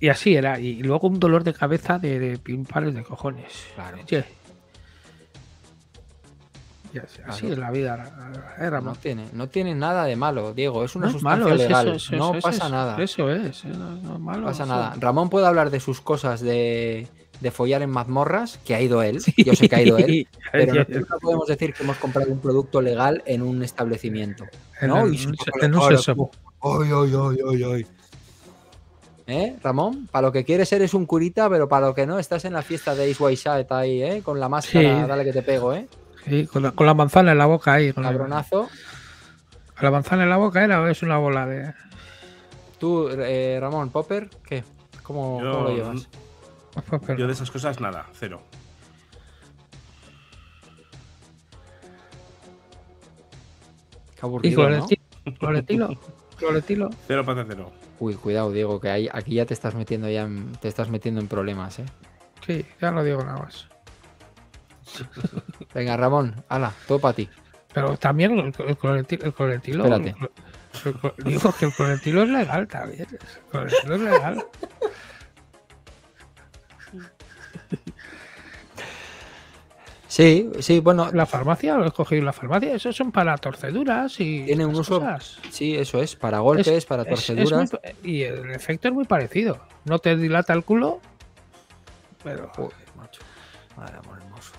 [0.00, 0.58] Y así era.
[0.58, 3.52] Y luego un dolor de cabeza de, de pimpares de cojones.
[3.74, 3.98] Claro.
[7.26, 7.52] Así, Claro.
[7.52, 8.32] es la vida.
[8.58, 8.96] eh, No Ramón.
[9.00, 10.84] tiene, no tiene nada de malo, Diego.
[10.84, 11.88] Es una No sustancia malo, es legal.
[11.88, 13.00] eso, es no eso, pasa eso, nada.
[13.02, 14.46] Eso es, eh, no, no es malo.
[14.46, 14.96] Pasa nada.
[14.98, 17.06] Ramón puede hablar de sus cosas de,
[17.40, 20.74] de follar en mazmorras, que ha ido él, yo sé que ha ido él, pero
[20.74, 24.44] no, podemos decir que hemos comprado un producto legal en un establecimiento.
[24.80, 25.04] en ¿no?
[25.06, 25.28] el- Y se
[25.62, 27.86] en un ay, ay, ay, ay.
[29.30, 30.08] ¿Eh, Ramón?
[30.10, 32.62] Para lo que quieres eres un curita, pero para lo que no, estás en la
[32.62, 34.22] fiesta de Ace White Shot ahí, ¿eh?
[34.24, 35.08] Con la máscara, Sí.
[35.08, 35.86] dale que te pego, ¿eh?
[36.26, 37.92] Sí, con, la, con la manzana en la boca ahí.
[37.92, 38.62] Con la, Cabronazo.
[39.74, 41.72] ¿con la manzana en la boca era o es una bola de.
[42.78, 44.64] Tú, eh, Ramón, Popper, ¿qué?
[45.02, 46.08] ¿Cómo, Yo- cómo lo llevas?
[47.18, 48.42] Yo de esas cosas nada, cero.
[54.14, 54.86] Qué Y aburrido, ¿no?
[54.86, 55.38] cloretilo.
[55.38, 55.88] Cloretilo.
[56.36, 56.90] Cloretilo.
[57.06, 57.70] Cero pata cero.
[58.00, 61.20] Uy, cuidado, Diego, que ahí, aquí ya te estás metiendo ya en, te estás metiendo
[61.20, 61.84] en problemas, ¿eh?
[62.46, 63.68] Sí, ya no digo nada más.
[65.74, 67.28] Venga, Ramón, ala, todo para ti.
[67.72, 69.24] Pero también el, el cloretilo.
[69.26, 70.16] El cloretilo Espérate.
[71.18, 73.06] el digo que el cloretilo es legal también.
[73.10, 73.18] El
[73.50, 74.44] cloretilo es legal.
[80.10, 82.74] Sí, sí, bueno, La farmacia, lo he cogido en la farmacia.
[82.74, 84.44] Esos son para torceduras y.
[84.44, 85.38] Tiene un uso cosas.
[85.50, 87.72] sí, eso es, para golpes, Es- para es- es torceduras.
[88.02, 89.60] muy y el efecto es muy parecido.
[89.84, 90.98] No te dilata el culo,
[92.24, 92.50] pero.
[92.56, 93.22] Joder, macho.
[93.76, 94.52] Madre amor hermoso.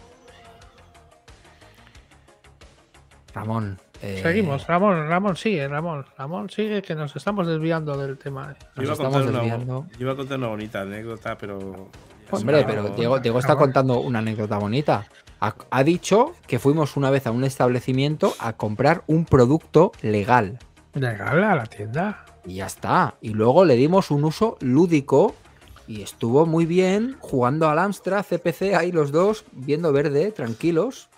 [3.34, 3.78] Ramón.
[4.02, 8.48] eh, Seguimos, Ramón, Ramón sigue, Ramón, Ramón sigue, que nos estamos desviando del tema.
[8.48, 9.86] Nos Yo iba, a estamos contar una, desviando.
[9.92, 11.90] yo iba a contar una bonita anécdota, pero.
[12.32, 12.90] Hombre, pero.
[12.96, 15.06] Diego, Diego está contando una anécdota bonita.
[15.42, 20.60] Ha, ha dicho que fuimos una vez a un establecimiento a comprar un producto legal.
[20.94, 22.26] Legal a la tienda.
[22.46, 23.16] Y ya está.
[23.22, 25.34] Y luego le dimos un uso lúdico
[25.88, 31.10] y estuvo muy bien jugando al Amstrad, CPC, ahí los dos, viendo verde, tranquilos.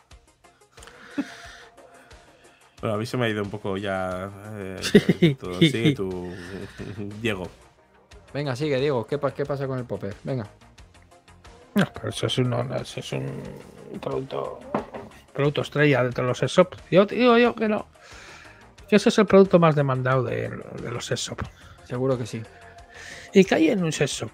[2.81, 4.29] Bueno, a mí se me ha ido un poco ya.
[4.55, 4.77] eh,
[5.19, 5.35] Sí.
[5.35, 5.59] todo.
[5.59, 6.29] Sigue tu.
[7.21, 7.47] Diego.
[8.33, 9.05] Venga, sigue, Diego.
[9.05, 10.15] ¿Qué, pa- qué pasa con el popper?
[10.23, 10.47] Venga.
[11.75, 13.25] No, pero eso es un, eso es un
[13.99, 14.59] producto,
[15.33, 16.75] producto estrella de todos los SESOP.
[16.91, 17.87] Yo te digo yo que no.
[18.89, 21.41] Que ese es el producto más demandado de, de los SESOP.
[21.85, 22.41] Seguro que sí.
[23.33, 24.31] ¿Y qué hay en un SESOP?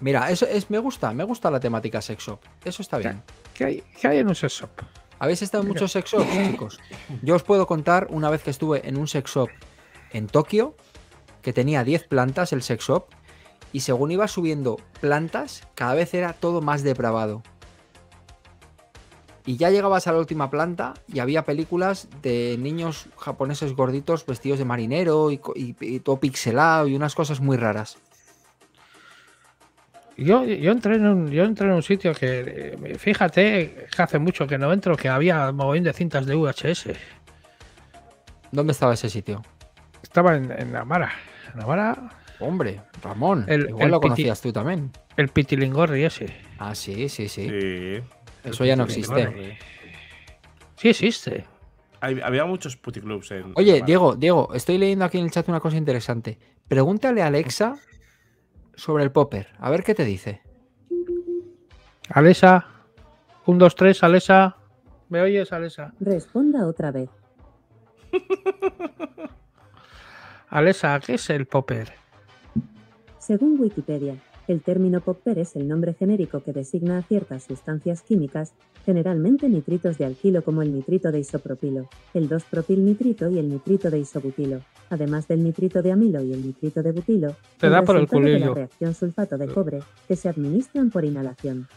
[0.00, 2.40] Mira, eso es, me gusta, me gusta la temática sex shop.
[2.64, 3.22] Eso está bien.
[3.54, 4.70] ¿Qué hay, qué hay en un SESOP?
[5.18, 6.80] ¿Habéis estado en muchos sex shops, chicos?
[7.22, 9.50] Yo os puedo contar una vez que estuve en un sex shop
[10.12, 10.74] en Tokio,
[11.42, 13.04] que tenía 10 plantas el sex shop,
[13.72, 17.42] y según iba subiendo plantas, cada vez era todo más depravado.
[19.50, 24.60] Y ya llegabas a la última planta y había películas de niños japoneses gorditos vestidos
[24.60, 27.98] de marinero y, y- y todo pixelado y unas cosas muy raras.
[30.16, 34.46] Yo, yo, entré en un, yo entré en un sitio que, fíjate, que hace mucho
[34.46, 36.90] que no entro, que había mogollón de cintas de VHS.
[38.52, 39.42] ¿Dónde estaba ese sitio?
[40.00, 41.10] Estaba en, en Amara.
[41.54, 41.96] En Amara,
[42.38, 43.46] Hombre, Ramón.
[43.48, 44.92] El- igual el lo piti- conocías tú también.
[45.16, 46.26] el Pitilingorri ese.
[46.58, 47.48] Ah, sí, sí, sí.
[47.48, 48.02] Sí.
[48.44, 49.58] Eso ya no existe.
[50.76, 51.44] Sí existe.
[52.00, 53.52] Hay- había muchos puticlubs en.
[53.56, 56.38] Oye, en Diego, Diego, estoy leyendo aquí en el chat una cosa interesante.
[56.68, 57.76] Pregúntale a Alexa
[58.74, 59.48] sobre el popper.
[59.58, 60.40] A ver qué te dice.
[62.08, 62.66] Alesa.
[63.46, 64.56] 1, 2, 3, Alesa.
[65.08, 65.92] ¿Me oyes, Alesa?
[66.00, 67.10] Responda otra vez.
[70.48, 71.92] Alesa, ¿qué es el popper?
[73.18, 74.16] Según Wikipedia,
[74.52, 78.52] el término popper es el nombre genérico que designa a ciertas sustancias químicas,
[78.84, 83.98] generalmente nitritos de alquilo como el nitrito de isopropilo, el 2-propilnitrito y el nitrito de
[83.98, 88.02] isobutilo, además del nitrito de amilo y el nitrito de butilo, Te da por el
[88.02, 88.48] resultado de culillo.
[88.48, 91.68] la reacción sulfato de cobre, que se administran por inhalación.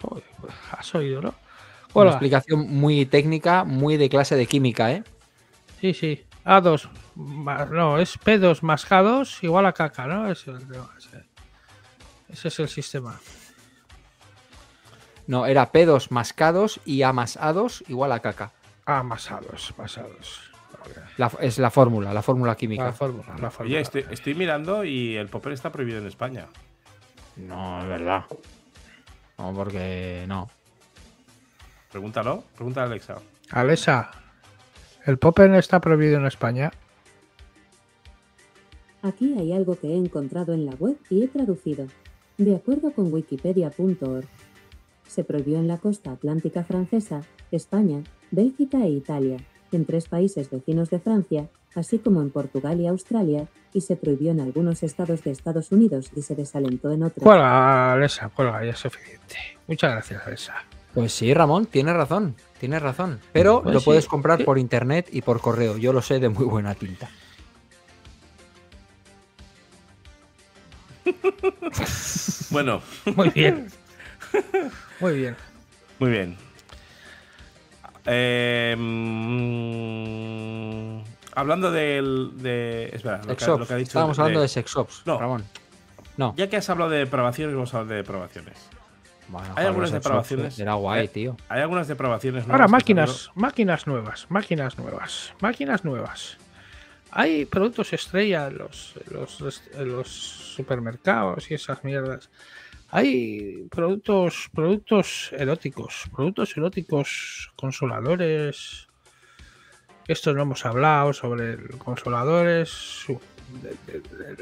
[0.00, 1.28] Joder, pues, Has oído, ¿no?
[1.28, 2.10] Una Hola.
[2.12, 5.04] explicación muy técnica, muy de clase de química, ¿eh?
[5.80, 6.20] Sí, sí.
[6.44, 6.88] A2.
[7.14, 10.30] más- No, es P2 más K2 igual a caca, ¿no?
[10.30, 10.56] Es el-
[10.98, 11.24] ese,
[12.28, 13.18] ese es el sistema.
[15.26, 18.52] No, era P2 más K2 y A más A2 igual a caca.
[18.86, 20.50] Ah, más A2, más A2.
[20.80, 20.94] Vale.
[21.16, 22.84] La- es la fórmula, la fórmula química.
[22.86, 23.74] La fórmula, la fórmula.
[23.76, 26.46] Oye, estoy, estoy mirando y el popper está prohibido en España.
[27.36, 28.24] No, es verdad.
[29.38, 30.50] No, porque no.
[31.92, 33.14] Pregúntalo, pregúntale a Alexa.
[33.50, 34.10] Alesa,
[35.06, 36.72] ¿el popper está prohibido en España?
[39.02, 41.86] Aquí hay algo que he encontrado en la web y he traducido.
[42.38, 44.26] De acuerdo con wikipedia.org,
[45.08, 49.38] se prohibió en la costa atlántica francesa, España, Bélgica e Italia,
[49.72, 54.30] en tres países vecinos de Francia, así como en Portugal y Australia, y se prohibió
[54.30, 57.24] en algunos estados de Estados Unidos y se desalentó en otros.
[57.24, 59.36] Cuelga, Alesa, cuelga, ya es suficiente.
[59.66, 60.54] Muchas gracias, Alesa.
[60.94, 63.18] Pues sí, Ramón, tienes razón, tienes razón.
[63.32, 65.76] Pero Pues lo sí, puedes comprar por internet y por correo.
[65.78, 67.10] Yo lo sé de muy buena tinta.
[72.50, 72.80] Bueno,
[73.16, 73.66] Muy bien.
[75.00, 75.36] Muy bien.
[75.98, 76.36] muy bien.
[78.06, 80.02] Eh, mm,
[81.34, 82.30] hablando del.
[82.36, 83.88] De, espera, lo que, lo que ha dicho.
[83.88, 85.18] Estábamos hablando de sexops, No.
[85.18, 85.44] Ramón.
[86.16, 86.32] No.
[86.36, 88.54] Ya que has hablado de depravaciones, vamos a hablar de depravaciones.
[89.32, 90.58] Bueno, Hay algunas depravaciones.
[90.58, 91.36] Era guay, Eh, tío.
[91.48, 92.44] Hay algunas depravaciones.
[92.44, 96.36] Ahora nuevas que máquinas, máquinas nuevas, máquinas nuevas, máquinas nuevas.
[97.10, 98.94] Hay productos estrella en los,
[99.78, 102.28] los, supermercados y esas mierdas.
[102.90, 108.86] Hay productos, productos eróticos, productos eróticos consoladores.
[110.08, 113.06] Esto no hemos hablado sobre consoladores.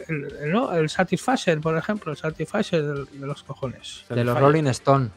[0.09, 4.05] El, el- no, el Satisfyer, por ejemplo, el Satisfyer de, de los cojones.
[4.09, 4.39] De los.
[4.39, 5.11] Rolling Stone.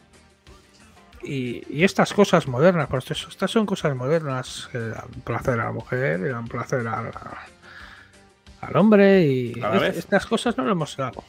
[1.22, 5.64] Y, y estas cosas modernas, pues eso- estas son cosas modernas que dan placer a
[5.66, 7.46] la mujer y dan placer a la-
[8.60, 9.52] al hombre y
[9.82, 11.24] es- estas cosas no lo hemos dado.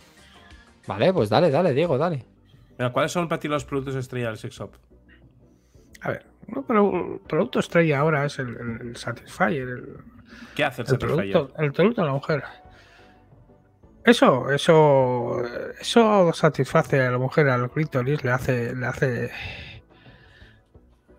[0.87, 2.25] Vale, pues dale, dale, Diego, dale.
[2.77, 4.71] Mira, ¿cuáles son para ti los productos estrella del sex shop?
[6.01, 9.97] A ver, un pro- producto estrella ahora es el, el- el Satisfyer, el,
[10.55, 12.43] ¿Qué hace el el producto, el producto de la mujer.
[14.03, 15.41] Eso, eso,
[15.79, 19.31] eso satisface a la mujer al clítoris, le hace, le hace,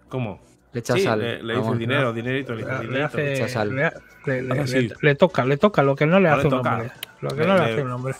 [0.08, 0.40] ¿Cómo?
[0.72, 1.18] Le echas Sí, sal.
[1.18, 3.74] le, le dice dinero, dinerito, le le, hace, echa sal.
[3.74, 3.90] le,
[4.26, 4.88] le- le- Hace así.
[4.88, 6.72] le- le toca, le toca lo que no le No hace le un toca.
[6.74, 6.90] hombre.
[7.22, 8.14] Lo que Le- no le, le- hace un hombre.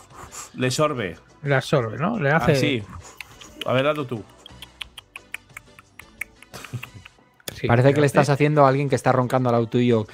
[0.54, 1.16] Le sorbe.
[1.42, 2.18] Le absorbe, ¿no?
[2.18, 2.52] Le hace.
[2.52, 2.82] Así.
[3.66, 4.24] A ver, hazlo tú.
[7.54, 10.06] sí, Parece que le estás haciendo a alguien que está roncando al lado tuyo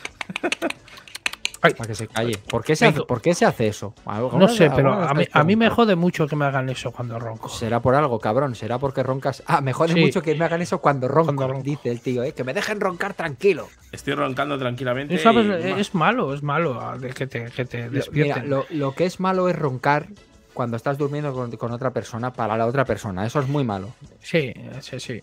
[1.64, 1.74] Ay.
[1.74, 2.38] para que se calle.
[2.50, 3.02] ¿Por qué se hace.
[3.02, 3.94] ¿por qué se hace eso?
[4.04, 6.90] No ¿Alguna- sé, pero a mí, a mí me jode mucho que me hagan eso
[6.90, 7.48] cuando ronco.
[7.48, 8.56] Será por algo, cabrón.
[8.56, 9.44] Será porque roncas.
[9.46, 10.00] Ah, me jode Sí.
[10.00, 11.62] mucho que me hagan eso cuando ronco, Cuando ronco.
[11.62, 12.32] dice el tío, ¿eh?
[12.32, 13.68] Que me dejen roncar tranquilo.
[13.92, 15.16] Estoy roncando tranquilamente.
[15.16, 16.80] Tú sabes, y- es malo, es malo
[17.14, 18.42] que te, que te Lo- despierten.
[18.44, 20.08] Mira, lo, lo que es malo es roncar
[20.54, 23.24] cuando estás durmiendo con, con otra persona para la otra persona.
[23.24, 23.94] Eso es muy malo.
[24.20, 25.20] Sí, sí, sí.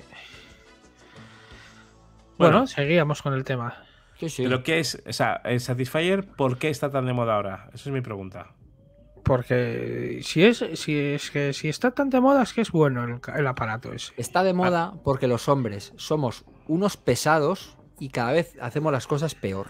[2.38, 2.54] Bueno.
[2.60, 3.84] Bueno, seguíamos con el tema.
[4.20, 4.44] Sí, sí.
[4.44, 5.02] ¿Pero qué es?
[5.08, 7.70] O sea, el Satisfyer, ¿por qué está tan de moda ahora?
[7.74, 8.54] Esa es mi pregunta.
[9.24, 13.22] Porque si es, si es que si está tan de moda es que es bueno
[13.36, 14.12] el, aparato ese.
[14.18, 19.36] Está de moda porque los hombres somos unos pesados y cada vez hacemos las cosas
[19.36, 19.68] peor.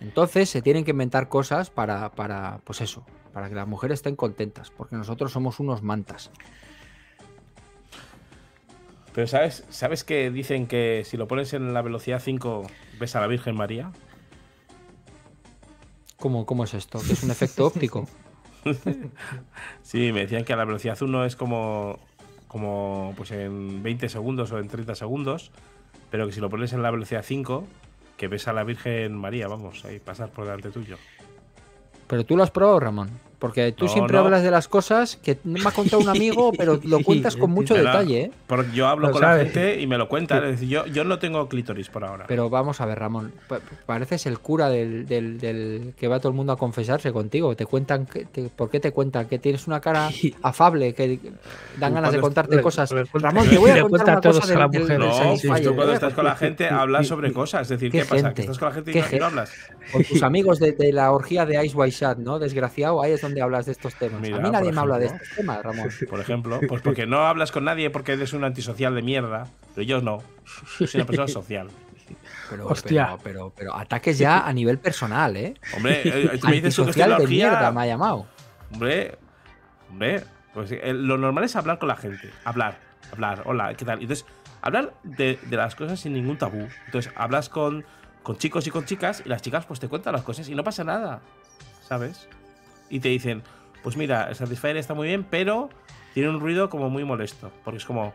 [0.00, 4.14] Entonces se tienen que inventar cosas para, para, pues eso, para que las mujeres estén
[4.14, 6.30] contentas, porque nosotros somos unos mantas.
[9.16, 12.66] Pero ¿sabes, ¿sabes que dicen que si lo pones en la velocidad 5
[13.00, 13.90] ves a la Virgen María?
[16.18, 16.98] ¿Cómo, cómo es esto?
[17.00, 18.06] ¿Que es un efecto óptico?
[19.82, 21.98] Sí, me decían que a la velocidad 1 es como,
[22.46, 25.50] como pues en 20 segundos o en 30 segundos,
[26.10, 27.64] pero que si lo pones en la velocidad 5,
[28.18, 30.98] que ves a la Virgen María, vamos, ahí pasar por delante tuyo.
[32.06, 33.08] Pero tú lo has probado, Ramón.
[33.38, 34.24] Porque tú No, siempre no.
[34.24, 37.74] hablas de las cosas que me ha contado un amigo, pero lo cuentas con mucho
[37.74, 38.30] Pero, detalle, ¿eh?
[38.46, 40.42] Porque yo hablo Lo con la gente y me lo cuentan.
[40.44, 42.24] Es decir, yo, yo no tengo clítoris por ahora.
[42.28, 43.32] Pero vamos a ver, Ramón.
[43.46, 47.54] pa- Pareces el cura del, del- del que va todo el mundo a confesarse contigo.
[47.54, 49.26] Te cuentan, que, te- ¿por qué te cuentan?
[49.26, 50.08] Que tienes una cara
[50.42, 51.18] afable, que
[51.78, 52.90] dan ganas de contarte le- cosas.
[53.12, 54.86] Ramón, te voy a contar cuenta una a todos cosa a la mujer.
[54.86, 57.62] del no, Sí, pues tú cuando estás con la gente hablas sobre cosas.
[57.62, 58.16] Es decir, ¿Qué ¿qué, pasa?
[58.28, 58.34] gente?
[58.34, 59.50] Que estás con la gente y ¿Qué no, hablas.
[59.92, 62.38] Con tus amigos de, de la orgía de Ice White Shad, ¿no?
[62.38, 64.20] Desgraciado, ahí es donde hablas de estos temas.
[64.20, 65.24] Mira, a mí nadie por me habla de ejemplo.
[65.24, 65.88] estos temas, Ramón.
[66.10, 69.46] Por ejemplo, pues porque no hablas con nadie porque eres un antisocial de mierda.
[69.74, 70.22] Pero yo no.
[70.80, 71.68] Yo soy una persona social.
[72.50, 73.06] Pero, Hostia.
[73.06, 75.54] pero, pero, pero ataques ya a nivel personal, ¿eh?
[75.76, 78.26] Hombre, eh, tú me dices Antisocial de mierda me ha llamado.
[78.72, 79.18] Hombre,
[79.90, 80.22] hombre,
[80.54, 82.30] pues eh, lo normal es hablar con la gente.
[82.44, 82.78] Hablar,
[83.12, 84.00] hablar, hola, ¿qué tal?
[84.00, 84.24] Entonces,
[84.62, 86.68] hablar de, de las cosas sin ningún tabú.
[86.86, 87.84] Entonces, hablas con,
[88.22, 90.62] con chicos y con chicas y las chicas pues te cuentan las cosas y no
[90.62, 91.20] pasa nada,
[91.82, 92.28] ¿sabes?
[92.88, 93.42] Y te dicen,
[93.82, 95.70] pues mira, el Satisfyer está muy bien, pero
[96.14, 97.50] tiene un ruido como muy molesto.
[97.64, 98.14] Porque es como...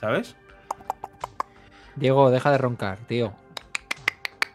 [0.00, 0.34] ¿Sabes?
[1.96, 3.32] Diego, deja de roncar, tío.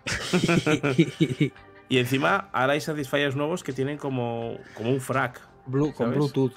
[1.87, 5.39] Y encima ahora hay Satisfyers nuevos que tienen como, como un frac.
[5.67, 6.11] Blue, con.
[6.11, 6.53] Bluetooth.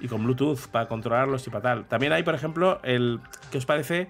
[0.00, 1.84] y con Bluetooth para controlarlos y para tal.
[1.86, 3.20] También hay, por ejemplo, el.
[3.50, 4.08] ¿Qué os parece?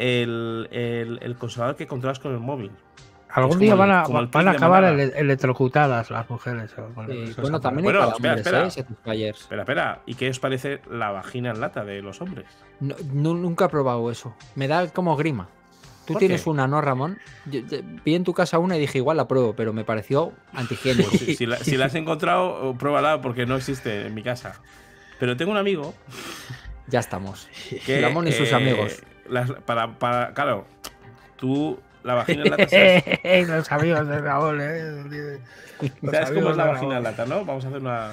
[0.00, 2.70] El, el, el consolador que controlas con el móvil.
[3.32, 6.72] Algún día van a, van a acabar electrocutadas las mujeres.
[6.72, 9.14] Sí, bueno, también Bueno, hay para espera, hombres, espera.
[9.14, 9.28] ¿eh?
[9.28, 10.02] Espera, espera.
[10.06, 12.46] ¿Y qué os parece la vagina en lata de los hombres?
[12.80, 14.34] No, nu- nunca he probado eso.
[14.56, 15.48] Me da como grima.
[16.06, 16.50] Tú ¿Por tienes qué?
[16.50, 17.18] una, ¿no, Ramón?
[17.46, 20.32] Yo- yo- vi en tu casa una y dije, igual la pruebo, pero me pareció
[20.54, 21.10] antihigiénico.
[21.10, 24.60] Si, si la, si la has encontrado, pruébala porque no existe en mi casa.
[25.20, 25.94] Pero tengo un amigo
[26.88, 27.48] ya estamos.
[27.86, 28.00] que.
[28.00, 29.02] Ramón y sus eh, amigos.
[29.30, 30.66] Las- para, para, claro,
[31.36, 32.68] tú La vagina en lata.
[32.68, 33.48] ¿sabes?
[33.48, 35.38] Los amigos de Raúl, ¿eh?
[36.02, 37.44] Los ¿Sabes cómo amigos es la vagina en lata, no?
[37.44, 38.12] Vamos a hacer una.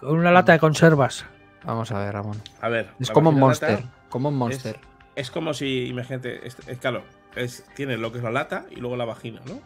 [0.00, 1.24] Con una lata de conservas.
[1.64, 2.40] Vamos a ver, Ramón.
[2.60, 2.90] A ver.
[3.00, 3.84] Es como un monster.
[4.08, 4.78] Como un monster.
[5.16, 7.02] Es como si, imagínate, es, es- claro,
[7.34, 9.60] es, tiene lo que es la lata y luego la vagina, ¿no?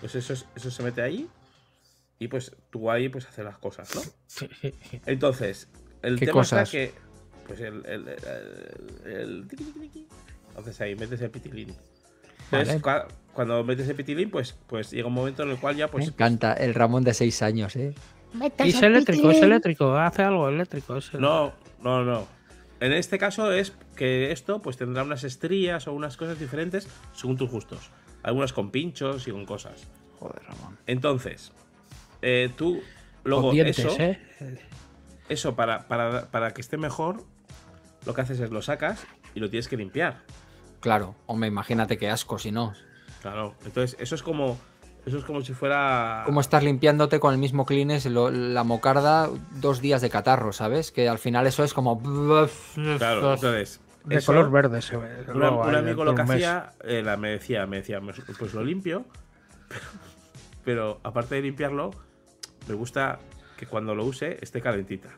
[0.00, 1.28] Pues eso, es- eso se mete ahí
[2.18, 4.02] y pues tú ahí pues haces las cosas, ¿no?
[5.06, 5.68] Entonces,
[6.02, 6.62] el ¿Qué tema cosas?
[6.62, 7.09] está que.
[7.50, 7.84] Pues el.
[7.86, 10.06] el, el- el tiqui, tiqui.
[10.48, 11.74] Entonces ahí metes el pitilín.
[12.50, 13.04] Entonces, Vale.
[13.04, 15.92] cua- cuando metes el pitilín, pues, pues llega un momento en el cual ya, Me
[15.92, 16.08] pues.
[16.08, 17.94] encanta el Ramón de 6 años, ¿eh?
[18.64, 20.96] Y es eléctrico, es eléctrico, hace algo eléctrico.
[20.96, 21.52] es- No,
[21.82, 22.26] no, no.
[22.80, 27.36] En este caso es que esto pues tendrá unas estrías o unas cosas diferentes según
[27.36, 27.90] tus gustos.
[28.22, 29.86] Algunas con pinchos y con cosas.
[30.18, 30.78] Joder, Ramón.
[30.86, 31.52] Entonces,
[32.22, 32.80] eh, tú
[33.24, 34.18] luego dientes, eso, ¿eh?
[35.28, 37.24] eso para, para, para que esté mejor,
[38.06, 40.22] lo que haces es lo sacas y lo tienes que limpiar.
[40.80, 42.72] Claro, hombre, imagínate qué asco si no.
[43.22, 43.54] Claro.
[43.64, 44.58] Entonces, eso es como.
[45.06, 46.24] Eso es como si fuera.
[46.26, 47.64] ¿Cómo estás limpiándote con el mismo
[48.06, 50.92] lo- la mocarda dos días de catarro, ¿sabes?
[50.92, 52.02] Que al final eso es como...
[52.98, 53.80] Claro, entonces.
[54.04, 55.24] De eso- color verde se ve.
[55.32, 59.06] Un amigo lo que hacía, eh, la- me decía, me decía, "Pues- pues lo limpio,
[59.68, 59.80] pero,
[60.64, 61.90] pero aparte de limpiarlo,
[62.68, 63.18] me gusta
[63.56, 65.08] que cuando lo use esté calentita.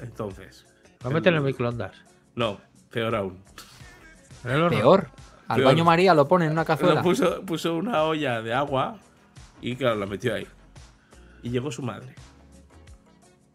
[0.00, 0.66] Entonces.
[1.02, 1.92] Lo meten en el microondas.
[2.34, 2.58] No,
[2.90, 3.38] peor aún.
[4.42, 5.08] Peor.
[5.48, 5.66] Al Peor.
[5.72, 7.02] baño María lo pone en una cazuela.
[7.02, 8.98] Puso, puso una olla de agua
[9.60, 10.46] y claro, la metió ahí.
[11.42, 12.14] Y llegó su madre.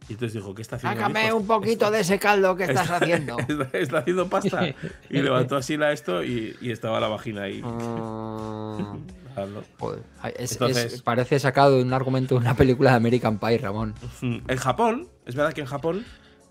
[0.09, 0.99] Y entonces dijo, ¿qué está haciendo?
[0.99, 3.37] Sácame un poquito de ese caldo que estás Está- haciendo.
[3.47, 4.67] Está, está haciendo pasta.
[5.09, 7.61] Y levantó así la esto y, y estaba la vagina ahí.
[7.61, 9.05] Mm,
[9.79, 10.03] joder,
[10.35, 13.93] es- es- Entonces- parece sacado de un argumento de una película de American Pie, Ramón.
[14.21, 16.05] En Japón, es verdad que en Japón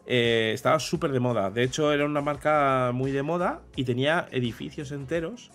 [0.06, 1.50] eh, estaba súper de moda.
[1.50, 5.50] De hecho, era una marca muy de moda y tenía edificios enteros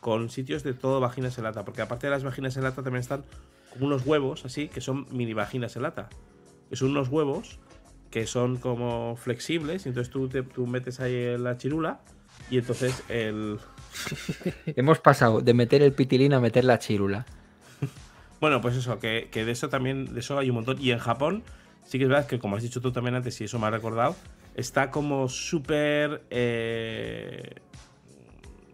[0.00, 1.64] con sitios de todo vaginas en lata.
[1.64, 3.24] Porque aparte de las vaginas en lata también están
[3.72, 6.08] como unos huevos así, que son mini vaginas en lata.
[6.70, 7.58] Que son unos huevos
[8.10, 12.00] que son como flexibles y entonces tú, te- tú metes ahí la chirula
[12.50, 13.58] y entonces el...
[14.66, 17.26] Hemos pasado de meter el pitilín a meter la chírula.
[18.40, 20.76] Bueno, pues eso, que, que de eso también, de eso hay un montón.
[20.78, 21.42] Y en Japón,
[21.84, 23.70] sí que es verdad que, como has dicho tú también antes, y eso me ha
[23.70, 24.16] recordado,
[24.54, 26.22] está como súper.
[26.30, 27.54] eh,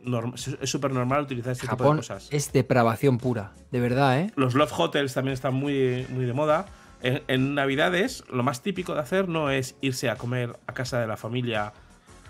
[0.04, 2.28] norm- es súper normal utilizar este tipo de Japón cosas.
[2.30, 4.32] es depravación pura, de verdad, ¿eh?
[4.36, 6.66] Los Love Hotels también están muy, muy de moda.
[7.02, 11.00] En, en Navidades, lo más típico de hacer no es irse a comer a casa
[11.00, 11.72] de la familia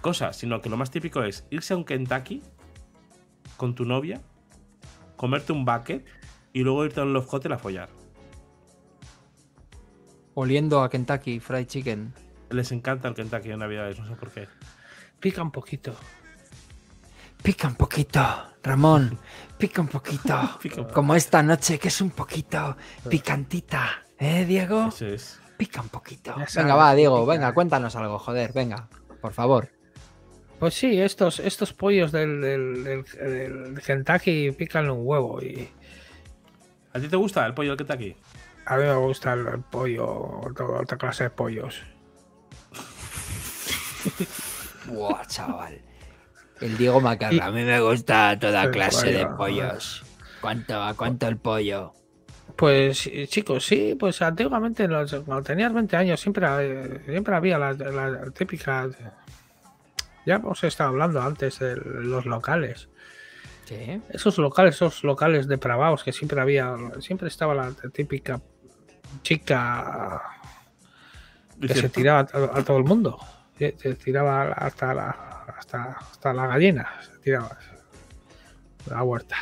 [0.01, 2.43] cosas, sino que lo más típico es irse a un Kentucky
[3.57, 4.21] con tu novia,
[5.17, 6.05] comerte un bucket
[6.53, 7.89] y luego irte a un Love Hotel a follar.
[10.35, 12.13] Oliendo a Kentucky Fried Chicken.
[12.51, 14.49] Les encanta el Kentucky en Navidades, no sé por qué.
[15.21, 15.95] Pica un poquito.
[17.43, 18.21] Pica un poquito,
[18.63, 19.19] Ramón.
[19.59, 20.59] Pica un poquito.
[20.63, 20.95] Pica un poco.
[20.95, 22.77] Como esta noche, que es un poquito
[23.09, 24.03] picantita.
[24.19, 24.89] ¿Eh, Diego?
[24.89, 25.41] Eso es.
[25.57, 26.35] Pica un poquito.
[26.57, 28.89] Venga, va, Diego, pica, venga, cuéntanos algo, joder, venga,
[29.21, 29.69] por favor.
[30.59, 35.69] Pues sí, estos, estos pollos del, del, del- del Kentucky pican un huevo y
[36.93, 38.17] ¿A ti te gusta el pollo del Kentucky?
[38.71, 41.83] A mí me gusta el, el pollo, toda otra clase de pollos.
[44.87, 45.81] Buah, chaval.
[46.61, 47.47] El Diego Macarra.
[47.47, 49.37] A mí me gusta toda clase de pollo.
[49.37, 50.03] pollos.
[50.41, 51.93] ¿Cuánto, a cuánto el pollo?
[52.57, 56.47] Pues eh, chicos, sí, pues antiguamente los- cuando tenías 20 años siempre,
[57.07, 58.89] siempre había la, la típica...
[60.27, 62.89] Ya hemos estado hablando antes de los locales.
[63.65, 64.03] Sí.
[64.11, 68.41] Esos locales, esos locales depravados que siempre había, siempre estaba la típica
[69.23, 70.23] chica
[71.61, 73.19] que se tiraba a, a todo el mundo.
[73.59, 75.11] Se, se tiraba hasta la,
[75.59, 77.57] hasta, hasta la gallina, se tiraba
[78.89, 79.37] la huerta.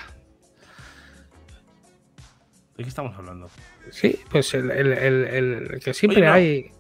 [2.77, 3.51] ¿De qué estamos hablando?
[3.91, 5.25] Sí, pues el, el- el-
[5.73, 6.33] el que siempre Oye, no.
[6.33, 6.73] hay.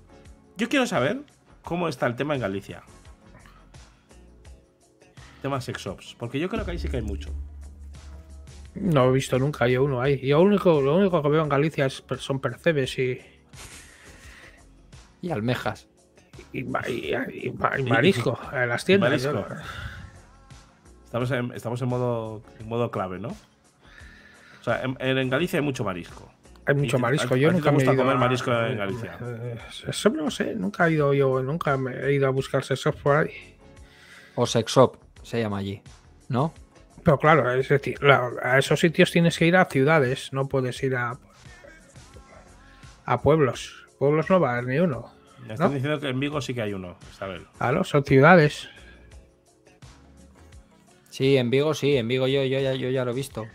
[0.56, 1.20] Yo quiero saber
[1.62, 2.82] cómo está el tema en Galicia.
[5.42, 6.16] Tema sex shops.
[6.18, 7.30] Porque yo creo que ahí sí que hay mucho.
[8.80, 10.18] No he visto nunca yo uno ahí.
[10.26, 13.20] Yo único, lo único que veo en Galicia es- son percebes y,
[15.22, 15.88] Y almejas.
[16.52, 17.12] y, ma- y-
[17.46, 19.10] y ma- y marisco en las tiendas.
[19.10, 19.32] Marisco.
[19.48, 19.56] Yo-
[21.04, 23.28] Estamos en, estamos en modo, en modo clave, ¿no?
[23.28, 26.30] O sea, en, en Galicia hay mucho marisco.
[26.66, 27.34] Hay ¿Y mucho marisco.
[27.34, 29.16] Yo nunca me he gusta ido comer a- marisco en Galicia?
[29.22, 32.92] Eh, Eso no sé, nunca he ido yo, nunca me he ido a buscar sexo
[32.92, 33.56] por ahí.
[34.34, 35.80] O sex shop, se llama allí.
[36.28, 36.52] ¿No?
[37.08, 37.96] Pero claro, es decir,
[38.42, 41.18] a esos sitios tienes que ir a ciudades, no puedes ir a
[43.06, 43.86] a pueblos.
[43.98, 45.10] Pueblos no va a haber ni uno.
[45.46, 45.74] Me están ¿No?
[45.76, 47.46] diciendo que en Vigo sí que hay uno, Isabel.
[47.56, 48.68] Claro, son ciudades.
[51.08, 53.46] Sí, en Vigo sí, en Vigo yo, yo, ya, yo ya lo he visto.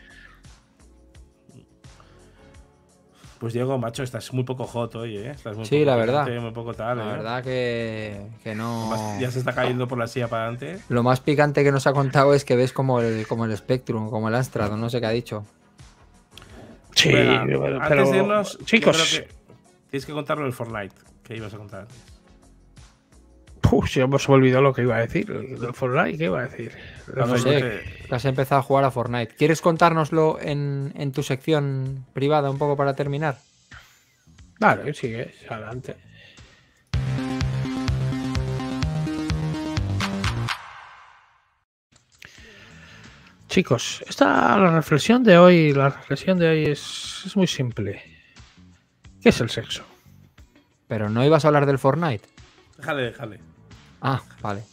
[3.43, 5.31] Pues Diego, macho, estás muy poco hot hoy, ¿eh?
[5.31, 6.23] Estás muy Sí, poco la verdad.
[6.23, 7.07] picante, Muy poco tal, La ¿eh?
[7.11, 9.19] verdad que, que no.
[9.19, 10.79] Ya se está cayendo por la silla para adelante.
[10.87, 14.09] Lo más picante que nos ha contado es que ves como el, como el Spectrum,
[14.09, 15.45] como el Amstrad, no sé qué ha dicho.
[16.95, 19.27] Sí, Venga, pero, antes de irnos, yo chicos, que
[19.89, 21.97] tienes que contarlo del Fortnite, que ibas a contar antes.
[23.69, 25.27] Uf, si hemos olvidado lo que iba a decir.
[25.27, 26.71] Del Fortnite, ¿qué iba a decir?
[27.15, 29.35] No Pues sé, que has empezado a jugar a Fortnite.
[29.35, 33.37] ¿Quieres contárnoslo en, en tu sección privada un poco para terminar?
[34.55, 35.95] Claro, sigue, adelante.
[43.49, 48.01] Chicos, esta la reflexión de hoy, la reflexión de hoy es, es muy simple.
[49.21, 49.83] ¿Qué es el sexo?
[50.87, 52.27] Pero no ibas a hablar del Fortnite.
[52.77, 53.39] Déjale, déjale.
[54.01, 54.63] Ah, vale.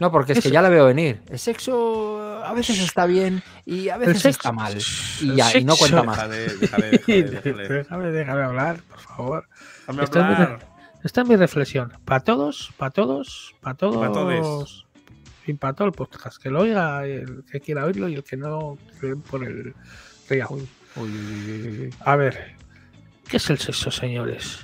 [0.00, 1.20] No, porque es que ya la veo venir.
[1.30, 4.76] El sexo a veces está bien y a veces sexo- está mal.
[5.20, 6.16] Y, ya, y no cuenta más.
[6.16, 7.68] Déjale, déjale, déjale, déjale.
[7.68, 9.48] déjame, déjame hablar, por favor.
[9.80, 10.58] Déjame Esta es mi hablar.
[10.60, 10.66] re-
[11.04, 11.92] esta es mi reflexión.
[12.04, 13.96] Para todos, para todos, para todos.
[13.98, 14.84] pa' todes.
[15.46, 16.42] Y para todo el podcast.
[16.42, 18.78] Que lo oiga el que quiera oírlo y el que no,
[19.30, 19.74] por el
[20.28, 20.46] río.
[20.50, 21.94] Uy, uy, uy, uy, uy.
[22.00, 22.54] A ver,
[23.28, 24.60] ¿qué es el sexo, señores?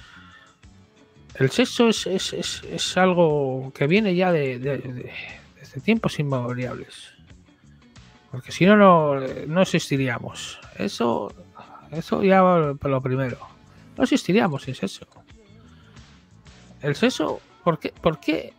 [1.40, 5.12] El sexo es, es- es- algo que viene ya de, de- de-
[5.58, 7.12] desde tiempos inmemoriales.
[8.30, 10.60] Porque si no, no, no existiríamos.
[10.78, 11.32] Eso,
[11.90, 12.42] eso ya
[12.78, 13.38] por lo primero.
[13.96, 15.06] No existiríamos sin sexo.
[16.82, 17.92] El sexo, ¿por qué?
[18.00, 18.52] ¿Por qué?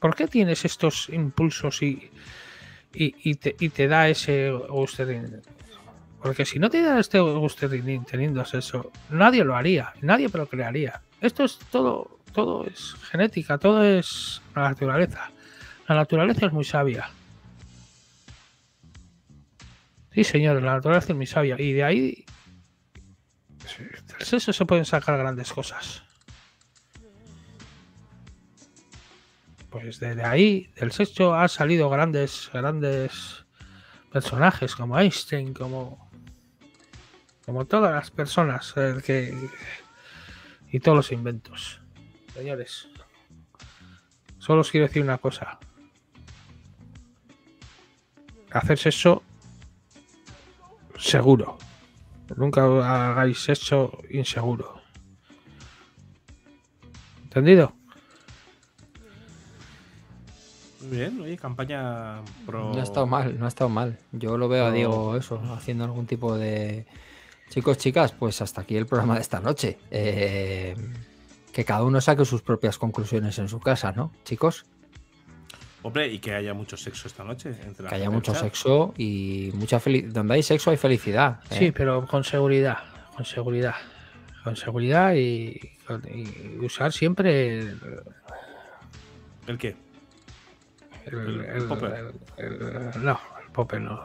[0.00, 2.10] ¿Por qué tienes estos impulsos y,
[2.92, 4.52] y, te, y te da ese?
[6.24, 11.02] Porque si no te da este gusterín teniendo sexo, nadie lo haría, nadie procrearía.
[11.20, 15.30] Esto es todo, todo es genética, todo es la naturaleza.
[15.86, 17.10] La naturaleza es muy sabia.
[20.14, 21.60] Sí, señores, la naturaleza es muy sabia.
[21.60, 22.24] Y de ahí,
[24.16, 26.04] del sexo se pueden sacar grandes cosas.
[29.68, 33.44] Pues desde ahí, del sexo, han salido grandes, grandes
[34.10, 36.03] personajes como Einstein, como,
[37.44, 38.72] como todas las personas
[39.04, 39.50] que,
[40.70, 41.80] y todos los inventos.
[42.34, 42.88] Señores,
[44.38, 45.58] solo os quiero decir una cosa.
[48.50, 49.22] Hacer sexo
[50.98, 51.58] seguro.
[52.36, 54.80] Nunca hagáis sexo inseguro.
[57.24, 57.74] ¿Entendido?
[60.80, 62.72] Muy bien, oye, campaña pro.
[62.72, 63.98] No ha estado mal, no ha estado mal.
[64.12, 64.74] Yo lo veo a No.
[64.74, 66.86] Diego eso, haciendo algún tipo de...
[67.54, 69.78] Chicos, chicas, pues hasta aquí el programa de esta noche.
[69.88, 70.74] Eh,
[71.52, 74.10] que cada uno saque sus propias conclusiones en su casa, ¿no?
[74.24, 74.66] Chicos,
[75.84, 77.50] Hombre, y que haya mucho sexo esta noche.
[77.64, 78.42] Entre que haya mucho chat.
[78.42, 80.12] sexo y mucha felicidad.
[80.14, 81.40] Donde hay sexo hay felicidad.
[81.50, 81.56] ¿eh?
[81.58, 82.78] Sí, pero con seguridad,
[83.14, 83.74] con seguridad,
[84.42, 85.60] con seguridad y,
[86.60, 87.80] usar siempre el,
[89.46, 89.76] ¿El qué?
[91.06, 92.12] el- El el- popper.
[92.38, 92.46] el-
[92.96, 94.00] el- no, el popper no.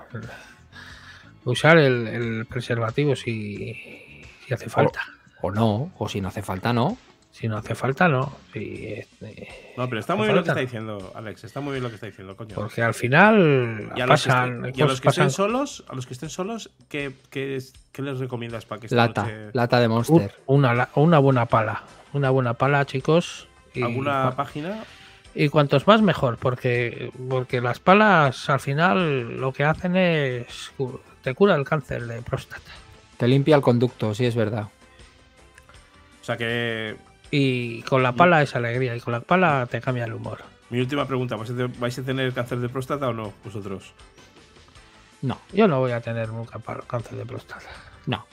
[1.46, 5.02] Usar el, el preservativo si, si hace falta.
[5.42, 6.98] O no, o si no hace falta, no.
[7.32, 8.36] Si no hace falta, no.
[8.52, 9.48] Si, este,
[9.78, 11.44] No, pero está muy bien lo que falta, está diciendo, Alex.
[11.46, 12.56] Está muy bien lo que está diciendo, coño.
[12.56, 15.32] Porque al final Y a los que, pasan, estén, y a los que pasan- estén
[15.36, 18.96] solos, a los que estén solos, ¿qué, qué, es- qué les recomiendas para que esta
[18.96, 20.36] Lata, noche- lata de un- Monster.
[20.48, 21.84] una, una buena pala.
[22.12, 23.48] Una buena pala, chicos.
[23.74, 24.84] Y, alguna página?
[25.36, 30.74] y cuantos más mejor, porque, porque las palas al final lo que hacen es
[31.30, 32.72] te cura el cáncer de próstata.
[33.18, 34.68] Te limpia el conducto, sí es verdad.
[36.22, 36.98] O sea que
[37.30, 40.40] Y con la pala es alegría, y con la pala te cambia el humor.
[40.72, 43.94] mi última pregunta, ¿vais a te- ¿vais a tener cáncer de próstata o no vosotros?
[45.22, 47.68] No, Yo no voy a tener nunca cáncer de próstata.
[48.08, 48.26] no.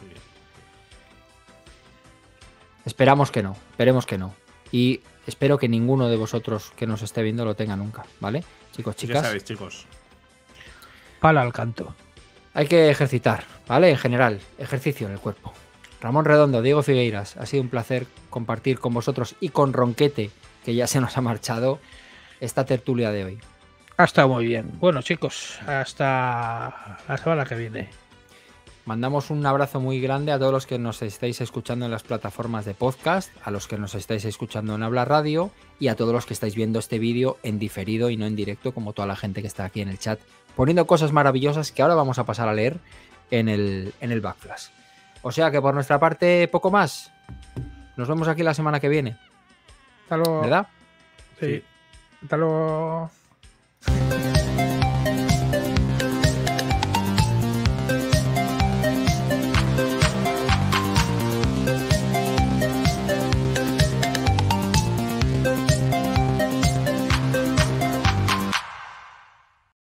[2.86, 4.34] Esperamos que no, esperemos que no.
[4.72, 8.44] Y espero que ninguno de vosotros que nos esté viendo lo tenga nunca, ¿vale?
[8.72, 9.86] Chicos, Ya chicas, sabéis, chicos.
[11.20, 11.94] Pala al canto.
[12.56, 13.90] Hay que ejercitar, ¿vale?
[13.90, 15.52] En general, ejercicio en el cuerpo.
[16.00, 20.30] Ramón Redondo, Diego Figueiras, ha sido un placer compartir con vosotros y con Ronquete,
[20.64, 21.80] que ya se nos ha marchado,
[22.40, 23.38] esta tertulia de hoy.
[23.98, 24.70] Ha estado muy bien.
[24.80, 27.90] Bueno, chicos, hasta la semana que viene.
[28.86, 32.64] Mandamos un abrazo muy grande a todos los que nos estáis escuchando en las plataformas
[32.64, 36.24] de podcast, a los que nos estáis escuchando en Habla Radio y a todos los
[36.24, 39.42] que estáis viendo este vídeo en diferido y no en directo, como toda la gente
[39.42, 40.20] que está aquí en el chat,
[40.56, 42.78] poniendo cosas maravillosas que ahora vamos a pasar a leer
[43.30, 44.68] en el, en el Backflash.
[45.22, 47.12] O sea que por nuestra parte, poco más.
[47.96, 49.16] Nos vemos aquí la semana que viene,
[50.04, 50.40] Hasta luego.
[50.40, 50.66] ¿verdad?
[51.40, 51.62] Sí.
[52.22, 53.10] Hasta luego.